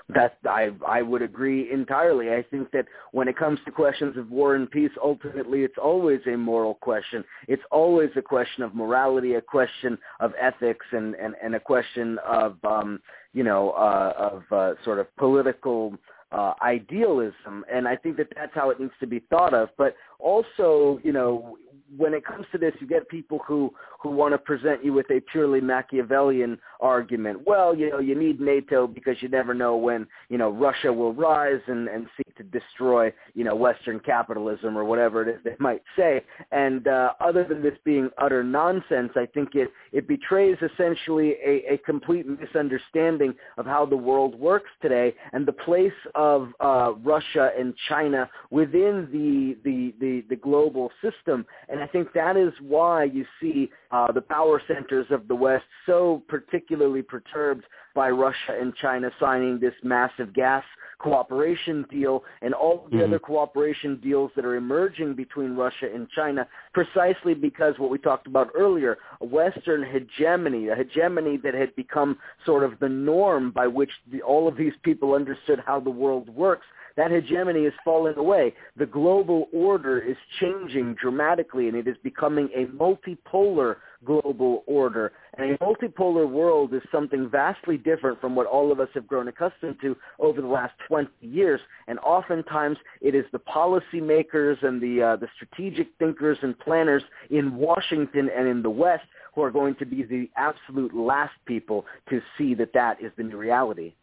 That 0.09 0.39
I 0.45 0.71
I 0.87 1.03
would 1.03 1.23
agree 1.23 1.73
entirely. 1.73 2.31
I 2.31 2.43
think 2.51 2.71
that 2.73 2.87
when 3.13 3.29
it 3.29 3.37
comes 3.37 3.59
to 3.65 3.71
questions 3.71 4.17
of 4.17 4.31
war 4.31 4.55
and 4.55 4.71
peace, 4.71 4.91
ultimately 5.03 5.63
it's 5.63 5.79
always 5.83 6.21
a 6.27 6.37
moral 6.37 6.75
question. 6.75 7.25
It's 7.49 7.63
always 7.71 8.11
a 8.17 8.23
question 8.23 8.63
of 8.63 8.75
morality, 8.75 9.35
a 9.35 9.41
question 9.41 9.99
of 10.21 10.33
ethics, 10.41 10.87
and 10.93 11.15
and, 11.15 11.35
and 11.43 11.55
a 11.55 11.61
question 11.61 12.19
of 12.27 12.57
um, 12.65 13.01
you 13.33 13.45
know 13.45 13.71
uh, 13.71 14.13
of 14.17 14.53
uh, 14.53 14.75
sort 14.85 14.99
of 14.99 15.15
political 15.17 15.95
uh, 16.33 16.55
idealism, 16.63 17.65
and 17.73 17.89
I 17.89 17.97
think 17.97 18.17
that 18.19 18.29
that's 18.35 18.55
how 18.55 18.71
it 18.71 18.81
needs 18.81 18.93
to 19.01 19.07
be 19.07 19.21
thought 19.31 19.55
of. 19.55 19.69
But 19.77 19.97
also, 20.19 21.01
you 21.03 21.13
know, 21.13 21.57
when 21.97 22.15
it 22.15 22.25
comes 22.25 22.47
to 22.53 22.59
this, 22.59 22.73
you 22.81 22.87
get 22.87 23.09
people 23.09 23.41
who 23.47 23.73
who 24.01 24.09
want 24.09 24.33
to 24.33 24.39
present 24.39 24.83
you 24.83 24.95
with 24.95 25.11
a 25.11 25.21
purely 25.21 25.61
Machiavellian 25.61 26.59
argument. 26.81 27.47
Well, 27.47 27.77
you 27.77 27.91
know, 27.91 27.99
you 27.99 28.15
need 28.15 28.41
NATO 28.41 28.87
because 28.87 29.17
you 29.21 29.29
never 29.29 29.53
know 29.53 29.77
when 29.77 30.07
you 30.29 30.39
know 30.39 30.51
Russia 30.51 30.93
will 30.93 31.13
rise 31.13 31.61
and 31.67 31.89
and 31.89 32.07
seek 32.17 32.35
to 32.37 32.43
destroy 32.45 33.13
you 33.35 33.45
know 33.45 33.55
Western 33.55 34.01
capitalism 34.01 34.79
or 34.79 34.85
whatever 34.85 35.23
it 35.23 35.35
is 35.35 35.41
they 35.45 35.57
might 35.59 35.83
say. 35.97 36.23
And 36.53 36.87
uh, 36.87 37.13
other 37.21 37.45
than 37.45 37.63
this 37.63 37.77
being 37.85 38.09
utter 38.19 38.43
nonsense, 38.43 39.13
I 39.17 39.27
think 39.27 39.55
it 39.55 39.71
it 39.93 40.07
betrays 40.07 40.57
essentially 40.63 41.35
a, 41.45 41.75
a 41.75 41.79
complete 41.85 42.27
misunderstanding 42.27 43.35
of 43.59 43.67
how 43.67 43.85
the 43.85 43.97
world 43.97 44.35
works 44.39 44.71
today 44.81 45.15
and 45.33 45.47
the 45.47 45.53
place 45.53 45.93
of 46.21 46.53
uh, 46.61 46.93
Russia 47.03 47.51
and 47.59 47.73
China 47.89 48.29
within 48.51 49.09
the 49.11 49.57
the 49.65 49.95
the, 50.01 50.25
the 50.29 50.37
global 50.37 50.91
system. 51.01 51.47
And 51.71 51.81
I 51.81 51.87
think 51.87 52.13
that 52.13 52.37
is 52.37 52.53
why 52.61 53.05
you 53.05 53.25
see 53.41 53.71
uh, 53.91 54.13
the 54.13 54.21
power 54.21 54.61
centers 54.69 55.07
of 55.11 55.29
the 55.29 55.35
West 55.35 55.65
so 55.87 56.23
particularly 56.29 57.01
perturbed 57.01 57.65
by 57.95 58.11
Russia 58.11 58.57
and 58.61 58.75
China 58.77 59.11
signing 59.19 59.59
this 59.59 59.75
massive 59.83 60.33
gas 60.33 60.65
cooperation 60.99 61.85
deal 61.91 62.23
and 62.43 62.53
all 62.53 62.87
the 62.91 62.97
mm-hmm. 62.97 63.07
other 63.07 63.19
cooperation 63.19 63.99
deals 64.03 64.31
that 64.37 64.45
are 64.45 64.57
emerging 64.57 65.15
between 65.15 65.57
Russia 65.57 65.89
and 65.93 66.09
China 66.11 66.47
precisely 66.75 67.35
because 67.35 67.75
what 67.79 67.91
we 67.91 67.99
talked 67.99 68.27
about 68.27 68.51
earlier, 68.55 68.99
a 69.21 69.25
Western 69.25 69.83
hegemony, 69.83 70.69
a 70.69 70.75
hegemony 70.75 71.39
that 71.39 71.55
had 71.55 71.75
become 71.75 72.19
sort 72.45 72.63
of 72.63 72.79
the 72.81 72.89
norm 72.89 73.51
by 73.51 73.67
which 73.67 73.91
the, 74.13 74.21
all 74.23 74.47
of 74.47 74.57
these 74.57 74.75
people 74.83 75.15
understood 75.15 75.61
how 75.67 75.81
the 75.81 75.91
world 75.91 76.29
works 76.35 76.67
that 76.97 77.11
hegemony 77.11 77.61
is 77.61 77.73
falling 77.85 78.17
away. 78.17 78.55
The 78.77 78.87
global 78.87 79.49
order 79.53 79.99
is 80.01 80.17
changing 80.41 80.97
dramatically, 81.01 81.69
and 81.69 81.77
it 81.77 81.87
is 81.87 81.97
becoming 82.03 82.51
a 82.55 82.67
multipolar 82.67 83.77
global 84.05 84.65
order. 84.67 85.13
And 85.35 85.53
a 85.53 85.59
multipolar 85.59 86.29
world 86.29 86.75
is 86.75 86.83
something 86.91 87.29
vastly 87.29 87.77
different 87.77 88.21
from 88.21 88.35
what 88.35 88.47
all 88.47 88.73
of 88.73 88.81
us 88.81 88.89
have 88.95 89.07
grown 89.07 89.29
accustomed 89.29 89.77
to 89.83 89.97
over 90.19 90.41
the 90.41 90.47
last 90.47 90.75
20 90.89 91.09
years. 91.21 91.61
And 91.89 91.99
oftentimes 92.01 92.79
it 93.01 93.15
is 93.15 93.25
the 93.33 93.39
policymakers 93.39 94.63
and 94.65 94.81
the, 94.81 95.03
uh, 95.03 95.17
the 95.17 95.29
strategic 95.37 95.89
thinkers 95.99 96.39
and 96.43 96.59
planners 96.59 97.03
in 97.31 97.57
Washington 97.57 98.31
and 98.37 98.49
in 98.49 98.63
the 98.63 98.71
West 98.71 99.05
who 99.35 99.43
are 99.43 99.51
going 99.51 99.75
to 99.77 99.87
be 99.87 100.03
the 100.03 100.29
absolute 100.37 100.95
last 100.95 101.35
people 101.47 101.85
to 102.09 102.21
see 102.37 102.55
that 102.55 102.73
that 102.73 103.03
is 103.03 103.13
the 103.17 103.23
new 103.23 103.37
reality. 103.37 103.95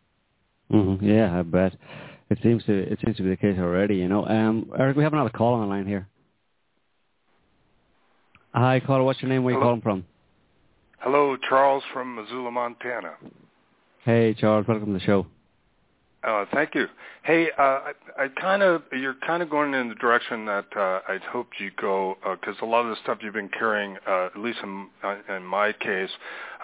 Mm-hmm. 0.72 1.06
Yeah, 1.06 1.40
I 1.40 1.44
bet. 1.44 1.74
It 2.30 2.40
seems 2.44 2.64
to 2.66 2.74
it 2.74 3.00
seems 3.04 3.16
to 3.18 3.24
be 3.24 3.30
the 3.30 3.38
case 3.38 3.58
already. 3.58 3.96
You 3.96 4.10
know, 4.10 4.26
um, 4.26 4.70
Eric, 4.78 4.98
we 4.98 5.04
have 5.04 5.14
another 5.14 5.30
call 5.30 5.54
on 5.54 5.62
the 5.62 5.68
line 5.68 5.86
here. 5.86 6.08
Hi, 8.58 8.80
caller. 8.80 9.04
What's 9.04 9.22
your 9.22 9.30
name? 9.30 9.44
Where 9.44 9.54
are 9.54 9.58
you 9.60 9.64
calling 9.64 9.82
from? 9.82 10.04
Hello, 10.98 11.38
Charles 11.48 11.84
from 11.94 12.16
Missoula, 12.16 12.50
Montana. 12.50 13.14
Hey, 14.04 14.34
Charles. 14.34 14.68
Welcome 14.68 14.88
to 14.88 14.94
the 14.94 15.06
show. 15.06 15.28
Uh, 16.24 16.46
thank 16.52 16.74
you. 16.74 16.88
Hey, 17.22 17.52
uh, 17.56 17.62
I, 17.62 17.92
I 18.18 18.28
kind 18.30 18.64
of 18.64 18.82
you're 18.92 19.14
kind 19.28 19.44
of 19.44 19.52
going 19.52 19.76
in 19.76 19.90
the 19.90 19.96
direction 19.96 20.46
that 20.48 20.66
uh, 20.76 21.02
I'd 21.08 21.22
hoped 21.22 21.54
you'd 21.60 21.76
go 21.76 22.18
because 22.24 22.56
uh, 22.60 22.66
a 22.66 22.68
lot 22.68 22.84
of 22.84 22.90
the 22.90 22.96
stuff 23.04 23.20
you've 23.22 23.36
been 23.36 23.48
carrying, 23.48 23.96
uh, 24.08 24.26
at 24.34 24.40
least 24.40 24.58
in, 24.64 24.88
uh, 25.04 25.18
in 25.36 25.44
my 25.44 25.72
case, 25.72 26.10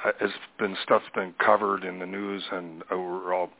uh, 0.04 0.14
has 0.20 0.32
been 0.58 0.76
stuff's 0.82 1.06
been 1.14 1.36
covered 1.46 1.84
in 1.84 2.00
the 2.00 2.08
news, 2.08 2.42
and 2.52 2.82
uh, 2.92 2.98
we're 2.98 3.36
all 3.36 3.52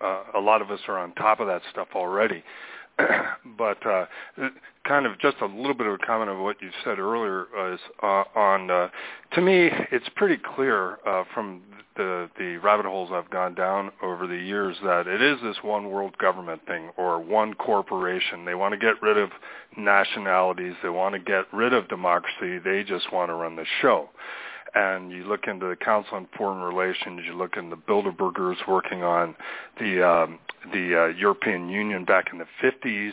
uh, 0.00 0.22
a 0.36 0.40
lot 0.40 0.62
of 0.62 0.70
us 0.70 0.78
are 0.86 1.00
on 1.00 1.12
top 1.14 1.40
of 1.40 1.48
that 1.48 1.62
stuff 1.72 1.88
already. 1.96 2.44
but 3.58 3.84
uh, 3.84 4.06
kind 4.86 5.06
of 5.06 5.18
just 5.18 5.36
a 5.40 5.46
little 5.46 5.74
bit 5.74 5.86
of 5.86 5.94
a 5.94 6.06
comment 6.06 6.30
of 6.30 6.38
what 6.38 6.60
you 6.60 6.70
said 6.84 6.98
earlier 6.98 7.46
is 7.72 7.80
uh, 8.02 8.24
on. 8.34 8.70
Uh, 8.70 8.88
to 9.34 9.40
me, 9.40 9.70
it's 9.90 10.08
pretty 10.16 10.40
clear 10.54 10.98
uh, 11.06 11.24
from 11.34 11.62
the 11.96 12.28
the 12.38 12.56
rabbit 12.58 12.86
holes 12.86 13.10
I've 13.12 13.30
gone 13.30 13.54
down 13.54 13.90
over 14.02 14.26
the 14.26 14.36
years 14.36 14.76
that 14.82 15.06
it 15.06 15.20
is 15.20 15.38
this 15.42 15.56
one 15.62 15.90
world 15.90 16.16
government 16.18 16.62
thing 16.66 16.90
or 16.96 17.20
one 17.20 17.54
corporation. 17.54 18.44
They 18.44 18.54
want 18.54 18.72
to 18.72 18.78
get 18.78 19.00
rid 19.02 19.18
of 19.18 19.30
nationalities. 19.76 20.74
They 20.82 20.88
want 20.88 21.14
to 21.14 21.18
get 21.18 21.52
rid 21.52 21.72
of 21.72 21.88
democracy. 21.88 22.58
They 22.58 22.82
just 22.82 23.12
want 23.12 23.30
to 23.30 23.34
run 23.34 23.56
the 23.56 23.66
show 23.80 24.08
and 24.74 25.12
you 25.12 25.24
look 25.24 25.46
into 25.46 25.66
the 25.66 25.76
Council 25.76 26.16
on 26.16 26.26
Foreign 26.36 26.62
Relations, 26.62 27.20
you 27.26 27.34
look 27.34 27.56
into 27.56 27.76
Bilderbergers 27.76 28.56
working 28.66 29.02
on 29.02 29.34
the 29.78 30.06
um, 30.06 30.38
the 30.72 31.02
uh, 31.02 31.06
European 31.18 31.68
Union 31.68 32.04
back 32.04 32.26
in 32.32 32.38
the 32.38 32.46
50s, 32.62 33.12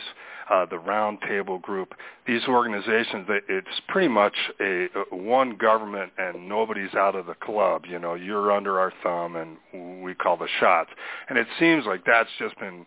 uh, 0.50 0.66
the 0.66 0.78
Round 0.78 1.18
Table 1.22 1.58
Group. 1.58 1.94
These 2.26 2.42
organizations, 2.48 3.26
it's 3.48 3.80
pretty 3.88 4.08
much 4.08 4.34
a, 4.60 4.88
a 5.12 5.16
one 5.16 5.56
government, 5.56 6.12
and 6.18 6.48
nobody's 6.48 6.94
out 6.94 7.14
of 7.14 7.26
the 7.26 7.34
club. 7.34 7.84
You 7.88 7.98
know, 7.98 8.14
you're 8.14 8.52
under 8.52 8.80
our 8.80 8.92
thumb, 9.02 9.36
and 9.36 10.02
we 10.02 10.14
call 10.14 10.36
the 10.36 10.48
shots. 10.58 10.90
And 11.28 11.38
it 11.38 11.46
seems 11.58 11.86
like 11.86 12.04
that's 12.04 12.30
just 12.38 12.58
been 12.58 12.86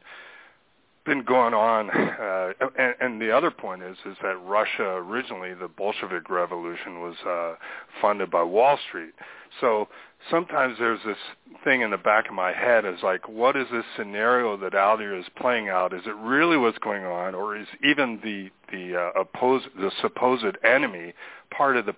been 1.06 1.24
going 1.24 1.54
on. 1.54 1.90
Uh, 2.24 2.54
and, 2.78 2.96
and 3.02 3.22
the 3.22 3.30
other 3.36 3.52
point 3.52 3.84
is 3.84 3.98
is 4.06 4.16
that 4.22 4.36
Russia 4.46 4.84
originally 4.84 5.54
the 5.54 5.68
Bolshevik 5.68 6.30
Revolution 6.30 7.02
was 7.02 7.16
uh, 7.28 7.56
funded 8.02 8.32
by 8.32 8.44
Wall 8.44 8.78
Street. 8.88 9.14
So 9.62 9.88
sometimes 10.30 10.78
there's 10.80 11.00
this 11.06 11.18
thing 11.64 11.82
in 11.82 11.92
the 11.92 11.98
back 11.98 12.28
of 12.28 12.34
my 12.34 12.54
head 12.54 12.86
is 12.86 13.00
like, 13.04 13.28
what 13.28 13.56
is 13.56 13.68
this 13.72 13.86
scenario 13.98 14.58
that 14.58 14.74
Aldir 14.74 15.20
is 15.20 15.26
playing 15.38 15.70
out? 15.70 15.94
Is 15.94 16.02
it 16.06 16.16
really 16.16 16.58
what's 16.58 16.78
going 16.80 17.06
on, 17.06 17.36
or 17.36 17.56
is 17.58 17.68
even 17.84 18.20
the 18.24 18.50
the 18.72 18.98
uh, 18.98 19.20
oppose 19.20 19.64
the 19.78 19.92
supposed 20.02 20.58
enemy 20.64 21.14
part 21.52 21.78
of 21.78 21.86
the 21.86 21.96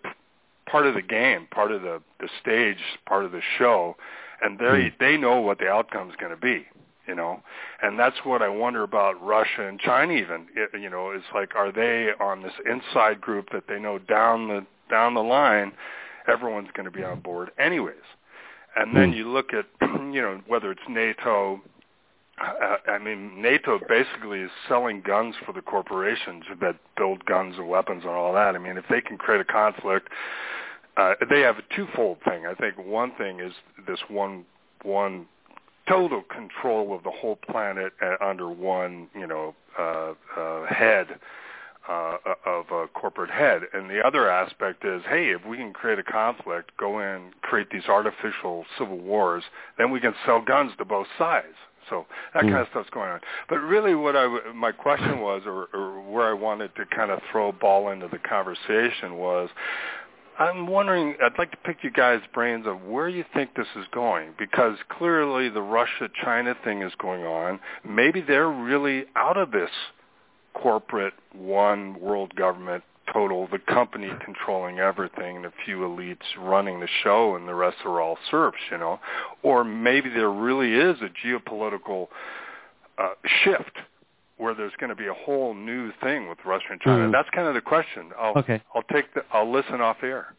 part 0.69 0.85
of 0.85 0.95
the 0.95 1.01
game, 1.01 1.47
part 1.51 1.71
of 1.71 1.81
the 1.81 2.01
the 2.19 2.29
stage, 2.41 2.79
part 3.07 3.25
of 3.25 3.31
the 3.31 3.41
show, 3.57 3.95
and 4.41 4.59
they 4.59 4.65
mm. 4.65 4.93
they 4.99 5.17
know 5.17 5.39
what 5.39 5.59
the 5.59 5.67
outcome 5.67 6.09
is 6.09 6.15
going 6.17 6.31
to 6.31 6.37
be 6.37 6.65
you 7.07 7.13
know 7.15 7.41
and 7.81 7.99
that's 7.99 8.17
what 8.23 8.41
i 8.41 8.49
wonder 8.49 8.83
about 8.83 9.23
russia 9.23 9.67
and 9.67 9.79
china 9.79 10.11
even 10.13 10.47
it, 10.55 10.69
you 10.79 10.89
know 10.89 11.11
it's 11.11 11.25
like 11.33 11.55
are 11.55 11.71
they 11.71 12.09
on 12.19 12.41
this 12.41 12.53
inside 12.65 13.21
group 13.21 13.49
that 13.51 13.63
they 13.67 13.79
know 13.79 13.99
down 13.99 14.47
the 14.47 14.65
down 14.89 15.13
the 15.13 15.21
line 15.21 15.71
everyone's 16.27 16.69
going 16.73 16.85
to 16.85 16.91
be 16.91 17.03
on 17.03 17.19
board 17.19 17.51
anyways 17.59 17.95
and 18.75 18.95
then 18.95 19.11
hmm. 19.11 19.17
you 19.17 19.29
look 19.29 19.51
at 19.53 19.65
you 19.81 20.21
know 20.21 20.41
whether 20.47 20.71
it's 20.71 20.81
nato 20.89 21.61
uh, 22.37 22.77
I 22.87 22.97
mean, 22.97 23.41
NATO 23.41 23.79
basically 23.87 24.41
is 24.41 24.51
selling 24.67 25.01
guns 25.01 25.35
for 25.45 25.53
the 25.53 25.61
corporations 25.61 26.43
that 26.59 26.75
build 26.97 27.25
guns 27.25 27.55
and 27.57 27.69
weapons 27.69 28.03
and 28.03 28.11
all 28.11 28.33
that. 28.33 28.55
I 28.55 28.57
mean, 28.57 28.77
if 28.77 28.85
they 28.89 28.99
can 28.99 29.17
create 29.17 29.39
a 29.39 29.45
conflict, 29.45 30.09
uh, 30.97 31.13
they 31.29 31.41
have 31.41 31.57
a 31.57 31.75
twofold 31.75 32.17
thing. 32.25 32.45
I 32.45 32.53
think 32.53 32.75
one 32.77 33.13
thing 33.17 33.39
is 33.39 33.53
this 33.87 33.99
one 34.09 34.45
one 34.83 35.27
total 35.87 36.23
control 36.23 36.95
of 36.95 37.03
the 37.03 37.11
whole 37.11 37.37
planet 37.37 37.93
uh, 38.01 38.15
under 38.23 38.49
one, 38.49 39.07
you 39.15 39.27
know, 39.27 39.55
uh, 39.79 40.13
uh, 40.37 40.65
head 40.65 41.07
uh, 41.87 42.17
of 42.45 42.65
a 42.71 42.87
corporate 42.87 43.31
head. 43.31 43.61
And 43.73 43.89
the 43.89 44.01
other 44.05 44.29
aspect 44.29 44.85
is, 44.85 45.01
hey, 45.09 45.29
if 45.29 45.45
we 45.45 45.57
can 45.57 45.73
create 45.73 45.99
a 45.99 46.03
conflict, 46.03 46.71
go 46.77 46.99
in, 46.99 47.31
create 47.41 47.69
these 47.71 47.85
artificial 47.87 48.65
civil 48.77 48.97
wars, 48.97 49.43
then 49.77 49.91
we 49.91 49.99
can 49.99 50.13
sell 50.25 50.41
guns 50.41 50.71
to 50.77 50.85
both 50.85 51.07
sides. 51.17 51.55
So 51.89 52.05
that 52.33 52.43
mm. 52.43 52.49
kind 52.49 52.61
of 52.61 52.67
stuff's 52.71 52.89
going 52.89 53.09
on. 53.09 53.19
But 53.47 53.57
really, 53.57 53.93
what 53.93 54.15
I 54.15 54.51
my 54.53 54.71
question 54.71 55.19
was, 55.19 55.43
or, 55.45 55.67
or 55.73 56.01
where 56.11 56.27
I 56.27 56.33
wanted 56.33 56.75
to 56.75 56.85
kind 56.87 57.11
of 57.11 57.19
throw 57.31 57.49
a 57.49 57.53
ball 57.53 57.89
into 57.89 58.07
the 58.07 58.17
conversation 58.17 59.17
was, 59.17 59.49
I'm 60.39 60.67
wondering, 60.67 61.15
I'd 61.23 61.37
like 61.37 61.51
to 61.51 61.57
pick 61.57 61.77
you 61.83 61.91
guys' 61.91 62.21
brains 62.33 62.65
of 62.67 62.81
where 62.83 63.07
you 63.07 63.23
think 63.33 63.55
this 63.55 63.67
is 63.75 63.85
going, 63.93 64.33
because 64.37 64.77
clearly 64.89 65.49
the 65.49 65.61
Russia-China 65.61 66.55
thing 66.63 66.81
is 66.81 66.91
going 66.99 67.23
on. 67.23 67.59
Maybe 67.87 68.19
they're 68.19 68.49
really 68.49 69.05
out 69.15 69.37
of 69.37 69.51
this 69.51 69.69
corporate 70.55 71.13
one 71.33 71.99
world 71.99 72.35
government 72.35 72.83
total, 73.13 73.47
the 73.51 73.59
company 73.59 74.09
controlling 74.23 74.79
everything, 74.79 75.37
and 75.37 75.45
a 75.45 75.51
few 75.63 75.77
elites 75.79 76.23
running 76.39 76.79
the 76.79 76.87
show, 77.03 77.35
and 77.35 77.47
the 77.47 77.53
rest 77.53 77.77
are 77.85 78.01
all 78.01 78.17
serfs, 78.31 78.57
you 78.71 78.77
know. 78.77 78.99
Or 79.43 79.63
maybe 79.63 80.09
there 80.09 80.31
really 80.31 80.73
is 80.73 80.97
a 81.01 81.09
geopolitical 81.25 82.07
uh, 82.97 83.09
shift 83.43 83.77
where 84.37 84.53
there's 84.53 84.73
going 84.79 84.89
to 84.89 84.95
be 84.95 85.07
a 85.07 85.13
whole 85.13 85.53
new 85.53 85.91
thing 86.03 86.27
with 86.27 86.39
Russia 86.45 86.65
and 86.71 86.81
China. 86.81 87.07
Mm. 87.07 87.11
That's 87.11 87.29
kind 87.29 87.47
of 87.47 87.53
the 87.53 87.61
question. 87.61 88.11
I'll, 88.19 88.37
okay. 88.37 88.61
I'll 88.73 88.83
take 88.83 89.13
the. 89.13 89.23
I'll 89.31 89.51
listen 89.51 89.81
off 89.81 89.97
air. 90.03 90.33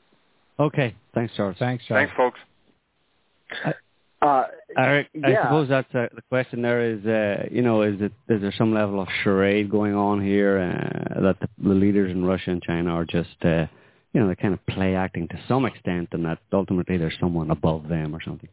Okay. 0.58 0.94
Thanks, 1.14 1.34
Charles. 1.36 1.56
Thanks, 1.58 1.84
Charles. 1.86 2.08
Thanks, 2.08 2.16
folks. 2.16 3.76
Uh, 4.22 4.44
Eric, 4.78 5.08
I 5.22 5.34
suppose 5.42 5.68
that's 5.68 5.94
uh, 5.94 6.06
the 6.14 6.22
question. 6.28 6.62
There 6.62 6.80
is, 6.80 7.04
uh, 7.04 7.48
you 7.50 7.62
know, 7.62 7.82
is 7.82 8.00
it 8.00 8.12
is 8.28 8.40
there 8.40 8.54
some 8.56 8.72
level 8.72 9.00
of 9.00 9.08
charade 9.22 9.70
going 9.70 9.94
on 9.94 10.24
here 10.24 10.58
uh, 10.58 11.20
that 11.20 11.40
the, 11.40 11.48
the 11.62 11.74
leaders 11.74 12.10
in 12.10 12.24
Russia 12.24 12.50
and 12.50 12.62
China 12.62 12.90
are 12.94 13.04
just, 13.04 13.36
uh, 13.42 13.66
you 14.12 14.20
know, 14.20 14.26
they're 14.26 14.36
kind 14.36 14.54
of 14.54 14.64
play 14.66 14.94
acting 14.94 15.28
to 15.28 15.38
some 15.46 15.66
extent, 15.66 16.08
and 16.12 16.24
that 16.24 16.38
ultimately 16.52 16.96
there's 16.96 17.16
someone 17.20 17.50
above 17.50 17.88
them 17.88 18.14
or 18.14 18.22
something. 18.22 18.48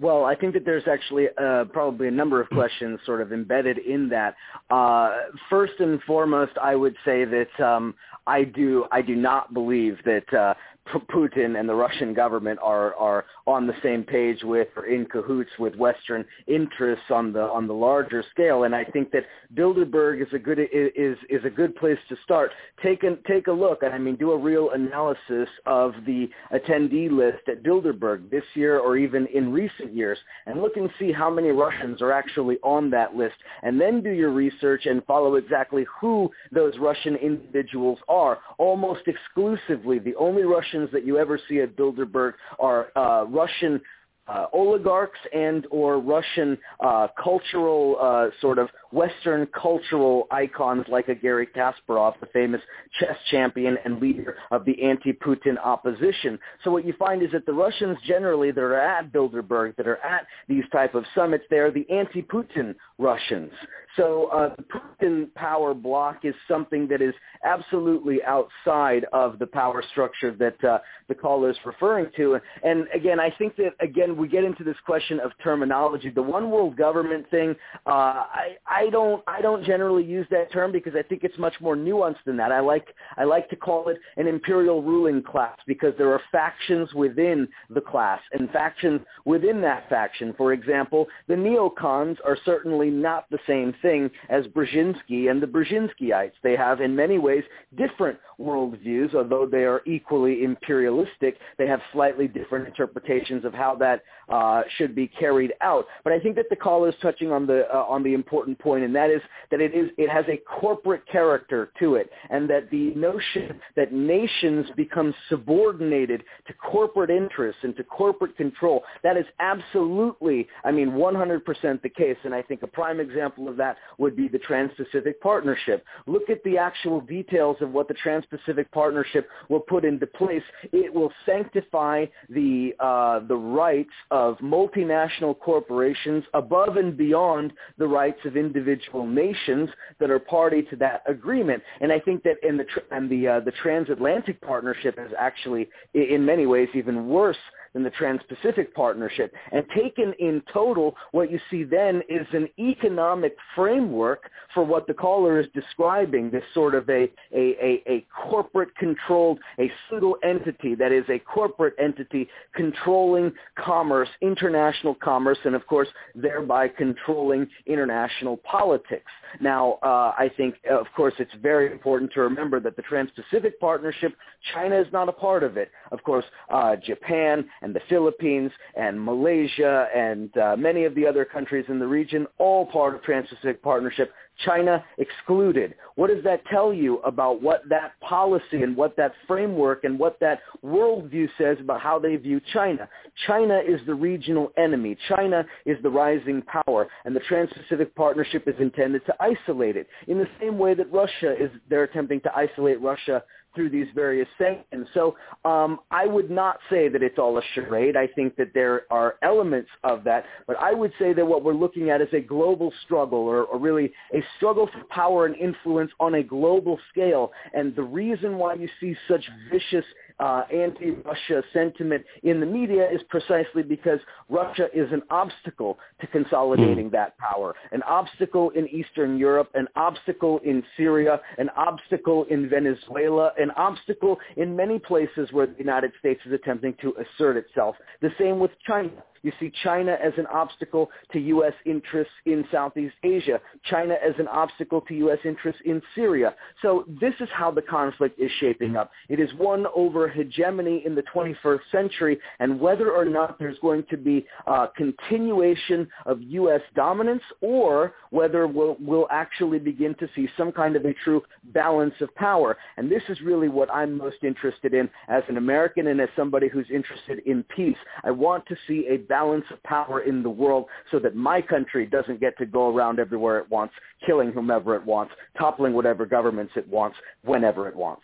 Well, 0.00 0.24
I 0.24 0.36
think 0.36 0.54
that 0.54 0.64
there's 0.64 0.86
actually 0.86 1.26
uh, 1.42 1.64
probably 1.72 2.06
a 2.06 2.12
number 2.12 2.40
of 2.40 2.48
questions 2.52 3.00
sort 3.04 3.20
of 3.20 3.32
embedded 3.32 3.78
in 3.78 4.08
that. 4.10 4.36
Uh, 4.70 5.10
first 5.50 5.74
and 5.80 6.00
foremost, 6.02 6.52
I 6.62 6.76
would 6.76 6.96
say 7.04 7.24
that 7.24 7.64
um, 7.64 7.94
I 8.26 8.44
do 8.44 8.86
I 8.92 9.02
do 9.02 9.16
not 9.16 9.54
believe 9.54 9.98
that 10.04 10.32
uh, 10.34 10.54
Putin 10.94 11.58
and 11.58 11.68
the 11.68 11.74
Russian 11.74 12.14
government 12.14 12.58
are 12.62 12.94
are 12.94 13.24
on 13.46 13.66
the 13.66 13.74
same 13.82 14.04
page 14.04 14.42
with 14.42 14.68
or 14.76 14.86
in 14.86 15.06
cahoots 15.06 15.50
with 15.58 15.74
Western 15.76 16.24
interests 16.46 17.10
on 17.10 17.32
the 17.32 17.42
on 17.42 17.66
the 17.66 17.74
larger 17.74 18.24
scale. 18.30 18.64
And 18.64 18.74
I 18.74 18.84
think 18.84 19.10
that 19.12 19.24
Bilderberg 19.54 20.22
is 20.22 20.28
a 20.32 20.38
good 20.38 20.58
is 20.58 21.16
is 21.28 21.44
a 21.44 21.50
good 21.50 21.74
place 21.76 21.98
to 22.08 22.16
start. 22.24 22.50
Take 22.82 23.02
a 23.02 23.16
take 23.26 23.46
a 23.46 23.52
look, 23.52 23.82
and 23.82 23.94
I 23.94 23.98
mean 23.98 24.16
do 24.16 24.32
a 24.32 24.38
real 24.38 24.70
analysis 24.70 25.48
of 25.66 25.94
the 26.06 26.28
attendee 26.52 27.10
list 27.10 27.48
at 27.48 27.62
Bilderberg 27.62 28.30
this 28.30 28.44
year 28.54 28.78
or 28.78 28.96
even 28.96 29.26
in 29.26 29.52
recent 29.52 29.94
years, 29.94 30.18
and 30.46 30.60
look 30.60 30.76
and 30.76 30.90
see 30.98 31.12
how 31.12 31.30
many 31.30 31.50
Russians 31.50 32.02
are 32.02 32.12
actually 32.12 32.56
on 32.62 32.90
that 32.90 33.14
list, 33.14 33.36
and 33.62 33.80
then 33.80 34.02
do 34.02 34.10
your 34.10 34.30
research 34.30 34.86
and 34.86 35.04
follow 35.04 35.36
exactly 35.36 35.86
who 36.00 36.30
those 36.52 36.74
Russian 36.78 37.16
individuals 37.16 37.98
are. 38.08 38.38
Almost 38.58 39.02
exclusively, 39.06 39.98
the 39.98 40.14
only 40.16 40.42
That 40.92 41.04
you 41.06 41.18
ever 41.18 41.38
see 41.48 41.60
at 41.60 41.76
Bilderberg 41.76 42.34
are 42.58 42.88
uh, 42.96 43.24
Russian 43.24 43.80
uh, 44.28 44.46
oligarchs 44.52 45.18
and 45.34 45.66
or 45.70 45.98
Russian 46.00 46.58
uh, 46.80 47.08
cultural 47.22 47.96
uh, 48.00 48.28
sort 48.40 48.58
of 48.58 48.68
Western 48.90 49.46
cultural 49.46 50.26
icons 50.30 50.84
like 50.88 51.08
a 51.08 51.14
Garry 51.14 51.46
Kasparov, 51.46 52.18
the 52.20 52.26
famous 52.32 52.60
chess 52.98 53.16
champion 53.30 53.76
and 53.84 54.00
leader 54.00 54.36
of 54.50 54.64
the 54.64 54.82
anti-Putin 54.82 55.58
opposition. 55.62 56.38
So 56.64 56.70
what 56.70 56.84
you 56.84 56.94
find 56.98 57.22
is 57.22 57.30
that 57.32 57.46
the 57.46 57.52
Russians 57.52 57.98
generally 58.06 58.50
that 58.50 58.60
are 58.60 58.78
at 58.78 59.12
Bilderberg, 59.12 59.76
that 59.76 59.86
are 59.86 59.98
at 59.98 60.26
these 60.48 60.64
type 60.72 60.94
of 60.94 61.04
summits, 61.14 61.44
they 61.50 61.58
are 61.58 61.70
the 61.70 61.88
anti-Putin 61.90 62.74
Russians. 62.98 63.52
So 63.96 64.28
uh, 64.28 64.54
the 64.56 64.64
Putin 64.64 65.34
power 65.34 65.74
block 65.74 66.20
is 66.24 66.34
something 66.46 66.86
that 66.88 67.02
is 67.02 67.14
absolutely 67.44 68.22
outside 68.22 69.06
of 69.12 69.38
the 69.38 69.46
power 69.46 69.82
structure 69.90 70.34
that 70.36 70.62
uh, 70.64 70.78
the 71.08 71.14
caller 71.14 71.50
is 71.50 71.56
referring 71.64 72.06
to. 72.16 72.38
And 72.62 72.86
again, 72.94 73.18
I 73.18 73.30
think 73.38 73.56
that 73.56 73.72
again 73.80 74.16
we 74.16 74.28
get 74.28 74.44
into 74.44 74.62
this 74.62 74.76
question 74.86 75.18
of 75.20 75.32
terminology. 75.42 76.10
The 76.10 76.22
one 76.22 76.50
world 76.50 76.76
government 76.76 77.28
thing, 77.30 77.56
uh, 77.86 77.90
I, 77.90 78.56
I 78.66 78.77
don't 78.90 79.22
I 79.26 79.40
don't 79.40 79.64
generally 79.64 80.04
use 80.04 80.26
that 80.30 80.52
term 80.52 80.72
because 80.72 80.94
I 80.94 81.02
think 81.02 81.24
it's 81.24 81.38
much 81.38 81.54
more 81.60 81.76
nuanced 81.76 82.24
than 82.24 82.36
that. 82.38 82.52
I 82.52 82.60
like 82.60 82.88
I 83.16 83.24
like 83.24 83.48
to 83.50 83.56
call 83.56 83.88
it 83.88 83.98
an 84.16 84.26
imperial 84.26 84.82
ruling 84.82 85.22
class 85.22 85.56
because 85.66 85.94
there 85.98 86.12
are 86.12 86.20
factions 86.30 86.92
within 86.94 87.48
the 87.70 87.80
class 87.80 88.20
and 88.32 88.50
factions 88.50 89.00
within 89.24 89.60
that 89.62 89.88
faction. 89.88 90.34
For 90.36 90.52
example, 90.52 91.06
the 91.26 91.34
neocons 91.34 92.16
are 92.24 92.36
certainly 92.44 92.90
not 92.90 93.28
the 93.30 93.38
same 93.46 93.74
thing 93.82 94.10
as 94.28 94.44
Brzezinski 94.46 95.30
and 95.30 95.42
the 95.42 95.46
Brzezinskyites. 95.46 96.32
They 96.42 96.56
have 96.56 96.80
in 96.80 96.94
many 96.94 97.18
ways 97.18 97.44
different 97.76 98.18
worldviews, 98.40 99.14
although 99.14 99.46
they 99.46 99.64
are 99.64 99.82
equally 99.86 100.44
imperialistic. 100.44 101.38
They 101.56 101.66
have 101.66 101.80
slightly 101.92 102.28
different 102.28 102.66
interpretations 102.66 103.44
of 103.44 103.52
how 103.54 103.74
that 103.76 104.02
uh, 104.28 104.62
should 104.76 104.94
be 104.94 105.08
carried 105.08 105.52
out. 105.60 105.86
But 106.04 106.12
I 106.12 106.20
think 106.20 106.36
that 106.36 106.46
the 106.50 106.56
caller 106.56 106.88
is 106.88 106.94
touching 107.02 107.32
on 107.32 107.46
the 107.46 107.66
uh, 107.72 107.78
on 107.78 108.02
the 108.02 108.14
important 108.14 108.58
point 108.58 108.67
point, 108.68 108.84
and 108.84 108.94
that 108.94 109.10
is 109.10 109.22
that 109.50 109.60
it 109.60 109.74
is 109.74 109.90
it 109.96 110.10
has 110.10 110.24
a 110.28 110.36
corporate 110.60 111.02
character 111.10 111.70
to 111.80 111.94
it, 111.94 112.10
and 112.30 112.48
that 112.50 112.70
the 112.70 112.92
notion 112.94 113.60
that 113.76 113.92
nations 113.92 114.66
become 114.76 115.14
subordinated 115.28 116.22
to 116.46 116.52
corporate 116.54 117.10
interests 117.10 117.60
and 117.64 117.76
to 117.76 117.84
corporate 117.84 118.36
control 118.36 118.82
that 119.02 119.16
is 119.16 119.26
absolutely, 119.38 120.48
I 120.64 120.72
mean, 120.72 120.90
100% 120.90 121.82
the 121.82 121.88
case. 121.88 122.16
And 122.24 122.34
I 122.34 122.42
think 122.42 122.62
a 122.62 122.66
prime 122.66 123.00
example 123.00 123.48
of 123.48 123.56
that 123.56 123.76
would 123.98 124.16
be 124.16 124.28
the 124.28 124.38
Trans-Pacific 124.38 125.20
Partnership. 125.20 125.84
Look 126.06 126.30
at 126.30 126.42
the 126.44 126.58
actual 126.58 127.00
details 127.00 127.56
of 127.60 127.72
what 127.72 127.88
the 127.88 127.94
Trans-Pacific 127.94 128.70
Partnership 128.72 129.28
will 129.48 129.60
put 129.60 129.84
into 129.84 130.06
place. 130.06 130.42
It 130.72 130.92
will 130.92 131.12
sanctify 131.26 132.06
the 132.28 132.72
uh, 132.80 133.20
the 133.26 133.36
rights 133.36 133.90
of 134.10 134.36
multinational 134.38 135.38
corporations 135.38 136.24
above 136.34 136.76
and 136.76 136.96
beyond 136.96 137.52
the 137.78 137.86
rights 137.86 138.20
of 138.24 138.36
individual 138.58 139.06
nations 139.06 139.68
that 140.00 140.10
are 140.10 140.18
party 140.18 140.62
to 140.62 140.76
that 140.76 141.02
agreement. 141.06 141.62
And 141.80 141.92
I 141.92 142.00
think 142.00 142.22
that 142.24 142.36
in 142.42 142.56
the 142.56 142.64
and 142.90 143.10
the 143.10 143.28
uh, 143.28 143.40
the 143.40 143.52
transatlantic 143.62 144.40
partnership 144.40 144.98
is 144.98 145.12
actually 145.18 145.68
in 145.94 146.24
many 146.24 146.46
ways 146.46 146.68
even 146.74 147.08
worse 147.08 147.36
the 147.82 147.90
Trans-Pacific 147.90 148.74
Partnership. 148.74 149.32
And 149.52 149.64
taken 149.74 150.14
in 150.18 150.42
total, 150.52 150.96
what 151.12 151.30
you 151.30 151.40
see 151.50 151.64
then 151.64 152.02
is 152.08 152.26
an 152.32 152.48
economic 152.58 153.36
framework 153.54 154.30
for 154.54 154.64
what 154.64 154.86
the 154.86 154.94
caller 154.94 155.38
is 155.40 155.46
describing, 155.54 156.30
this 156.30 156.42
sort 156.54 156.74
of 156.74 156.88
a, 156.88 157.10
a, 157.34 157.44
a, 157.62 157.82
a 157.86 158.06
corporate-controlled, 158.28 159.38
a 159.58 159.70
single 159.90 160.16
entity 160.24 160.74
that 160.74 160.92
is 160.92 161.04
a 161.08 161.18
corporate 161.18 161.74
entity 161.78 162.28
controlling 162.54 163.32
commerce, 163.56 164.08
international 164.22 164.94
commerce, 164.94 165.38
and 165.44 165.54
of 165.54 165.66
course, 165.66 165.88
thereby 166.14 166.68
controlling 166.68 167.46
international 167.66 168.36
politics. 168.38 169.10
Now, 169.40 169.78
uh, 169.82 170.12
I 170.16 170.30
think, 170.36 170.54
of 170.70 170.86
course, 170.96 171.14
it's 171.18 171.32
very 171.42 171.70
important 171.70 172.12
to 172.12 172.20
remember 172.20 172.60
that 172.60 172.76
the 172.76 172.82
Trans-Pacific 172.82 173.60
Partnership, 173.60 174.14
China 174.54 174.80
is 174.80 174.86
not 174.92 175.08
a 175.08 175.12
part 175.12 175.42
of 175.42 175.56
it. 175.56 175.70
Of 175.92 176.02
course, 176.02 176.24
uh, 176.50 176.76
Japan 176.76 177.46
and 177.62 177.67
the 177.72 177.80
Philippines 177.88 178.50
and 178.76 179.02
Malaysia 179.02 179.88
and 179.94 180.36
uh, 180.36 180.56
many 180.56 180.84
of 180.84 180.94
the 180.94 181.06
other 181.06 181.24
countries 181.24 181.64
in 181.68 181.78
the 181.78 181.86
region, 181.86 182.26
all 182.38 182.66
part 182.66 182.94
of 182.94 183.02
Trans-Pacific 183.02 183.62
Partnership. 183.62 184.12
China 184.44 184.84
excluded. 184.98 185.74
What 185.96 186.08
does 186.08 186.22
that 186.22 186.44
tell 186.46 186.72
you 186.72 186.98
about 186.98 187.42
what 187.42 187.68
that 187.68 187.98
policy 188.00 188.62
and 188.62 188.76
what 188.76 188.96
that 188.96 189.12
framework 189.26 189.82
and 189.82 189.98
what 189.98 190.20
that 190.20 190.40
worldview 190.64 191.28
says 191.36 191.56
about 191.60 191.80
how 191.80 191.98
they 191.98 192.14
view 192.14 192.40
China? 192.52 192.88
China 193.26 193.58
is 193.58 193.80
the 193.86 193.94
regional 193.94 194.52
enemy. 194.56 194.96
China 195.08 195.44
is 195.66 195.76
the 195.82 195.90
rising 195.90 196.42
power, 196.42 196.88
and 197.04 197.16
the 197.16 197.20
Trans-Pacific 197.28 197.94
Partnership 197.96 198.46
is 198.46 198.54
intended 198.60 199.04
to 199.06 199.14
isolate 199.20 199.76
it 199.76 199.88
in 200.06 200.18
the 200.18 200.28
same 200.40 200.56
way 200.56 200.74
that 200.74 200.92
Russia 200.92 201.34
is, 201.36 201.50
they're 201.68 201.84
attempting 201.84 202.20
to 202.20 202.36
isolate 202.36 202.80
Russia 202.80 203.24
through 203.58 203.70
these 203.70 203.88
various 203.92 204.28
sanctions. 204.38 204.86
So 204.94 205.16
um, 205.44 205.80
I 205.90 206.06
would 206.06 206.30
not 206.30 206.60
say 206.70 206.88
that 206.88 207.02
it's 207.02 207.18
all 207.18 207.38
a 207.38 207.42
charade. 207.54 207.96
I 207.96 208.06
think 208.06 208.36
that 208.36 208.54
there 208.54 208.82
are 208.88 209.16
elements 209.22 209.68
of 209.82 210.04
that, 210.04 210.24
but 210.46 210.56
I 210.60 210.72
would 210.72 210.92
say 210.96 211.12
that 211.12 211.26
what 211.26 211.42
we're 211.42 211.54
looking 211.54 211.90
at 211.90 212.00
is 212.00 212.06
a 212.12 212.20
global 212.20 212.72
struggle, 212.84 213.18
or, 213.18 213.42
or 213.42 213.58
really 213.58 213.92
a 214.14 214.22
struggle 214.36 214.68
for 214.72 214.84
power 214.84 215.26
and 215.26 215.34
influence 215.34 215.90
on 215.98 216.14
a 216.14 216.22
global 216.22 216.78
scale. 216.92 217.32
And 217.52 217.74
the 217.74 217.82
reason 217.82 218.38
why 218.38 218.54
you 218.54 218.68
see 218.78 218.94
such 219.08 219.28
vicious 219.50 219.84
uh, 220.20 220.42
anti-Russia 220.52 221.42
sentiment 221.52 222.04
in 222.22 222.40
the 222.40 222.46
media 222.46 222.88
is 222.90 223.00
precisely 223.08 223.62
because 223.62 224.00
Russia 224.28 224.68
is 224.74 224.90
an 224.92 225.02
obstacle 225.10 225.78
to 226.00 226.06
consolidating 226.08 226.88
mm. 226.88 226.92
that 226.92 227.16
power, 227.18 227.54
an 227.72 227.82
obstacle 227.84 228.50
in 228.50 228.68
Eastern 228.68 229.18
Europe, 229.18 229.50
an 229.54 229.68
obstacle 229.76 230.40
in 230.44 230.62
Syria, 230.76 231.20
an 231.38 231.48
obstacle 231.56 232.24
in 232.30 232.48
Venezuela, 232.48 233.32
an 233.38 233.50
obstacle 233.52 234.18
in 234.36 234.56
many 234.56 234.78
places 234.78 235.28
where 235.32 235.46
the 235.46 235.58
United 235.58 235.92
States 235.98 236.20
is 236.26 236.32
attempting 236.32 236.74
to 236.80 236.94
assert 236.96 237.36
itself. 237.36 237.76
The 238.00 238.10
same 238.18 238.38
with 238.38 238.50
China. 238.66 238.90
You 239.22 239.32
see 239.40 239.52
China 239.62 239.96
as 240.02 240.12
an 240.16 240.26
obstacle 240.26 240.90
to 241.12 241.18
U.S. 241.18 241.52
interests 241.64 242.12
in 242.26 242.44
Southeast 242.50 242.94
Asia, 243.02 243.40
China 243.64 243.94
as 244.04 244.14
an 244.18 244.28
obstacle 244.28 244.80
to 244.82 244.94
U.S. 244.94 245.18
interests 245.24 245.60
in 245.64 245.82
Syria. 245.94 246.34
So 246.62 246.84
this 247.00 247.14
is 247.20 247.28
how 247.32 247.50
the 247.50 247.62
conflict 247.62 248.18
is 248.18 248.30
shaping 248.40 248.76
up. 248.76 248.90
It 249.08 249.20
is 249.20 249.32
one 249.34 249.66
over 249.74 250.08
hegemony 250.08 250.82
in 250.84 250.94
the 250.94 251.02
21st 251.14 251.60
century, 251.70 252.18
and 252.38 252.60
whether 252.60 252.90
or 252.90 253.04
not 253.04 253.38
there's 253.38 253.58
going 253.60 253.84
to 253.90 253.96
be 253.96 254.26
a 254.46 254.68
continuation 254.76 255.88
of 256.06 256.20
U.S. 256.22 256.60
dominance 256.74 257.22
or 257.40 257.94
whether 258.10 258.46
we'll, 258.46 258.76
we'll 258.80 259.08
actually 259.10 259.58
begin 259.58 259.94
to 259.96 260.08
see 260.14 260.28
some 260.36 260.52
kind 260.52 260.76
of 260.76 260.84
a 260.84 260.94
true 261.04 261.22
balance 261.52 261.94
of 262.00 262.14
power. 262.14 262.56
And 262.76 262.90
this 262.90 263.02
is 263.08 263.20
really 263.20 263.48
what 263.48 263.72
I'm 263.72 263.96
most 263.96 264.18
interested 264.22 264.74
in 264.74 264.88
as 265.08 265.22
an 265.28 265.36
American 265.36 265.88
and 265.88 266.00
as 266.00 266.08
somebody 266.16 266.48
who's 266.48 266.66
interested 266.72 267.20
in 267.26 267.44
peace. 267.44 267.76
I 268.04 268.10
want 268.10 268.46
to 268.46 268.56
see 268.66 268.86
a 268.88 268.98
balance 269.08 269.44
of 269.52 269.62
power 269.62 270.00
in 270.00 270.22
the 270.22 270.30
world 270.30 270.66
so 270.90 270.98
that 270.98 271.14
my 271.14 271.40
country 271.40 271.86
doesn't 271.86 272.20
get 272.20 272.36
to 272.38 272.46
go 272.46 272.74
around 272.74 272.98
everywhere 272.98 273.38
it 273.38 273.50
wants, 273.50 273.74
killing 274.06 274.32
whomever 274.32 274.74
it 274.76 274.84
wants, 274.84 275.12
toppling 275.38 275.72
whatever 275.72 276.06
governments 276.06 276.52
it 276.56 276.68
wants, 276.68 276.96
whenever 277.24 277.68
it 277.68 277.76
wants. 277.76 278.02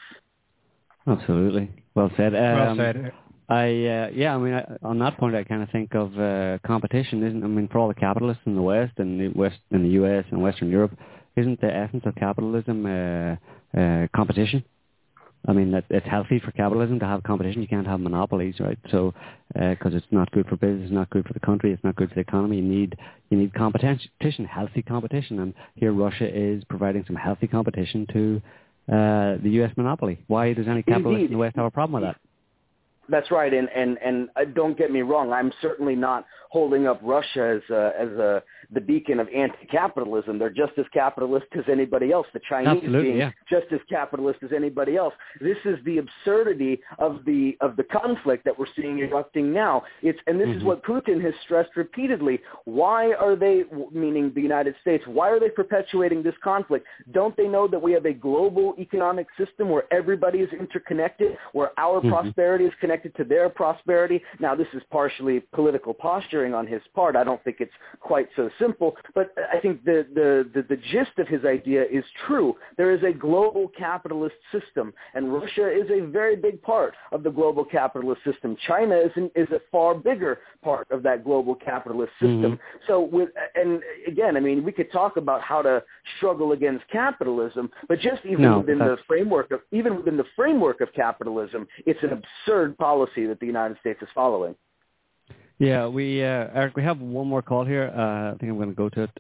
Absolutely. 1.07 1.70
Well 1.94 2.11
said. 2.16 2.34
Um, 2.34 2.42
well 2.55 2.76
said. 2.76 3.12
I 3.48 3.64
uh, 3.64 4.09
yeah, 4.14 4.34
I 4.34 4.38
mean, 4.38 4.55
I, 4.55 4.64
on 4.82 4.98
that 5.00 5.18
point, 5.18 5.34
I 5.36 5.44
kind 5.44 5.62
of 5.62 5.68
think 5.70 5.94
of 5.94 6.18
uh, 6.18 6.59
competition, 6.66 7.22
isn't? 7.22 7.44
I 7.44 7.46
mean, 7.46 7.68
for 7.68 7.78
all 7.78 7.88
the 7.88 7.94
capitalists 7.94 8.42
in 8.46 8.55
the 8.55 8.62
West 8.62 8.94
and 8.96 9.20
the 9.20 9.28
West 9.38 9.59
in 9.70 9.82
the 9.82 9.90
U.S. 9.90 10.24
and 10.30 10.42
Western 10.42 10.70
Europe, 10.70 10.96
isn't 11.36 11.61
the 11.61 11.74
essence 11.74 12.05
of 12.07 12.14
capitalism 12.14 12.86
uh, 12.86 13.36
uh, 13.78 14.07
competition? 14.16 14.64
I 15.47 15.53
mean, 15.53 15.72
that 15.72 15.84
it's 15.90 16.07
healthy 16.07 16.40
for 16.40 16.53
capitalism 16.53 16.99
to 17.01 17.07
have 17.07 17.22
competition. 17.22 17.61
You 17.61 17.68
can't 17.68 17.86
have 17.86 18.01
monopolies, 18.01 18.55
right? 18.61 18.78
So, 18.90 19.12
because 19.49 19.92
uh, 19.92 19.97
it's 19.97 20.07
not 20.11 20.30
good 20.30 20.47
for 20.47 20.57
business, 20.57 20.84
it's 20.84 20.92
not 20.92 21.11
good 21.11 21.26
for 21.26 21.34
the 21.34 21.40
country, 21.40 21.72
it's 21.72 21.84
not 21.84 21.97
good 21.97 22.09
for 22.09 22.14
the 22.14 22.22
economy. 22.22 22.57
You 22.57 22.62
need 22.62 22.97
you 23.30 23.38
need 23.38 23.53
competition, 23.55 24.45
healthy 24.47 24.82
competition, 24.82 25.40
and 25.40 25.55
here 25.74 25.92
Russia 25.92 26.26
is 26.26 26.64
providing 26.64 27.05
some 27.07 27.16
healthy 27.16 27.47
competition 27.47 28.07
to 28.12 28.42
uh, 28.88 29.36
the 29.42 29.51
U.S. 29.61 29.72
monopoly. 29.76 30.18
Why 30.28 30.53
does 30.53 30.66
any 30.66 30.82
capitalist 30.82 31.14
Indeed. 31.14 31.26
in 31.26 31.32
the 31.32 31.38
West 31.38 31.57
have 31.57 31.66
a 31.66 31.70
problem 31.70 32.03
with 32.03 32.11
that? 32.11 32.20
That's 33.09 33.30
right, 33.30 33.52
and 33.52 33.68
and 33.74 33.98
and 33.98 34.28
uh, 34.36 34.44
don't 34.55 34.76
get 34.78 34.90
me 34.90 35.02
wrong. 35.02 35.32
I'm 35.32 35.52
certainly 35.61 35.94
not 35.94 36.24
holding 36.50 36.86
up 36.86 37.00
Russia 37.02 37.61
as 37.61 37.70
a, 37.70 37.92
as 38.00 38.09
a 38.11 38.42
the 38.72 38.80
beacon 38.80 39.20
of 39.20 39.28
anti-capitalism. 39.28 40.38
They're 40.38 40.48
just 40.48 40.72
as 40.78 40.86
capitalist 40.92 41.46
as 41.59 41.64
anybody 41.70 42.12
else. 42.12 42.26
The 42.32 42.40
Chinese 42.48 42.76
Absolutely, 42.76 43.02
being 43.02 43.16
yeah. 43.18 43.30
just 43.50 43.66
as 43.72 43.80
capitalist 43.90 44.38
as 44.42 44.50
anybody 44.55 44.96
else. 44.96 45.12
This 45.40 45.59
is 45.66 45.76
the 45.84 45.98
absurdity 45.98 46.80
of 46.98 47.24
the 47.26 47.57
of 47.61 47.76
the 47.76 47.84
conflict 47.84 48.44
that 48.44 48.59
we're 48.59 48.72
seeing 48.74 49.00
erupting 49.00 49.52
now. 49.52 49.82
It's 50.02 50.18
and 50.26 50.40
this 50.40 50.48
mm-hmm. 50.48 50.59
is 50.59 50.64
what 50.64 50.82
Putin 50.82 51.22
has 51.22 51.34
stressed 51.44 51.76
repeatedly. 51.76 52.40
Why 52.64 53.12
are 53.12 53.36
they, 53.36 53.64
meaning 53.92 54.32
the 54.34 54.40
United 54.40 54.76
States, 54.80 55.05
why 55.07 55.28
are 55.28 55.40
they 55.40 55.50
perpetuating 55.50 56.22
this 56.22 56.34
conflict? 56.42 56.86
Don't 57.12 57.36
they 57.36 57.48
know 57.48 57.68
that 57.68 57.82
we 57.82 57.92
have 57.92 58.07
a 58.07 58.14
global 58.14 58.74
economic 58.78 59.26
system 59.36 59.68
where 59.68 59.84
everybody 59.92 60.38
is 60.38 60.50
interconnected, 60.59 61.36
where 61.52 61.72
our 61.78 62.00
mm-hmm. 62.00 62.11
prosperity 62.11 62.64
is 62.64 62.72
connected 62.80 62.93
to 63.03 63.24
their 63.24 63.49
prosperity? 63.49 64.22
Now, 64.40 64.55
this 64.55 64.66
is 64.74 64.82
partially 64.90 65.40
political 65.53 65.95
posturing 65.95 66.55
on 66.55 66.66
his 66.66 66.82
part. 66.95 67.16
I 67.16 67.24
don't 67.24 67.42
think 67.45 67.57
it's 67.61 67.72
quite 68.01 68.28
so 68.36 68.51
simple, 68.59 68.97
but 69.14 69.34
I 69.53 69.61
think 69.61 69.84
the, 69.84 70.07
the, 70.14 70.49
the, 70.55 70.62
the 70.62 70.76
gist 70.76 71.18
of 71.18 71.28
his 71.28 71.45
idea 71.45 71.82
is 71.82 72.05
true. 72.26 72.57
There 72.76 72.92
is 72.92 73.03
a 73.03 73.12
global 73.12 73.68
capitalist 73.76 74.36
system, 74.53 74.92
and 75.14 75.32
Russia 75.32 75.70
is 75.70 75.90
a 75.90 76.07
very 76.07 76.36
big 76.36 76.62
part 76.62 76.95
of 77.12 77.22
the 77.22 77.30
global 77.30 77.64
capitalist 77.64 78.22
system. 78.24 78.57
China 78.66 78.97
is, 78.97 79.11
an, 79.16 79.30
is 79.34 79.49
a 79.51 79.61
far 79.70 79.95
bigger 79.95 80.38
part 80.62 80.90
of 80.90 81.03
that 81.03 81.24
global 81.24 81.55
capitalist 81.55 82.12
system. 82.20 82.42
Mm-hmm. 82.42 82.84
So, 82.86 83.01
with, 83.01 83.30
and 83.55 83.82
again, 84.07 84.36
I 84.36 84.40
mean, 84.40 84.64
we 84.64 84.72
could 84.72 84.90
talk 84.92 85.16
about 85.16 85.42
how 85.42 85.62
to 85.62 85.82
struggle 86.16 86.53
against 86.53 86.86
capitalism, 86.90 87.70
but 87.88 87.99
just 88.01 88.24
even 88.24 88.42
no, 88.42 88.59
within 88.59 88.78
the 88.78 88.97
framework 89.07 89.51
of 89.51 89.61
even 89.72 89.97
within 89.97 90.16
the 90.16 90.24
framework 90.36 90.80
of 90.80 90.92
capitalism, 90.95 91.66
it's 91.86 92.03
an 92.03 92.11
absurd 92.11 92.76
policy 92.85 93.24
that 93.24 93.41
the 93.41 93.47
United 93.47 93.78
States 93.80 94.01
is 94.03 94.09
following. 94.14 94.55
Yeah, 95.59 95.87
we 95.87 96.22
uh, 96.22 96.59
Eric, 96.61 96.76
we 96.76 96.82
have 96.82 96.99
one 97.01 97.26
more 97.26 97.41
call 97.41 97.64
here. 97.64 97.87
Uh, 97.97 98.32
I 98.32 98.37
think 98.39 98.51
I'm 98.51 98.59
going 98.62 98.74
to 98.76 98.80
go 98.85 98.89
to 98.91 99.03
it. 99.05 99.11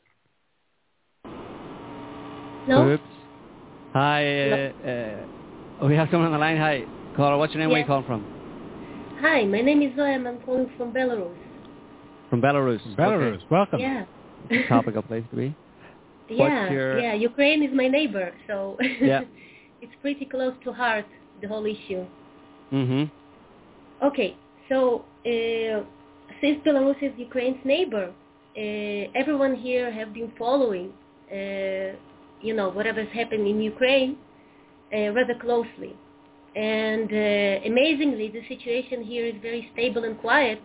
No. 2.68 2.90
Oops. 2.90 3.12
Hi. 3.94 4.20
Uh, 4.28 4.72
uh, 4.90 5.86
we 5.88 5.94
have 5.96 6.08
someone 6.10 6.26
on 6.26 6.32
the 6.32 6.38
line. 6.46 6.58
Hi, 6.58 6.84
caller. 7.16 7.38
What's 7.38 7.54
your 7.54 7.60
name? 7.62 7.70
Where 7.70 7.80
you 7.80 7.86
calling 7.86 8.06
from? 8.06 8.22
Hi, 9.20 9.44
my 9.44 9.62
name 9.62 9.80
is 9.80 9.96
Zoya. 9.96 10.16
I'm 10.16 10.38
calling 10.44 10.70
from 10.76 10.92
Belarus. 10.92 11.34
From 12.28 12.42
Belarus. 12.42 12.82
Belarus. 12.96 13.36
Okay. 13.36 13.46
Welcome. 13.50 13.80
Yeah. 13.80 14.04
Topical 14.68 15.02
place 15.02 15.24
to 15.30 15.36
be. 15.36 15.56
Yeah, 16.28 16.70
your... 16.70 16.98
yeah. 16.98 17.14
Ukraine 17.14 17.62
is 17.62 17.72
my 17.82 17.88
neighbor, 17.88 18.32
so 18.46 18.76
yeah. 19.00 19.22
it's 19.82 19.96
pretty 20.02 20.26
close 20.26 20.54
to 20.64 20.72
heart 20.72 21.06
the 21.40 21.48
whole 21.48 21.64
issue. 21.64 22.04
Mhm. 22.72 23.10
Okay, 24.04 24.36
so 24.68 25.04
uh, 25.24 25.84
since 26.40 26.58
Belarus 26.66 27.02
is 27.02 27.12
Ukraine's 27.16 27.64
neighbor, 27.64 28.12
uh, 28.56 29.20
everyone 29.20 29.56
here 29.56 29.90
have 29.90 30.12
been 30.12 30.30
following 30.38 30.92
uh, 31.32 31.96
you 32.44 32.54
know, 32.54 32.68
whatever's 32.68 33.08
happened 33.12 33.46
in 33.46 33.60
Ukraine 33.60 34.16
uh, 34.92 35.10
rather 35.12 35.34
closely. 35.40 35.96
And 36.54 37.10
uh, 37.10 37.66
amazingly, 37.70 38.28
the 38.28 38.42
situation 38.46 39.02
here 39.02 39.26
is 39.26 39.34
very 39.42 39.68
stable 39.72 40.04
and 40.04 40.16
quiet, 40.18 40.60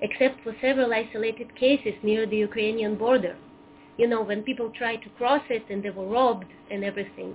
except 0.00 0.42
for 0.42 0.56
several 0.60 0.92
isolated 0.92 1.54
cases 1.54 1.94
near 2.02 2.26
the 2.26 2.38
Ukrainian 2.38 2.96
border. 2.96 3.36
You 3.98 4.08
know, 4.08 4.22
when 4.22 4.42
people 4.42 4.70
tried 4.70 5.02
to 5.02 5.10
cross 5.10 5.42
it 5.50 5.64
and 5.70 5.82
they 5.82 5.90
were 5.90 6.06
robbed 6.06 6.50
and 6.70 6.82
everything. 6.82 7.34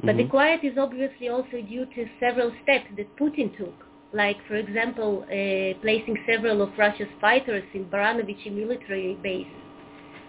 But 0.00 0.16
mm-hmm. 0.16 0.18
the 0.18 0.28
quiet 0.28 0.60
is 0.64 0.76
obviously 0.76 1.28
also 1.28 1.62
due 1.74 1.86
to 1.94 2.06
several 2.18 2.50
steps 2.62 2.88
that 2.96 3.16
Putin 3.16 3.56
took, 3.56 3.76
like, 4.14 4.38
for 4.48 4.56
example, 4.56 5.24
uh, 5.24 5.80
placing 5.82 6.16
several 6.26 6.62
of 6.62 6.70
Russia's 6.78 7.08
fighters 7.20 7.64
in 7.74 7.84
Baranovichi 7.86 8.50
military 8.52 9.18
base 9.22 9.46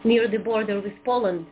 near 0.03 0.27
the 0.27 0.39
border 0.39 0.81
with 0.81 0.93
Poland 1.05 1.45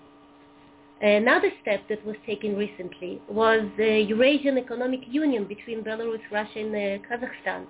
Another 1.03 1.51
step 1.61 1.81
that 1.89 2.05
was 2.05 2.15
taken 2.25 2.55
recently 2.55 3.21
was 3.27 3.67
the 3.75 3.99
Eurasian 4.07 4.57
Economic 4.57 5.01
Union 5.09 5.43
between 5.43 5.84
Belarus, 5.84 6.21
Russia, 6.31 6.59
and 6.59 6.73
uh, 6.73 7.05
Kazakhstan. 7.05 7.65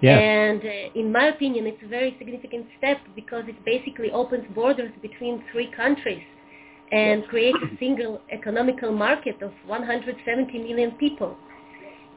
Yeah. 0.00 0.16
And 0.16 0.60
uh, 0.60 1.00
in 1.00 1.10
my 1.10 1.26
opinion, 1.30 1.66
it's 1.66 1.82
a 1.82 1.88
very 1.88 2.14
significant 2.16 2.66
step 2.78 2.98
because 3.16 3.42
it 3.48 3.56
basically 3.64 4.12
opens 4.12 4.44
borders 4.54 4.92
between 5.02 5.42
three 5.50 5.68
countries 5.76 6.22
and 6.92 7.26
creates 7.26 7.58
a 7.60 7.76
single 7.80 8.20
economical 8.30 8.92
market 8.92 9.42
of 9.42 9.50
170 9.66 10.58
million 10.58 10.92
people. 10.92 11.36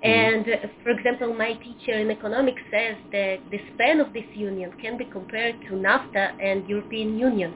Mm-hmm. 0.03 0.49
And 0.49 0.63
uh, 0.63 0.67
for 0.83 0.89
example, 0.89 1.33
my 1.33 1.53
teacher 1.53 1.93
in 1.93 2.09
economics 2.09 2.61
says 2.71 2.95
that 3.11 3.37
the 3.51 3.59
span 3.73 3.99
of 3.99 4.13
this 4.13 4.25
union 4.33 4.71
can 4.81 4.97
be 4.97 5.05
compared 5.05 5.61
to 5.61 5.73
NAFTA 5.73 6.43
and 6.43 6.67
European 6.67 7.19
Union. 7.19 7.53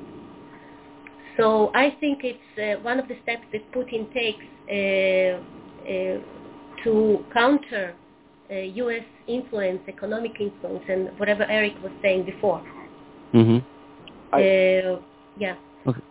So 1.38 1.72
I 1.74 1.96
think 2.00 2.20
it's 2.24 2.80
uh, 2.80 2.82
one 2.84 3.00
of 3.00 3.08
the 3.08 3.16
steps 3.24 3.44
that 3.52 3.72
Putin 3.74 4.14
takes 4.14 4.46
uh, 4.70 5.42
uh, 5.90 6.84
to 6.84 7.26
counter 7.34 7.96
U.S. 8.50 9.02
Uh, 9.02 9.32
influence, 9.32 9.82
economic 9.88 10.40
influence, 10.40 10.84
and 10.88 11.10
whatever 11.20 11.44
Eric 11.44 11.74
was 11.84 11.92
saying 12.02 12.26
before. 12.26 12.64
Mm-hmm. 13.34 13.58
I, 14.32 15.00
yeah. 15.38 15.56
Okay. 15.88 16.02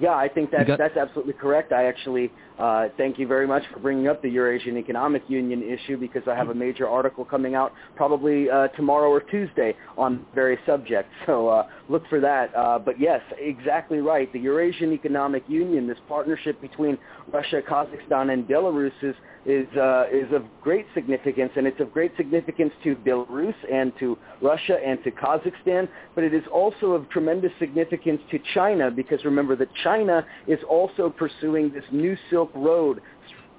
Yeah, 0.00 0.14
I 0.14 0.28
think 0.28 0.50
that 0.52 0.66
that's 0.78 0.96
absolutely 0.96 1.34
correct. 1.34 1.72
I 1.72 1.84
actually 1.84 2.30
uh, 2.62 2.88
thank 2.96 3.18
you 3.18 3.26
very 3.26 3.44
much 3.44 3.64
for 3.72 3.80
bringing 3.80 4.06
up 4.06 4.22
the 4.22 4.28
Eurasian 4.28 4.76
Economic 4.76 5.24
Union 5.26 5.64
issue 5.64 5.96
because 5.96 6.22
I 6.28 6.36
have 6.36 6.48
a 6.50 6.54
major 6.54 6.88
article 6.88 7.24
coming 7.24 7.56
out 7.56 7.72
probably 7.96 8.48
uh, 8.48 8.68
tomorrow 8.68 9.10
or 9.10 9.18
Tuesday 9.18 9.74
on 9.98 10.24
various 10.32 10.60
subjects. 10.64 11.10
So 11.32 11.48
uh, 11.48 11.66
look 11.88 12.06
for 12.08 12.20
that. 12.20 12.54
Uh, 12.54 12.78
but 12.78 13.00
yes, 13.00 13.20
exactly 13.38 13.98
right. 13.98 14.30
The 14.32 14.40
Eurasian 14.40 14.92
Economic 14.92 15.44
Union, 15.48 15.86
this 15.86 15.96
partnership 16.08 16.60
between 16.60 16.98
Russia, 17.32 17.62
Kazakhstan, 17.66 18.32
and 18.32 18.46
Belarus 18.46 18.92
is 19.02 19.14
is 19.44 19.66
uh, 19.76 20.04
is 20.12 20.32
of 20.32 20.44
great 20.60 20.86
significance, 20.94 21.52
and 21.56 21.66
it's 21.66 21.80
of 21.80 21.92
great 21.92 22.12
significance 22.16 22.72
to 22.84 22.94
Belarus 22.96 23.54
and 23.70 23.92
to 23.98 24.16
Russia 24.40 24.78
and 24.84 25.02
to 25.04 25.10
Kazakhstan. 25.10 25.88
But 26.14 26.24
it 26.24 26.34
is 26.34 26.44
also 26.52 26.92
of 26.92 27.08
tremendous 27.08 27.52
significance 27.58 28.20
to 28.30 28.38
China 28.54 28.90
because 28.90 29.24
remember 29.24 29.56
that 29.56 29.68
China 29.82 30.24
is 30.46 30.58
also 30.68 31.10
pursuing 31.10 31.72
this 31.72 31.84
new 31.90 32.16
Silk 32.30 32.51
Road 32.54 33.00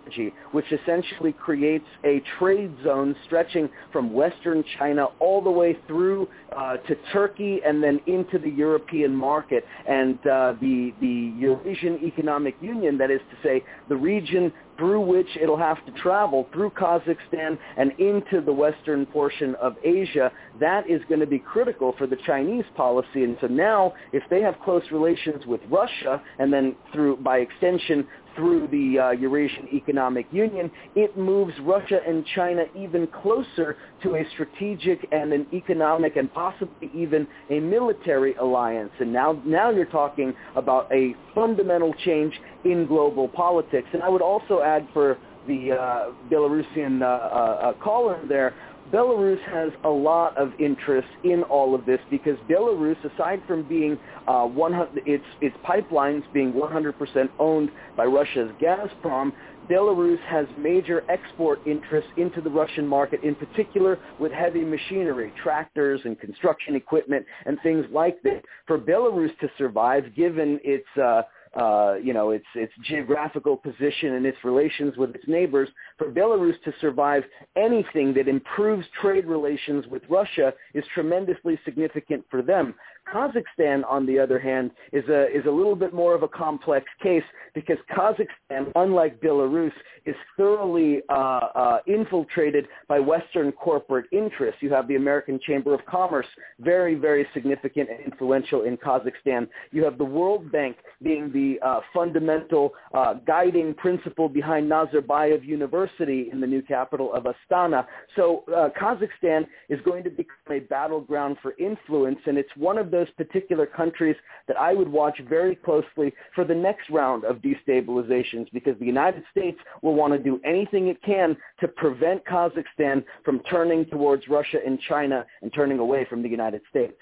strategy, 0.04 0.34
which 0.52 0.66
essentially 0.72 1.34
creates 1.34 1.86
a 2.04 2.22
trade 2.40 2.74
zone 2.84 3.16
stretching 3.26 3.70
from 3.92 4.14
western 4.14 4.64
China 4.78 5.08
all 5.20 5.42
the 5.42 5.52
way 5.52 5.78
through 5.88 6.28
uh, 6.56 6.78
to 6.78 6.96
Turkey 7.12 7.62
and 7.66 7.82
then 7.82 8.00
into 8.08 8.38
the 8.38 8.50
European 8.50 9.16
market. 9.16 9.66
And 9.88 10.20
uh, 10.28 10.54
the, 10.62 10.94
the 11.02 11.34
Eurasian 11.38 12.04
Economic 12.04 12.56
Union, 12.62 12.98
that 12.98 13.12
is 13.12 13.22
to 13.32 13.48
say, 13.48 13.64
the 13.90 13.96
region 13.96 14.52
through 14.78 15.02
which 15.02 15.28
it'll 15.40 15.58
have 15.58 15.86
to 15.86 15.92
travel 16.02 16.48
through 16.52 16.72
Kazakhstan 16.72 17.58
and 17.78 17.92
into 18.00 18.42
the 18.44 18.52
western 18.52 19.06
portion 19.06 19.56
of 19.62 19.76
Asia, 19.84 20.32
that 20.60 20.90
is 20.90 21.02
going 21.08 21.20
to 21.20 21.28
be 21.28 21.40
critical 21.40 21.94
for 21.98 22.08
the 22.08 22.18
Chinese 22.26 22.66
policy. 22.76 23.24
And 23.24 23.38
so 23.40 23.48
now, 23.48 23.94
if 24.14 24.24
they 24.30 24.42
have 24.42 24.56
close 24.64 24.84
relations 24.92 25.46
with 25.46 25.62
Russia, 25.70 26.22
and 26.40 26.52
then 26.52 26.76
through, 26.92 27.18
by 27.18 27.38
extension, 27.38 28.08
through 28.36 28.68
the 28.68 29.00
uh, 29.00 29.12
Eurasian 29.12 29.68
Economic 29.74 30.26
Union, 30.32 30.72
it 30.96 31.18
moves 31.18 31.54
Russia 31.62 32.00
and 32.08 32.26
China 32.36 32.64
even 32.76 33.08
closer 33.08 33.78
to 34.02 34.16
a 34.16 34.24
strategic 34.34 35.08
and 35.12 35.34
an 35.34 35.48
economic 35.54 36.16
and 36.16 36.34
possibly 36.34 36.90
even 36.94 37.28
a 37.50 37.60
military 37.60 38.36
alliance. 38.36 38.92
And 39.00 39.12
now, 39.14 39.42
now 39.46 39.70
you're 39.70 39.86
talking 39.86 40.34
about 40.56 40.92
a 40.92 41.16
fundamental 41.34 41.94
change 42.06 42.34
in 42.66 42.88
global 42.88 43.28
politics. 43.28 43.88
And 43.94 44.02
I 44.02 44.10
would 44.10 44.22
also 44.22 44.62
add 44.62 44.88
for 44.94 45.18
the 45.48 45.74
uh, 45.74 46.12
Belarusian 46.32 47.02
uh, 47.02 47.06
uh, 47.06 47.08
uh 47.08 47.74
caller 47.84 48.20
there, 48.28 48.56
Belarus 48.94 49.42
has 49.52 49.72
a 49.84 49.90
lot 49.90 50.38
of 50.38 50.52
interest 50.60 51.08
in 51.24 51.42
all 51.44 51.74
of 51.74 51.84
this 51.86 52.00
because 52.12 52.38
Belarus, 52.48 52.98
aside 53.04 53.42
from 53.48 53.64
being 53.64 53.98
uh, 54.28 54.46
100, 54.46 55.02
its 55.08 55.26
its 55.42 55.58
pipelines 55.66 56.22
being 56.32 56.54
100% 56.54 57.30
owned 57.40 57.72
by 57.98 58.06
Russia's 58.06 58.52
Gazprom, 58.62 59.32
Belarus 59.68 60.20
has 60.28 60.46
major 60.60 61.04
export 61.10 61.60
interests 61.66 62.12
into 62.18 62.40
the 62.40 62.50
Russian 62.52 62.86
market, 62.86 63.24
in 63.24 63.34
particular 63.34 63.98
with 64.20 64.32
heavy 64.32 64.64
machinery, 64.64 65.34
tractors 65.42 66.02
and 66.06 66.20
construction 66.20 66.76
equipment 66.76 67.26
and 67.48 67.58
things 67.64 67.86
like 67.92 68.22
that. 68.22 68.44
For 68.68 68.78
Belarus 68.78 69.36
to 69.40 69.50
survive, 69.58 70.04
given 70.16 70.60
its 70.64 70.86
uh, 71.02 71.24
uh, 71.56 71.96
you 72.02 72.14
know, 72.14 72.32
its 72.32 72.46
its 72.56 72.74
geographical 72.84 73.56
position 73.56 74.14
and 74.16 74.26
its 74.26 74.38
relations 74.44 74.98
with 74.98 75.14
its 75.16 75.28
neighbors, 75.28 75.70
for 75.98 76.12
Belarus 76.12 76.62
to 76.64 76.74
survive 76.82 77.24
anything 77.56 78.14
that 78.16 78.28
improves 78.28 78.86
trade 79.02 79.26
relations 79.26 79.86
with 79.88 80.02
Russia 80.10 80.54
is 80.74 80.84
tremendously 80.94 81.60
significant 81.64 82.26
for 82.30 82.42
them. 82.42 82.74
Kazakhstan, 83.12 83.84
on 83.88 84.06
the 84.06 84.20
other 84.20 84.40
hand, 84.40 84.72
is 84.92 85.08
a 85.10 85.28
is 85.36 85.46
a 85.46 85.52
little 85.52 85.76
bit 85.76 85.94
more 85.94 86.16
of 86.16 86.24
a 86.24 86.28
complex 86.28 86.86
case 87.02 87.24
because 87.54 87.78
Kazakhstan, 87.92 88.72
unlike 88.76 89.20
Belarus, 89.22 89.72
is 90.06 90.16
thoroughly 90.38 91.02
uh, 91.10 91.14
uh, 91.14 91.80
infiltrated 91.88 92.68
by 92.88 93.00
Western 93.00 93.52
corporate 93.52 94.06
interests. 94.12 94.62
You 94.62 94.72
have 94.72 94.88
the 94.88 94.96
American 94.96 95.40
Chamber 95.46 95.74
of 95.74 95.86
Commerce, 95.86 96.26
very 96.60 96.96
very 96.96 97.28
significant 97.34 97.90
and 97.90 98.00
influential 98.00 98.64
in 98.64 98.78
Kazakhstan. 98.78 99.48
You 99.72 99.84
have 99.84 99.98
the 99.98 100.06
World 100.06 100.52
Bank 100.52 100.78
being 101.02 101.32
the 101.32 101.60
uh, 101.66 101.82
fundamental 101.94 102.74
uh, 102.94 103.16
guiding 103.26 103.74
principle 103.76 104.30
behind 104.30 104.70
Nazarbayev 104.70 105.46
University 105.46 106.30
in 106.32 106.40
the 106.40 106.48
new 106.48 106.62
capital 106.62 107.14
of 107.14 107.26
Astana. 107.26 107.86
So 108.16 108.44
uh, 108.48 108.70
Kazakhstan 108.80 109.46
is 109.70 109.80
going 109.86 110.04
to 110.04 110.10
become 110.10 110.36
a 110.52 110.60
battleground 110.60 111.38
for 111.42 111.54
influence, 111.60 112.20
and 112.26 112.38
it's 112.38 112.50
one 112.56 112.78
of 112.78 112.92
those 112.94 113.10
particular 113.18 113.66
countries 113.66 114.16
that 114.48 114.56
I 114.58 114.74
would 114.74 114.88
watch 114.88 115.20
very 115.28 115.56
closely 115.56 116.14
for 116.34 116.46
the 116.46 116.56
next 116.56 116.90
round 116.90 117.26
of 117.26 117.38
destabilizations 117.38 118.48
because 118.54 118.80
the 118.80 118.86
United 118.86 119.24
States 119.32 119.58
will 119.82 119.96
want 119.96 120.14
to 120.14 120.20
do 120.20 120.40
anything 120.46 120.88
it 120.88 121.02
can 121.04 121.36
to 121.60 121.68
prevent 121.68 122.24
Kazakhstan 122.26 123.04
from 123.26 123.40
turning 123.50 123.86
towards 123.88 124.28
Russia 124.28 124.60
and 124.66 124.80
China 124.88 125.26
and 125.42 125.52
turning 125.54 125.80
away 125.80 126.06
from 126.10 126.22
the 126.22 126.30
United 126.30 126.62
States. 126.70 126.94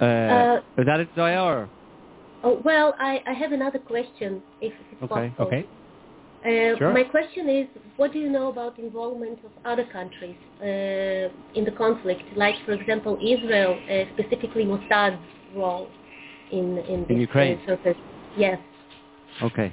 Uh, 0.00 0.04
uh, 0.04 0.60
is 0.76 0.86
that 0.86 1.00
it, 1.00 1.08
Zoya? 1.16 1.68
Oh, 2.44 2.60
well, 2.64 2.94
I, 2.98 3.22
I 3.26 3.32
have 3.32 3.52
another 3.52 3.78
question, 3.78 4.42
if 4.60 4.72
it's 4.92 5.02
okay. 5.02 5.30
possible. 5.30 5.46
Okay. 5.46 5.66
Uh, 6.46 6.78
sure. 6.78 6.92
My 6.92 7.02
question 7.02 7.48
is, 7.48 7.66
what 7.96 8.12
do 8.12 8.20
you 8.20 8.30
know 8.30 8.48
about 8.48 8.78
involvement 8.78 9.40
of 9.44 9.50
other 9.64 9.84
countries 9.84 10.36
uh, 10.60 11.58
in 11.58 11.64
the 11.64 11.72
conflict, 11.76 12.22
like, 12.36 12.54
for 12.64 12.72
example, 12.72 13.16
Israel, 13.16 13.76
uh, 13.90 14.04
specifically 14.14 14.64
Mossad's 14.64 15.20
role 15.56 15.88
in 16.52 16.78
in, 16.78 17.04
in 17.08 17.20
Ukraine? 17.20 17.60
Surface? 17.66 17.96
Yes. 18.36 18.58
Okay. 19.42 19.72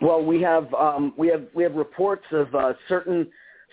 Well, 0.00 0.24
we 0.24 0.40
have 0.40 0.72
um, 0.72 1.12
we 1.18 1.28
have 1.28 1.44
we 1.54 1.64
have 1.64 1.74
reports 1.74 2.24
of 2.32 2.54
uh, 2.54 2.72
certain 2.88 3.28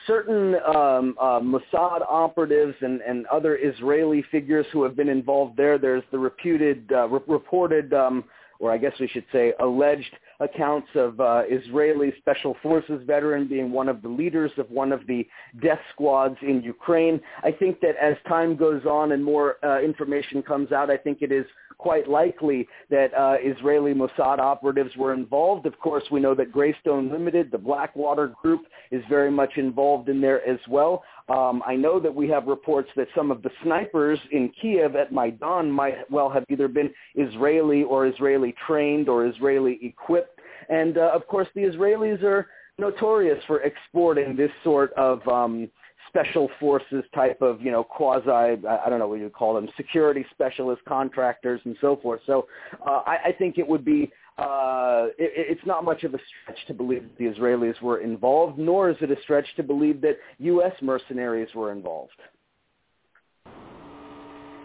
certain 0.06 0.56
um, 0.66 1.16
uh, 1.20 1.40
Mossad 1.40 2.02
operatives 2.10 2.76
and, 2.82 3.00
and 3.02 3.26
other 3.28 3.56
Israeli 3.56 4.22
figures 4.32 4.66
who 4.74 4.84
have 4.84 4.98
been 4.98 5.10
involved 5.10 5.56
there. 5.56 5.78
There's 5.78 6.04
the 6.12 6.20
reputed 6.20 6.92
uh, 6.92 7.08
re- 7.08 7.22
reported, 7.26 7.94
um, 7.94 8.26
or 8.60 8.72
I 8.72 8.78
guess 8.78 8.94
we 9.00 9.08
should 9.08 9.26
say, 9.32 9.54
alleged 9.62 10.14
accounts 10.40 10.88
of 10.96 11.20
uh, 11.20 11.44
Israeli 11.50 12.14
Special 12.20 12.56
Forces 12.62 13.02
veteran 13.06 13.48
being 13.48 13.72
one 13.72 13.90
of 13.90 14.02
the 14.02 14.08
leaders 14.10 14.52
of 14.58 14.70
one 14.70 14.92
of 14.92 15.06
the 15.08 15.28
death 15.62 15.80
squads 15.94 16.38
in 16.42 16.62
Ukraine. 16.62 17.20
I 17.44 17.52
think 17.52 17.80
that 17.82 17.96
as 18.02 18.16
time 18.28 18.56
goes 18.56 18.86
on 18.86 19.14
and 19.14 19.24
more 19.24 19.58
uh, 19.66 19.82
information 19.82 20.44
comes 20.44 20.72
out, 20.72 20.90
I 20.90 20.98
think 20.98 21.22
it 21.22 21.32
is 21.32 21.46
quite 21.78 22.10
likely 22.10 22.68
that 22.90 23.14
uh, 23.14 23.36
Israeli 23.44 23.94
Mossad 23.94 24.40
operatives 24.40 24.96
were 24.98 25.14
involved. 25.14 25.66
Of 25.66 25.78
course, 25.80 26.04
we 26.12 26.20
know 26.20 26.34
that 26.36 26.52
Greystone 26.52 27.12
Limited, 27.12 27.52
the 27.52 27.58
Blackwater 27.58 28.34
Group, 28.42 28.62
is 28.92 29.04
very 29.10 29.32
much 29.32 29.58
involved 29.58 30.10
in 30.10 30.20
there 30.22 30.48
as 30.48 30.60
well. 30.68 31.04
Um, 31.30 31.62
I 31.66 31.76
know 31.76 32.00
that 32.00 32.14
we 32.14 32.28
have 32.30 32.48
reports 32.48 32.90
that 32.96 33.08
some 33.16 33.32
of 33.32 33.42
the 33.42 33.50
snipers 33.64 34.20
in 34.32 34.52
Kiev 34.62 34.96
at 34.96 35.12
Maidan 35.12 35.70
might 35.70 36.10
well 36.10 36.30
have 36.30 36.46
either 36.50 36.68
been 36.68 36.92
Israeli 37.16 37.84
or 37.84 38.08
Israeli 38.08 38.56
trained 38.66 39.10
or 39.10 39.26
Israeli 39.26 39.80
equipped. 39.82 40.40
And 40.70 40.98
uh, 40.98 41.12
of 41.14 41.28
course, 41.28 41.48
the 41.54 41.62
Israelis 41.62 42.24
are 42.24 42.48
notorious 42.80 43.44
for 43.46 43.62
exporting 43.62 44.36
this 44.36 44.52
sort 44.64 44.94
of 44.94 45.28
um, 45.28 45.70
special 46.08 46.50
forces 46.60 47.04
type 47.14 47.42
of, 47.42 47.62
you 47.62 47.72
know, 47.72 47.84
quasi, 47.84 48.30
I 48.30 48.90
don't 48.90 49.00
know 49.00 49.08
what 49.08 49.20
you 49.20 49.30
call 49.30 49.54
them, 49.56 49.68
security 49.78 50.26
specialist 50.32 50.82
contractors 50.88 51.62
and 51.66 51.76
so 51.82 51.98
forth. 51.98 52.22
So 52.26 52.48
uh, 52.86 53.02
I, 53.06 53.18
I 53.26 53.36
think 53.38 53.58
it 53.58 53.68
would 53.68 53.86
be, 53.86 54.12
uh, 54.38 55.08
it, 55.18 55.32
it's 55.58 55.66
not 55.66 55.84
much 55.84 56.04
of 56.04 56.14
a 56.14 56.20
stretch 56.44 56.60
to 56.68 56.74
believe 56.74 57.04
that 57.04 57.18
the 57.18 57.26
Israelis 57.26 57.82
were 57.82 58.00
involved, 58.00 58.58
nor 58.58 58.90
is 58.90 58.98
it 59.02 59.12
a 59.12 59.22
stretch 59.22 59.48
to 59.56 59.64
believe 59.64 60.02
that 60.02 60.18
U.S. 60.40 60.74
mercenaries 60.82 61.50
were 61.56 61.72
involved. 61.72 62.12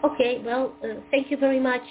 Okay, 0.03 0.41
well, 0.43 0.75
uh, 0.83 0.99
thank 1.11 1.31
you 1.31 1.37
very 1.37 1.59
much. 1.59 1.81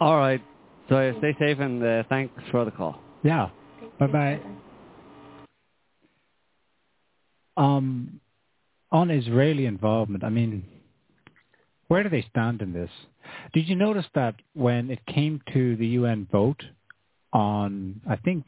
All 0.00 0.16
right. 0.16 0.42
So 0.88 1.14
stay 1.18 1.36
safe 1.38 1.58
and 1.60 1.82
uh, 1.82 2.02
thanks 2.08 2.34
for 2.50 2.64
the 2.64 2.70
call. 2.70 3.00
Yeah. 3.22 3.50
Bye-bye. 3.98 4.40
Um, 7.56 8.19
on 8.92 9.10
Israeli 9.10 9.66
involvement, 9.66 10.24
I 10.24 10.28
mean, 10.28 10.64
where 11.88 12.02
do 12.02 12.08
they 12.08 12.26
stand 12.30 12.62
in 12.62 12.72
this? 12.72 12.90
Did 13.52 13.68
you 13.68 13.76
notice 13.76 14.06
that 14.14 14.34
when 14.54 14.90
it 14.90 15.04
came 15.06 15.40
to 15.52 15.76
the 15.76 15.86
UN 15.88 16.26
vote 16.30 16.62
on, 17.32 18.00
I 18.08 18.16
think, 18.16 18.46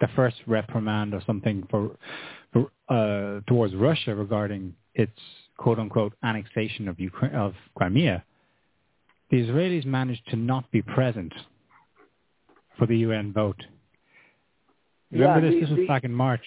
the 0.00 0.08
first 0.16 0.36
reprimand 0.46 1.14
or 1.14 1.22
something 1.26 1.66
for, 1.70 1.96
for 2.52 2.70
uh, 2.88 3.40
towards 3.46 3.74
Russia 3.74 4.14
regarding 4.14 4.74
its 4.94 5.18
quote 5.56 5.78
unquote 5.78 6.12
annexation 6.22 6.88
of 6.88 6.98
Ukraine 6.98 7.34
of 7.34 7.54
Crimea, 7.76 8.24
the 9.30 9.38
Israelis 9.38 9.84
managed 9.84 10.28
to 10.30 10.36
not 10.36 10.70
be 10.70 10.82
present 10.82 11.32
for 12.78 12.86
the 12.86 12.98
UN 12.98 13.32
vote. 13.32 13.62
Remember 15.10 15.40
yeah, 15.40 15.50
this? 15.50 15.54
The, 15.54 15.60
this 15.60 15.70
was 15.70 15.78
the, 15.78 15.86
back 15.86 16.04
in 16.04 16.12
March 16.12 16.42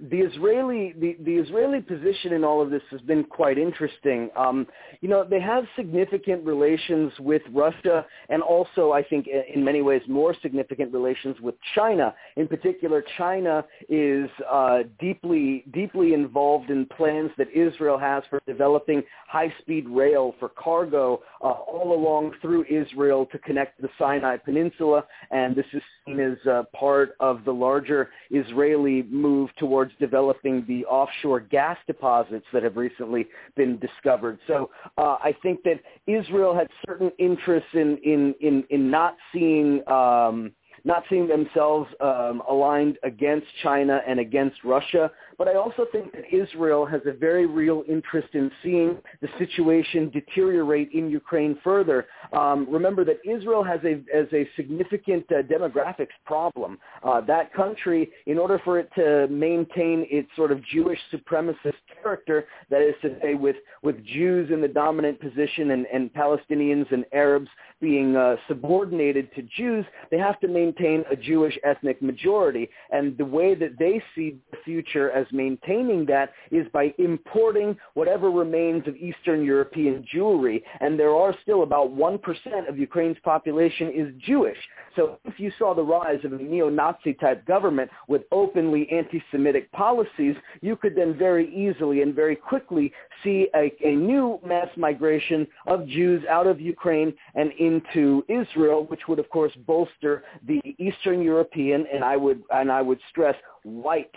the 0.00 0.18
Israeli 0.18 0.94
the, 0.98 1.16
the 1.24 1.34
Israeli 1.34 1.80
position 1.80 2.32
in 2.32 2.44
all 2.44 2.60
of 2.60 2.70
this 2.70 2.82
has 2.90 3.00
been 3.02 3.24
quite 3.24 3.58
interesting. 3.58 4.30
Um, 4.36 4.66
you 5.00 5.08
know, 5.08 5.24
they 5.24 5.40
have 5.40 5.64
significant 5.76 6.44
relations 6.44 7.12
with 7.20 7.42
Russia, 7.52 8.04
and 8.28 8.42
also 8.42 8.92
I 8.92 9.02
think 9.02 9.26
in 9.26 9.64
many 9.64 9.82
ways 9.82 10.02
more 10.08 10.34
significant 10.42 10.92
relations 10.92 11.36
with 11.40 11.54
China. 11.74 12.14
In 12.36 12.48
particular, 12.48 13.04
China 13.16 13.64
is 13.88 14.28
uh, 14.50 14.80
deeply 15.00 15.64
deeply 15.72 16.14
involved 16.14 16.70
in 16.70 16.86
plans 16.86 17.30
that 17.38 17.48
Israel 17.54 17.98
has 17.98 18.22
for 18.30 18.40
developing 18.46 19.02
high-speed 19.28 19.88
rail 19.88 20.34
for 20.38 20.48
cargo 20.48 21.22
uh, 21.42 21.46
all 21.46 21.92
along 21.94 22.32
through 22.40 22.64
Israel 22.70 23.26
to 23.26 23.38
connect 23.38 23.80
the 23.80 23.88
Sinai 23.98 24.36
Peninsula, 24.36 25.04
and 25.30 25.54
this 25.54 25.66
is 25.72 25.82
seen 26.06 26.20
as 26.20 26.38
uh, 26.46 26.62
part 26.78 27.16
of 27.20 27.44
the 27.44 27.52
larger 27.52 28.10
Israeli 28.30 29.02
move 29.04 29.50
towards 29.58 29.83
developing 29.98 30.64
the 30.66 30.84
offshore 30.86 31.40
gas 31.40 31.76
deposits 31.86 32.46
that 32.52 32.62
have 32.62 32.76
recently 32.76 33.26
been 33.56 33.78
discovered. 33.78 34.38
So 34.46 34.70
uh, 34.98 35.16
I 35.22 35.34
think 35.42 35.62
that 35.64 35.80
Israel 36.06 36.54
had 36.54 36.68
certain 36.86 37.10
interests 37.18 37.70
in 37.74 37.98
in 37.98 38.34
in, 38.40 38.64
in 38.70 38.90
not 38.90 39.16
seeing. 39.32 39.86
Um, 39.88 40.52
not 40.84 41.02
seeing 41.08 41.26
themselves 41.26 41.88
um, 42.00 42.42
aligned 42.48 42.98
against 43.02 43.46
China 43.62 44.00
and 44.06 44.20
against 44.20 44.62
Russia. 44.64 45.10
But 45.38 45.48
I 45.48 45.54
also 45.54 45.86
think 45.90 46.12
that 46.12 46.32
Israel 46.32 46.84
has 46.86 47.00
a 47.06 47.12
very 47.12 47.46
real 47.46 47.82
interest 47.88 48.28
in 48.34 48.50
seeing 48.62 48.98
the 49.20 49.28
situation 49.38 50.10
deteriorate 50.10 50.90
in 50.92 51.10
Ukraine 51.10 51.58
further. 51.64 52.06
Um, 52.32 52.66
remember 52.70 53.04
that 53.06 53.18
Israel 53.24 53.64
has 53.64 53.80
a, 53.84 54.02
has 54.14 54.26
a 54.32 54.48
significant 54.56 55.24
uh, 55.32 55.42
demographics 55.42 56.08
problem. 56.26 56.78
Uh, 57.02 57.20
that 57.22 57.52
country, 57.54 58.10
in 58.26 58.38
order 58.38 58.60
for 58.64 58.78
it 58.78 58.90
to 58.96 59.26
maintain 59.28 60.06
its 60.10 60.28
sort 60.36 60.52
of 60.52 60.64
Jewish 60.66 60.98
supremacist 61.12 61.74
character, 62.02 62.46
that 62.70 62.82
is 62.82 62.94
to 63.02 63.16
say 63.22 63.34
with, 63.34 63.56
with 63.82 64.04
Jews 64.04 64.50
in 64.52 64.60
the 64.60 64.68
dominant 64.68 65.20
position 65.20 65.70
and, 65.70 65.86
and 65.92 66.12
Palestinians 66.12 66.90
and 66.92 67.04
Arabs 67.12 67.48
being 67.80 68.16
uh, 68.16 68.36
subordinated 68.48 69.34
to 69.34 69.42
Jews, 69.42 69.84
they 70.10 70.18
have 70.18 70.40
to 70.40 70.48
maintain 70.48 71.04
a 71.10 71.16
Jewish 71.16 71.58
ethnic 71.64 72.00
majority. 72.00 72.70
And 72.90 73.16
the 73.18 73.24
way 73.24 73.54
that 73.54 73.78
they 73.78 74.02
see 74.14 74.38
the 74.50 74.58
future 74.64 75.10
as 75.10 75.26
maintaining 75.32 76.06
that 76.06 76.32
is 76.50 76.66
by 76.72 76.94
importing 76.98 77.76
whatever 77.94 78.30
remains 78.30 78.86
of 78.88 78.96
Eastern 78.96 79.44
European 79.44 80.04
Jewry. 80.12 80.62
And 80.80 80.98
there 80.98 81.14
are 81.14 81.34
still 81.42 81.62
about 81.62 81.94
1% 81.94 82.68
of 82.68 82.78
Ukraine's 82.78 83.18
population 83.24 83.90
is 83.94 84.14
Jewish. 84.24 84.58
So 84.96 85.18
if 85.24 85.38
you 85.38 85.50
saw 85.58 85.74
the 85.74 85.82
rise 85.82 86.20
of 86.24 86.32
a 86.32 86.38
neo-Nazi 86.38 87.14
type 87.14 87.44
government 87.46 87.90
with 88.08 88.22
openly 88.32 88.88
anti-Semitic 88.90 89.70
policies, 89.72 90.36
you 90.60 90.76
could 90.76 90.94
then 90.94 91.16
very 91.18 91.52
easily 91.54 92.02
and 92.02 92.14
very 92.14 92.36
quickly 92.36 92.92
see 93.22 93.48
a, 93.54 93.72
a 93.84 93.94
new 93.94 94.38
mass 94.46 94.68
migration 94.76 95.46
of 95.66 95.86
Jews 95.88 96.22
out 96.30 96.46
of 96.46 96.60
Ukraine 96.60 97.12
and 97.34 97.52
into 97.74 98.24
Israel, 98.28 98.80
which 98.90 99.02
would 99.08 99.20
of 99.24 99.28
course 99.30 99.52
bolster 99.66 100.14
the 100.46 100.60
Eastern 100.78 101.18
European 101.32 101.86
and 101.92 102.02
I 102.04 102.16
would 102.16 102.40
and 102.50 102.70
I 102.70 102.82
would 102.88 103.00
stress 103.10 103.36
white 103.62 104.16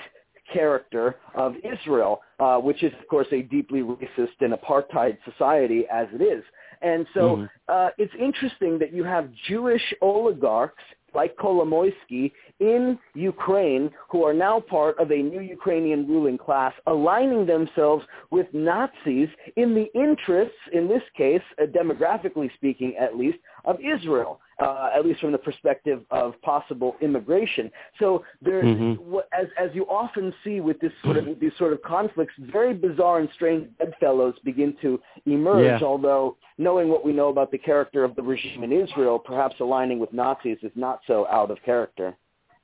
character 0.51 1.15
of 1.35 1.55
Israel, 1.63 2.21
uh, 2.39 2.57
which 2.57 2.81
is, 2.83 2.93
of 3.01 3.07
course, 3.07 3.27
a 3.31 3.41
deeply 3.41 3.81
racist 3.81 4.37
and 4.39 4.53
apartheid 4.53 5.17
society 5.29 5.85
as 5.91 6.07
it 6.13 6.21
is. 6.21 6.43
And 6.81 7.05
so 7.13 7.21
mm. 7.21 7.49
uh, 7.67 7.89
it's 7.97 8.13
interesting 8.19 8.77
that 8.79 8.93
you 8.93 9.03
have 9.03 9.29
Jewish 9.47 9.81
oligarchs 10.01 10.83
like 11.13 11.35
Kolomoisky 11.37 12.31
in 12.59 12.97
Ukraine 13.13 13.89
who 14.09 14.23
are 14.23 14.33
now 14.33 14.59
part 14.59 14.97
of 14.99 15.11
a 15.11 15.17
new 15.17 15.41
Ukrainian 15.41 16.07
ruling 16.07 16.37
class 16.37 16.73
aligning 16.87 17.45
themselves 17.45 18.03
with 18.31 18.47
Nazis 18.53 19.29
in 19.55 19.73
the 19.73 19.87
interests, 19.99 20.57
in 20.73 20.87
this 20.87 21.03
case, 21.15 21.41
uh, 21.61 21.65
demographically 21.65 22.53
speaking 22.55 22.95
at 22.99 23.17
least, 23.17 23.37
of 23.65 23.77
Israel 23.79 24.39
uh, 24.59 24.89
at 24.95 25.05
least 25.05 25.19
from 25.19 25.31
the 25.31 25.37
perspective 25.37 26.01
of 26.11 26.39
possible 26.41 26.95
immigration. 27.01 27.71
So 27.99 28.23
there, 28.41 28.63
mm-hmm. 28.63 29.17
as 29.37 29.47
as 29.59 29.69
you 29.73 29.85
often 29.85 30.33
see 30.43 30.59
with 30.59 30.79
this 30.79 30.91
sort 31.03 31.17
of 31.17 31.25
these 31.39 31.51
sort 31.57 31.73
of 31.73 31.81
conflicts, 31.83 32.33
very 32.51 32.73
bizarre 32.73 33.19
and 33.19 33.29
strange 33.35 33.67
bedfellows 33.77 34.35
begin 34.43 34.75
to 34.81 34.99
emerge. 35.25 35.81
Yeah. 35.81 35.85
Although 35.85 36.37
knowing 36.57 36.89
what 36.89 37.05
we 37.05 37.13
know 37.13 37.29
about 37.29 37.51
the 37.51 37.57
character 37.57 38.03
of 38.03 38.15
the 38.15 38.23
regime 38.23 38.63
in 38.63 38.71
Israel, 38.71 39.19
perhaps 39.19 39.55
aligning 39.59 39.99
with 39.99 40.11
Nazis 40.13 40.57
is 40.63 40.71
not 40.75 41.01
so 41.07 41.27
out 41.27 41.51
of 41.51 41.57
character. 41.63 42.15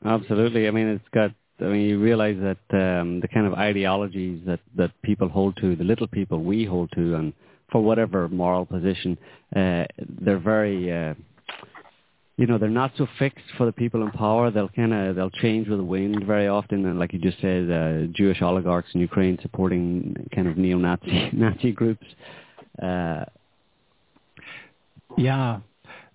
Absolutely. 0.05 0.67
I 0.67 0.71
mean, 0.71 0.87
it's 0.87 1.09
got 1.13 1.31
I 1.59 1.65
mean, 1.65 1.87
you 1.87 1.99
realize 1.99 2.37
that 2.41 2.99
um, 2.99 3.19
the 3.19 3.27
kind 3.27 3.45
of 3.45 3.53
ideologies 3.53 4.41
that, 4.45 4.59
that 4.75 4.91
people 5.03 5.29
hold 5.29 5.55
to, 5.57 5.75
the 5.75 5.83
little 5.83 6.07
people 6.07 6.43
we 6.43 6.65
hold 6.65 6.91
to, 6.95 7.15
and 7.15 7.31
for 7.71 7.81
whatever 7.81 8.27
moral 8.27 8.65
position, 8.65 9.17
uh, 9.55 9.85
they're 10.21 10.39
very 10.39 10.91
uh, 10.91 11.13
you 12.38 12.47
know 12.47 12.57
they're 12.57 12.69
not 12.69 12.91
so 12.97 13.07
fixed 13.19 13.45
for 13.57 13.65
the 13.65 13.71
people 13.71 14.01
in 14.01 14.11
power. 14.11 14.49
They'll 14.49 14.69
kind 14.69 14.93
of 14.93 15.15
they'll 15.15 15.29
change 15.29 15.67
with 15.67 15.79
the 15.79 15.84
wind 15.84 16.23
very 16.25 16.47
often, 16.47 16.86
and 16.86 16.97
like 16.99 17.13
you 17.13 17.19
just 17.19 17.39
said, 17.41 17.69
uh, 17.69 18.07
Jewish 18.11 18.41
oligarchs 18.41 18.89
in 18.93 19.01
Ukraine 19.01 19.38
supporting 19.41 20.27
kind 20.34 20.47
of 20.47 20.57
neo-Nazi 20.57 21.29
Nazi 21.34 21.71
groups. 21.71 22.05
Uh, 22.81 23.25
yeah, 25.15 25.59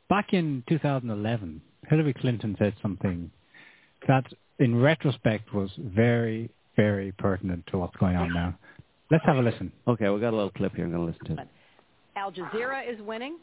back 0.09 0.33
in 0.33 0.65
2011, 0.69 1.61
Hillary 1.89 2.15
Clinton 2.15 2.57
said 2.59 2.75
something 2.83 3.31
that, 4.09 4.25
in 4.59 4.81
retrospect, 4.81 5.55
was 5.55 5.71
very 5.79 6.51
very 6.75 7.13
pertinent 7.13 7.65
to 7.69 7.79
what's 7.79 7.97
going 7.97 8.17
on 8.17 8.33
now. 8.33 8.57
Let's 9.11 9.25
have 9.25 9.37
a 9.37 9.41
listen. 9.41 9.73
Okay, 9.87 10.09
we've 10.09 10.21
got 10.21 10.33
a 10.33 10.37
little 10.37 10.51
clip 10.51 10.75
here. 10.75 10.85
I'm 10.85 10.93
going 10.93 11.07
to 11.07 11.13
listen 11.13 11.37
to 11.37 11.43
it. 11.43 11.49
Al 12.17 12.31
Jazeera 12.31 12.89
is 12.91 13.01
winning. 13.03 13.39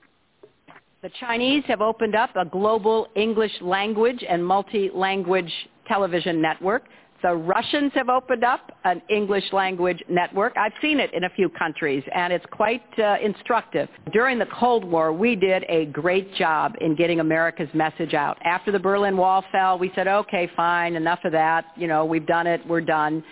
The 1.06 1.12
Chinese 1.20 1.64
have 1.68 1.82
opened 1.82 2.16
up 2.16 2.36
a 2.36 2.46
global 2.46 3.08
English 3.16 3.52
language 3.62 4.26
and 4.28 4.44
multi-language 4.44 5.54
television 5.88 6.42
network. 6.42 6.86
The 7.22 7.36
Russians 7.36 7.92
have 7.94 8.10
opened 8.10 8.44
up 8.44 8.72
an 8.86 9.04
English 9.08 9.44
language 9.54 10.02
network. 10.10 10.58
I've 10.58 10.72
seen 10.82 11.00
it 11.00 11.14
in 11.14 11.26
a 11.26 11.30
few 11.30 11.48
countries, 11.48 12.02
and 12.16 12.34
it's 12.34 12.46
quite 12.52 12.82
uh, 12.98 13.18
instructive. 13.24 13.88
During 14.14 14.40
the 14.40 14.48
Cold 14.48 14.84
War, 14.84 15.14
we 15.14 15.36
did 15.36 15.64
a 15.70 15.86
great 15.86 16.34
job 16.34 16.74
in 16.82 16.96
getting 16.96 17.20
America's 17.20 17.70
message 17.76 18.16
out. 18.16 18.40
After 18.44 18.72
the 18.72 18.80
Berlin 18.80 19.16
Wall 19.16 19.46
fell, 19.52 19.78
we 19.78 19.92
said, 19.94 20.08
okay, 20.08 20.50
fine, 20.56 20.96
enough 20.96 21.20
of 21.24 21.34
that. 21.34 21.66
You 21.78 21.86
know, 21.88 22.04
we've 22.04 22.26
done 22.26 22.48
it. 22.48 22.66
We're 22.66 22.82
done. 22.82 23.24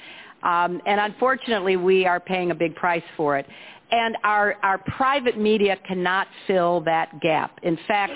Um, 0.43 0.79
and 0.85 0.99
unfortunately, 0.99 1.77
we 1.77 2.05
are 2.05 2.19
paying 2.19 2.51
a 2.51 2.55
big 2.55 2.75
price 2.75 3.01
for 3.17 3.37
it 3.37 3.47
and 3.93 4.17
our, 4.23 4.55
our 4.63 4.79
private 4.79 5.37
media 5.37 5.77
cannot 5.87 6.27
fill 6.47 6.81
that 6.81 7.21
gap. 7.21 7.59
In 7.61 7.77
fact, 7.87 8.13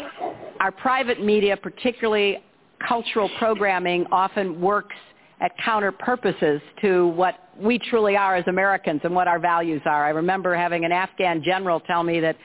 our 0.59 0.71
private 0.71 1.23
media, 1.23 1.55
particularly 1.55 2.39
cultural 2.85 3.29
programming, 3.37 4.07
often 4.11 4.59
works 4.59 4.95
at 5.39 5.51
counter 5.63 5.91
purposes 5.91 6.59
to 6.81 7.09
what 7.09 7.49
we 7.61 7.77
truly 7.77 8.17
are 8.17 8.35
as 8.35 8.43
Americans 8.47 9.01
and 9.03 9.13
what 9.13 9.27
our 9.27 9.37
values 9.37 9.81
are. 9.85 10.03
I 10.03 10.09
remember 10.09 10.55
having 10.55 10.83
an 10.83 10.91
Afghan 10.91 11.43
general 11.43 11.79
tell 11.81 12.01
me 12.01 12.19
that 12.21 12.37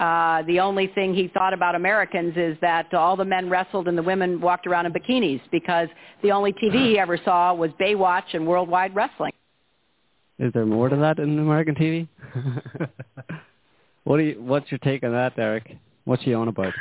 uh, 0.00 0.42
the 0.48 0.58
only 0.58 0.88
thing 0.88 1.14
he 1.14 1.28
thought 1.28 1.54
about 1.54 1.76
Americans 1.76 2.34
is 2.36 2.56
that 2.62 2.92
all 2.94 3.14
the 3.16 3.24
men 3.24 3.48
wrestled 3.48 3.86
and 3.86 3.96
the 3.96 4.02
women 4.02 4.40
walked 4.40 4.66
around 4.66 4.86
in 4.86 4.92
bikinis 4.92 5.40
because 5.52 5.86
the 6.24 6.32
only 6.32 6.52
TV 6.54 6.88
he 6.88 6.98
ever 6.98 7.16
saw 7.24 7.54
was 7.54 7.70
Baywatch 7.80 8.34
and 8.34 8.44
Worldwide 8.44 8.92
Wrestling. 8.96 9.32
Is 10.42 10.52
there 10.52 10.66
more 10.66 10.88
to 10.88 10.96
that 10.96 11.20
in 11.20 11.38
American 11.38 11.76
TV? 11.76 12.08
what 14.02 14.16
do 14.16 14.24
you, 14.24 14.42
what's 14.42 14.72
your 14.72 14.78
take 14.78 15.04
on 15.04 15.12
that, 15.12 15.38
Eric? 15.38 15.76
What's 16.02 16.24
she 16.24 16.34
on 16.34 16.48
about? 16.48 16.74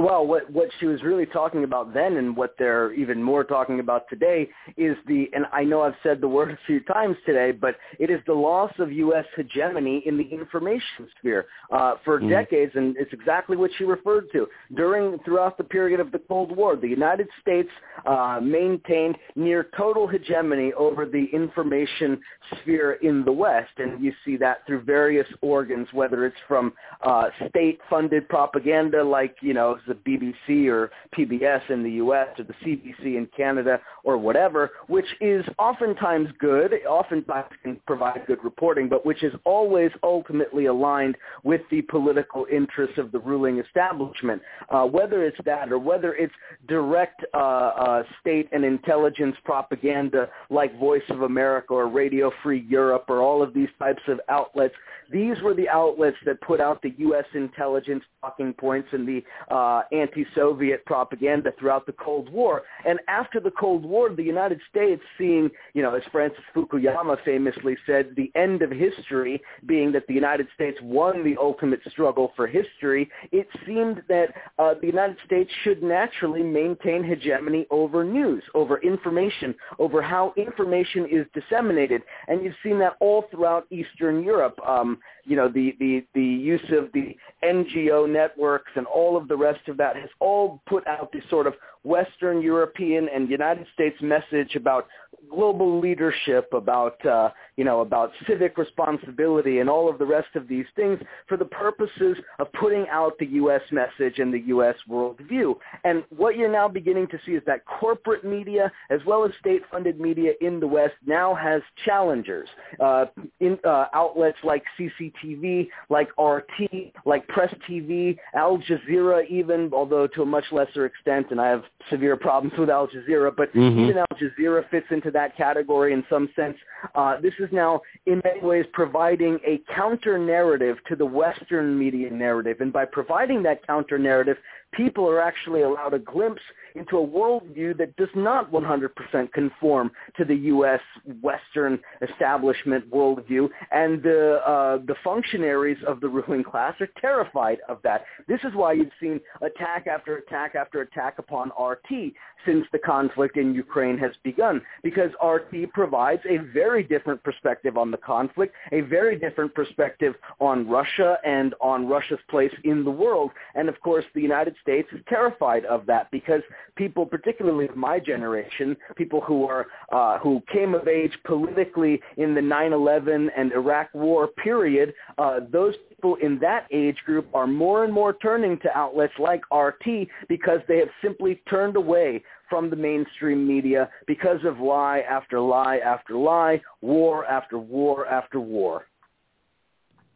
Well, 0.00 0.26
what 0.26 0.50
what 0.50 0.70
she 0.80 0.86
was 0.86 1.02
really 1.02 1.26
talking 1.26 1.62
about 1.62 1.92
then, 1.92 2.16
and 2.16 2.34
what 2.34 2.54
they're 2.58 2.94
even 2.94 3.22
more 3.22 3.44
talking 3.44 3.80
about 3.80 4.08
today, 4.08 4.48
is 4.78 4.96
the. 5.06 5.28
And 5.34 5.44
I 5.52 5.62
know 5.62 5.82
I've 5.82 5.94
said 6.02 6.22
the 6.22 6.28
word 6.36 6.50
a 6.50 6.58
few 6.66 6.80
times 6.80 7.16
today, 7.26 7.52
but 7.52 7.76
it 7.98 8.08
is 8.08 8.18
the 8.26 8.32
loss 8.32 8.72
of 8.78 8.90
U.S. 8.90 9.26
hegemony 9.36 10.02
in 10.06 10.16
the 10.16 10.24
information 10.24 11.06
sphere 11.18 11.44
uh, 11.70 11.96
for 12.02 12.18
mm. 12.18 12.30
decades, 12.30 12.72
and 12.76 12.96
it's 12.96 13.12
exactly 13.12 13.58
what 13.58 13.70
she 13.76 13.84
referred 13.84 14.32
to 14.32 14.46
during 14.74 15.18
throughout 15.18 15.58
the 15.58 15.64
period 15.64 16.00
of 16.00 16.12
the 16.12 16.18
Cold 16.18 16.56
War. 16.56 16.76
The 16.76 16.88
United 16.88 17.28
States 17.42 17.68
uh, 18.06 18.40
maintained 18.42 19.16
near 19.36 19.68
total 19.76 20.06
hegemony 20.06 20.72
over 20.78 21.04
the 21.04 21.26
information 21.34 22.18
sphere 22.62 22.92
in 23.02 23.22
the 23.22 23.32
West, 23.32 23.72
and 23.76 24.02
you 24.02 24.14
see 24.24 24.38
that 24.38 24.66
through 24.66 24.80
various 24.80 25.28
organs, 25.42 25.88
whether 25.92 26.24
it's 26.24 26.36
from 26.48 26.72
uh, 27.02 27.24
state-funded 27.50 28.26
propaganda 28.30 29.04
like 29.04 29.36
you 29.42 29.52
know 29.52 29.76
the 29.90 29.94
BBC 29.94 30.68
or 30.68 30.90
PBS 31.16 31.68
in 31.70 31.82
the 31.82 31.90
U.S. 31.92 32.28
or 32.38 32.44
the 32.44 32.54
CBC 32.64 33.16
in 33.16 33.28
Canada 33.36 33.80
or 34.04 34.16
whatever, 34.16 34.70
which 34.86 35.06
is 35.20 35.44
oftentimes 35.58 36.28
good, 36.38 36.72
oftentimes 36.88 37.48
can 37.62 37.80
provide 37.86 38.22
good 38.26 38.42
reporting, 38.44 38.88
but 38.88 39.04
which 39.04 39.22
is 39.22 39.32
always 39.44 39.90
ultimately 40.02 40.66
aligned 40.66 41.16
with 41.42 41.60
the 41.70 41.82
political 41.82 42.46
interests 42.50 42.98
of 42.98 43.12
the 43.12 43.18
ruling 43.18 43.58
establishment. 43.58 44.40
Uh, 44.68 44.84
whether 44.84 45.24
it's 45.24 45.38
that 45.44 45.72
or 45.72 45.78
whether 45.78 46.14
it's 46.14 46.34
direct 46.68 47.24
uh, 47.34 47.36
uh, 47.36 48.02
state 48.20 48.48
and 48.52 48.64
intelligence 48.64 49.36
propaganda 49.44 50.28
like 50.50 50.78
Voice 50.78 51.02
of 51.10 51.22
America 51.22 51.74
or 51.74 51.88
Radio 51.88 52.30
Free 52.42 52.64
Europe 52.68 53.04
or 53.08 53.20
all 53.20 53.42
of 53.42 53.52
these 53.52 53.68
types 53.78 54.02
of 54.08 54.20
outlets, 54.28 54.74
these 55.10 55.40
were 55.42 55.54
the 55.54 55.68
outlets 55.68 56.16
that 56.24 56.40
put 56.40 56.60
out 56.60 56.80
the 56.82 56.94
U.S. 56.98 57.24
intelligence 57.34 58.04
talking 58.20 58.52
points 58.52 58.88
and 58.92 59.06
the 59.06 59.22
uh, 59.50 59.54
anti-Soviet 59.92 60.84
propaganda 60.86 61.52
throughout 61.58 61.84
the 61.86 61.92
Cold 61.92 62.28
War. 62.30 62.62
And 62.86 62.98
after 63.08 63.38
the 63.40 63.50
Cold 63.62 63.84
War, 63.84 64.10
the 64.14 64.22
United 64.22 64.60
States, 64.70 65.02
seeing, 65.18 65.50
you 65.74 65.82
know, 65.82 65.94
as 65.94 66.02
Francis 66.10 66.44
Fukuyama 66.54 67.16
famously 67.24 67.76
said, 67.86 68.14
the 68.16 68.30
end 68.34 68.62
of 68.62 68.70
history 68.70 69.40
being 69.66 69.92
that 69.92 70.06
the 70.06 70.14
United 70.14 70.48
States 70.54 70.78
won 70.82 71.24
the 71.24 71.36
ultimate 71.38 71.80
struggle 71.90 72.32
for 72.36 72.46
history, 72.46 73.10
it 73.32 73.48
seemed 73.66 74.02
that 74.08 74.28
uh, 74.58 74.74
the 74.80 74.86
United 74.86 75.16
States 75.26 75.50
should 75.62 75.82
naturally 75.82 76.42
maintain 76.42 77.02
hegemony 77.02 77.66
over 77.70 78.04
news, 78.04 78.42
over 78.54 78.78
information, 78.82 79.54
over 79.78 80.00
how 80.02 80.32
information 80.36 81.06
is 81.10 81.26
disseminated. 81.34 82.02
And 82.28 82.42
you've 82.42 82.54
seen 82.62 82.78
that 82.80 82.96
all 83.00 83.24
throughout 83.30 83.66
Eastern 83.70 84.22
Europe. 84.22 84.58
Um, 84.66 84.98
you 85.30 85.36
know, 85.36 85.48
the, 85.48 85.76
the, 85.78 86.04
the 86.12 86.20
use 86.20 86.60
of 86.72 86.90
the 86.92 87.16
NGO 87.44 88.10
networks 88.10 88.72
and 88.74 88.84
all 88.84 89.16
of 89.16 89.28
the 89.28 89.36
rest 89.36 89.60
of 89.68 89.76
that 89.76 89.94
has 89.94 90.08
all 90.18 90.60
put 90.66 90.84
out 90.88 91.12
this 91.12 91.22
sort 91.30 91.46
of 91.46 91.54
Western 91.84 92.42
European 92.42 93.08
and 93.14 93.30
United 93.30 93.64
States 93.72 93.96
message 94.02 94.56
about 94.56 94.88
global 95.28 95.80
leadership, 95.80 96.48
about 96.52 97.04
uh, 97.04 97.30
you 97.56 97.64
know 97.64 97.80
about 97.80 98.12
civic 98.26 98.56
responsibility, 98.58 99.58
and 99.58 99.68
all 99.68 99.88
of 99.88 99.98
the 99.98 100.06
rest 100.06 100.28
of 100.34 100.48
these 100.48 100.66
things 100.76 100.98
for 101.28 101.36
the 101.36 101.44
purposes 101.44 102.16
of 102.38 102.52
putting 102.52 102.86
out 102.90 103.18
the 103.18 103.26
U.S. 103.26 103.62
message 103.70 104.18
and 104.18 104.32
the 104.32 104.40
U.S. 104.46 104.76
worldview. 104.88 105.54
And 105.84 106.04
what 106.10 106.36
you're 106.36 106.50
now 106.50 106.68
beginning 106.68 107.08
to 107.08 107.18
see 107.24 107.32
is 107.32 107.42
that 107.46 107.64
corporate 107.66 108.24
media, 108.24 108.70
as 108.90 109.00
well 109.06 109.24
as 109.24 109.32
state-funded 109.40 110.00
media 110.00 110.32
in 110.40 110.60
the 110.60 110.66
West, 110.66 110.94
now 111.06 111.34
has 111.34 111.62
challengers. 111.84 112.48
Uh, 112.78 113.06
in 113.40 113.58
uh, 113.64 113.86
outlets 113.94 114.38
like 114.44 114.62
CCTV, 114.78 115.68
like 115.88 116.08
RT, 116.18 116.92
like 117.04 117.26
Press 117.28 117.52
TV, 117.68 118.16
Al 118.34 118.58
Jazeera, 118.58 119.28
even 119.28 119.70
although 119.72 120.06
to 120.08 120.22
a 120.22 120.26
much 120.26 120.44
lesser 120.52 120.86
extent, 120.86 121.26
and 121.30 121.40
I 121.40 121.48
have 121.48 121.64
severe 121.88 122.16
problems 122.16 122.58
with 122.58 122.70
Al 122.70 122.88
Jazeera, 122.88 123.34
but 123.34 123.52
mm-hmm. 123.54 123.80
even 123.80 123.98
Al 123.98 124.06
Jazeera 124.18 124.68
fits 124.70 124.86
into 124.90 125.09
that 125.10 125.36
category 125.36 125.92
in 125.92 126.04
some 126.08 126.28
sense. 126.36 126.56
Uh, 126.94 127.20
this 127.20 127.34
is 127.38 127.48
now, 127.52 127.80
in 128.06 128.20
many 128.24 128.40
ways, 128.40 128.64
providing 128.72 129.38
a 129.46 129.60
counter 129.74 130.18
narrative 130.18 130.76
to 130.88 130.96
the 130.96 131.06
Western 131.06 131.78
media 131.78 132.10
narrative, 132.10 132.58
and 132.60 132.72
by 132.72 132.84
providing 132.84 133.42
that 133.42 133.66
counter 133.66 133.98
narrative, 133.98 134.36
people 134.72 135.08
are 135.08 135.20
actually 135.20 135.62
allowed 135.62 135.94
a 135.94 135.98
glimpse 135.98 136.42
into 136.74 136.98
a 136.98 137.06
worldview 137.06 137.76
that 137.78 137.94
does 137.96 138.08
not 138.14 138.50
100% 138.52 139.32
conform 139.32 139.90
to 140.16 140.24
the 140.24 140.34
U.S. 140.34 140.80
Western 141.22 141.78
establishment 142.08 142.90
worldview, 142.90 143.48
and 143.72 144.02
the 144.02 144.40
uh, 144.46 144.78
the 144.86 144.94
functionaries 145.02 145.78
of 145.86 146.00
the 146.00 146.08
ruling 146.08 146.44
class 146.44 146.74
are 146.80 146.88
terrified 147.00 147.58
of 147.68 147.78
that. 147.82 148.04
This 148.28 148.40
is 148.44 148.54
why 148.54 148.72
you've 148.72 148.92
seen 149.00 149.20
attack 149.42 149.86
after 149.86 150.16
attack 150.16 150.54
after 150.54 150.82
attack 150.82 151.18
upon 151.18 151.50
RT 151.60 152.12
since 152.46 152.64
the 152.72 152.78
conflict 152.78 153.36
in 153.36 153.54
Ukraine 153.54 153.98
has 153.98 154.12
begun, 154.22 154.62
because 154.82 155.10
RT 155.24 155.72
provides 155.72 156.22
a 156.28 156.38
very 156.52 156.82
different 156.82 157.22
perspective 157.22 157.76
on 157.76 157.90
the 157.90 157.96
conflict, 157.98 158.54
a 158.72 158.80
very 158.82 159.18
different 159.18 159.54
perspective 159.54 160.14
on 160.38 160.68
Russia 160.68 161.18
and 161.24 161.54
on 161.60 161.88
Russia's 161.88 162.18
place 162.28 162.52
in 162.64 162.84
the 162.84 162.90
world, 162.90 163.30
and 163.54 163.68
of 163.68 163.78
course 163.80 164.04
the 164.14 164.20
United 164.20 164.54
States 164.62 164.88
is 164.92 165.00
terrified 165.08 165.64
of 165.64 165.86
that 165.86 166.10
because 166.10 166.42
people, 166.76 167.06
particularly 167.06 167.68
of 167.68 167.76
my 167.76 167.98
generation, 167.98 168.76
people 168.96 169.20
who 169.20 169.46
are 169.46 169.66
uh, 169.92 170.18
who 170.18 170.42
came 170.52 170.74
of 170.74 170.88
age 170.88 171.12
politically 171.24 172.00
in 172.16 172.34
the 172.34 172.40
9/11 172.40 173.28
and 173.36 173.52
Iraq 173.52 173.88
War 173.94 174.28
period, 174.28 174.94
uh, 175.18 175.40
those 175.50 175.74
people 175.88 176.16
in 176.16 176.38
that 176.40 176.66
age 176.70 176.98
group 177.04 177.26
are 177.34 177.46
more 177.46 177.84
and 177.84 177.92
more 177.92 178.14
turning 178.14 178.58
to 178.58 178.76
outlets 178.76 179.14
like 179.18 179.42
RT 179.52 180.08
because 180.28 180.60
they 180.68 180.78
have 180.78 180.90
simply 181.02 181.42
turned 181.48 181.76
away 181.76 182.22
from 182.48 182.68
the 182.68 182.76
mainstream 182.76 183.46
media 183.46 183.88
because 184.06 184.44
of 184.44 184.58
lie 184.58 185.00
after 185.08 185.40
lie 185.40 185.78
after 185.78 186.14
lie, 186.16 186.60
war 186.80 187.24
after 187.26 187.58
war 187.58 188.06
after 188.08 188.40
war. 188.40 188.86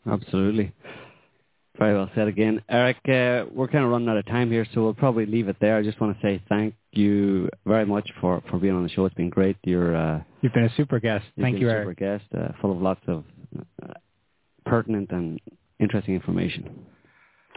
Absolutely. 0.06 0.72
Very 1.78 1.94
well 1.94 2.08
said 2.14 2.28
again. 2.28 2.62
Eric, 2.68 2.98
uh, 3.08 3.50
we're 3.52 3.66
kind 3.66 3.84
of 3.84 3.90
running 3.90 4.08
out 4.08 4.16
of 4.16 4.26
time 4.26 4.50
here, 4.50 4.64
so 4.72 4.82
we'll 4.82 4.94
probably 4.94 5.26
leave 5.26 5.48
it 5.48 5.56
there. 5.60 5.76
I 5.76 5.82
just 5.82 6.00
want 6.00 6.16
to 6.16 6.22
say 6.24 6.40
thank 6.48 6.74
you 6.92 7.48
very 7.66 7.84
much 7.84 8.08
for, 8.20 8.42
for 8.48 8.58
being 8.58 8.74
on 8.74 8.84
the 8.84 8.88
show. 8.88 9.04
It's 9.06 9.14
been 9.16 9.28
great. 9.28 9.56
You're 9.64 9.96
uh, 9.96 10.22
You've 10.40 10.52
been 10.52 10.64
a 10.64 10.74
super 10.76 11.00
guest. 11.00 11.24
Thank 11.40 11.58
you, 11.58 11.68
Eric. 11.68 11.98
super 11.98 12.18
guest, 12.18 12.24
uh, 12.38 12.52
full 12.60 12.70
of 12.70 12.80
lots 12.80 13.00
of 13.08 13.24
uh, 13.82 13.94
pertinent 14.64 15.10
and 15.10 15.40
interesting 15.80 16.14
information. 16.14 16.86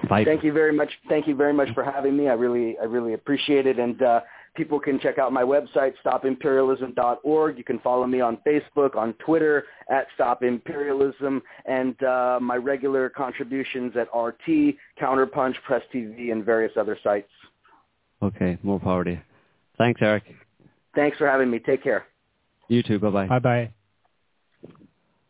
Bye. 0.10 0.26
Thank 0.26 0.44
you 0.44 0.54
very 0.54 0.74
much. 0.74 0.90
Thank 1.10 1.28
you 1.28 1.36
very 1.36 1.54
much 1.54 1.70
for 1.74 1.84
having 1.84 2.16
me. 2.16 2.28
I 2.28 2.34
really, 2.34 2.78
I 2.80 2.86
really 2.86 3.14
appreciate 3.14 3.68
it. 3.68 3.78
And 3.80 4.02
uh, 4.02 4.22
people 4.58 4.80
can 4.80 5.00
check 5.00 5.20
out 5.20 5.32
my 5.32 5.44
website, 5.44 5.94
stopimperialism.org. 6.04 7.58
You 7.58 7.64
can 7.64 7.80
follow 7.80 8.08
me 8.08 8.20
on 8.20 8.40
Facebook, 8.46 8.98
on 8.98 9.14
Twitter 9.14 9.66
at 9.90 10.08
Stop 10.16 10.44
Imperialism, 10.44 11.42
and 11.66 12.02
uh, 12.04 12.40
my 12.42 12.58
regular 12.58 13.08
contributions 13.10 13.94
at 13.96 14.08
RT, 14.18 14.76
Counterpunch, 15.00 15.54
Press 15.66 15.84
TV, 15.94 16.32
and 16.32 16.44
various 16.44 16.74
other 16.76 16.98
sites. 17.04 17.30
Okay, 18.22 18.58
more 18.64 18.80
power 18.80 19.04
to 19.04 19.12
you. 19.12 19.20
Thanks, 19.78 20.02
Eric. 20.02 20.24
Thanks 20.96 21.18
for 21.18 21.28
having 21.28 21.52
me. 21.52 21.60
Take 21.60 21.84
care. 21.84 22.08
You 22.68 22.82
too. 22.82 22.98
Bye-bye. 23.00 23.28
Bye-bye. 23.28 23.72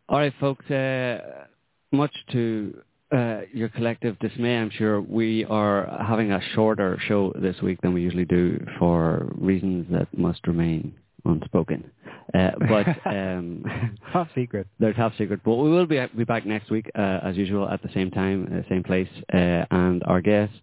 All 0.10 0.20
right, 0.20 0.34
folks. 0.40 0.66
Uh, 0.72 1.46
much 1.92 2.14
to 2.32 2.82
uh, 3.12 3.42
your 3.54 3.70
collective 3.70 4.20
dismay, 4.20 4.58
I'm 4.58 4.70
sure 4.70 5.02
we 5.02 5.46
are 5.46 6.04
having 6.06 6.32
a 6.32 6.42
shorter 6.54 7.00
show 7.08 7.34
this 7.40 7.62
week 7.62 7.82
than 7.82 7.94
we 7.94 8.02
usually 8.02 8.26
do 8.26 8.64
for 8.78 9.32
reasons 9.36 9.86
that 9.92 10.08
must 10.18 10.46
remain 10.48 10.94
unspoken. 11.26 11.90
Uh, 12.34 12.52
but 12.68 12.88
um, 13.06 13.64
top 14.14 14.28
secret. 14.36 14.68
They're 14.80 14.94
top 14.94 15.14
secret. 15.18 15.42
But 15.44 15.56
we 15.56 15.70
will 15.70 15.86
be 15.86 16.06
be 16.18 16.24
back 16.24 16.46
next 16.46 16.70
week 16.70 16.90
uh, 16.96 17.20
as 17.24 17.38
usual 17.38 17.70
at 17.70 17.82
the 17.82 17.90
same 17.94 18.12
time, 18.12 18.48
uh, 18.52 18.68
same 18.70 18.84
place, 18.84 19.10
uh, 19.34 19.66
and 19.72 20.04
our 20.06 20.22
guest. 20.22 20.54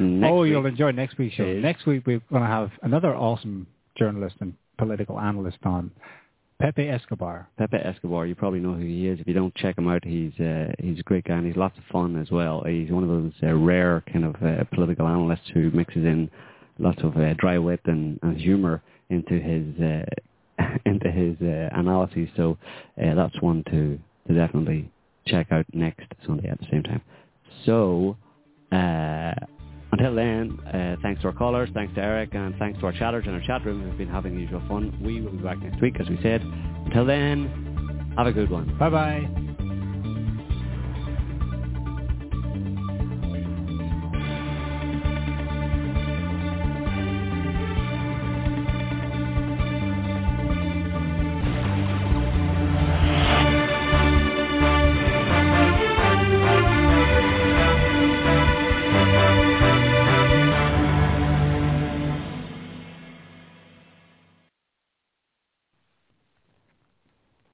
oh, 0.00 0.44
you'll 0.44 0.66
enjoy 0.66 0.92
next 0.92 1.18
week's 1.18 1.34
show. 1.34 1.44
Next 1.44 1.86
week 1.86 2.06
we're 2.06 2.20
going 2.30 2.42
to 2.42 2.48
have 2.48 2.70
another 2.82 3.14
awesome 3.14 3.66
journalist 3.96 4.36
and 4.40 4.54
political 4.78 5.18
analyst 5.18 5.58
on. 5.64 5.90
Pepe 6.60 6.88
Escobar. 6.88 7.48
Pepe 7.58 7.76
Escobar. 7.76 8.26
You 8.26 8.34
probably 8.34 8.60
know 8.60 8.72
who 8.72 8.84
he 8.84 9.08
is. 9.08 9.20
If 9.20 9.26
you 9.26 9.34
don't 9.34 9.54
check 9.56 9.76
him 9.76 9.88
out, 9.88 10.04
he's 10.04 10.32
uh, 10.40 10.72
he's 10.78 10.98
a 10.98 11.02
great 11.02 11.24
guy 11.24 11.34
and 11.34 11.46
he's 11.46 11.56
lots 11.56 11.76
of 11.76 11.84
fun 11.92 12.16
as 12.20 12.30
well. 12.30 12.64
He's 12.66 12.90
one 12.90 13.02
of 13.02 13.10
those 13.10 13.32
uh, 13.42 13.54
rare 13.54 14.02
kind 14.10 14.24
of 14.24 14.34
uh, 14.36 14.64
political 14.74 15.06
analysts 15.06 15.50
who 15.52 15.70
mixes 15.70 16.04
in 16.04 16.30
lots 16.78 17.02
of 17.02 17.16
uh, 17.16 17.34
dry 17.34 17.58
wit 17.58 17.80
and, 17.84 18.18
and 18.22 18.38
humor 18.38 18.82
into 19.10 19.34
his 19.34 19.64
uh, 19.80 20.64
into 20.86 21.10
his 21.10 21.36
uh, 21.42 21.68
analyses. 21.78 22.28
So 22.36 22.56
uh, 23.02 23.14
that's 23.14 23.40
one 23.42 23.62
to 23.70 23.98
to 24.26 24.34
definitely 24.34 24.90
check 25.26 25.48
out 25.50 25.66
next 25.74 26.06
Sunday 26.26 26.48
at 26.48 26.58
the 26.58 26.66
same 26.70 26.82
time. 26.82 27.02
So. 27.64 28.16
Uh, 28.72 29.32
until 29.98 30.14
then, 30.14 30.58
uh, 30.66 30.96
thanks 31.02 31.22
to 31.22 31.28
our 31.28 31.32
callers, 31.32 31.70
thanks 31.72 31.94
to 31.94 32.02
Eric, 32.02 32.34
and 32.34 32.54
thanks 32.58 32.78
to 32.80 32.86
our 32.86 32.92
chatters 32.92 33.24
in 33.26 33.32
our 33.32 33.40
chat 33.46 33.64
room 33.64 33.82
who've 33.82 33.96
been 33.96 34.08
having 34.08 34.34
the 34.34 34.40
usual 34.42 34.62
fun. 34.68 34.96
We 35.02 35.22
will 35.22 35.32
be 35.32 35.38
back 35.38 35.58
next 35.58 35.80
week, 35.80 35.94
as 35.98 36.08
we 36.08 36.18
said. 36.22 36.42
Until 36.42 37.06
then, 37.06 38.12
have 38.16 38.26
a 38.26 38.32
good 38.32 38.50
one. 38.50 38.76
Bye-bye. 38.78 39.54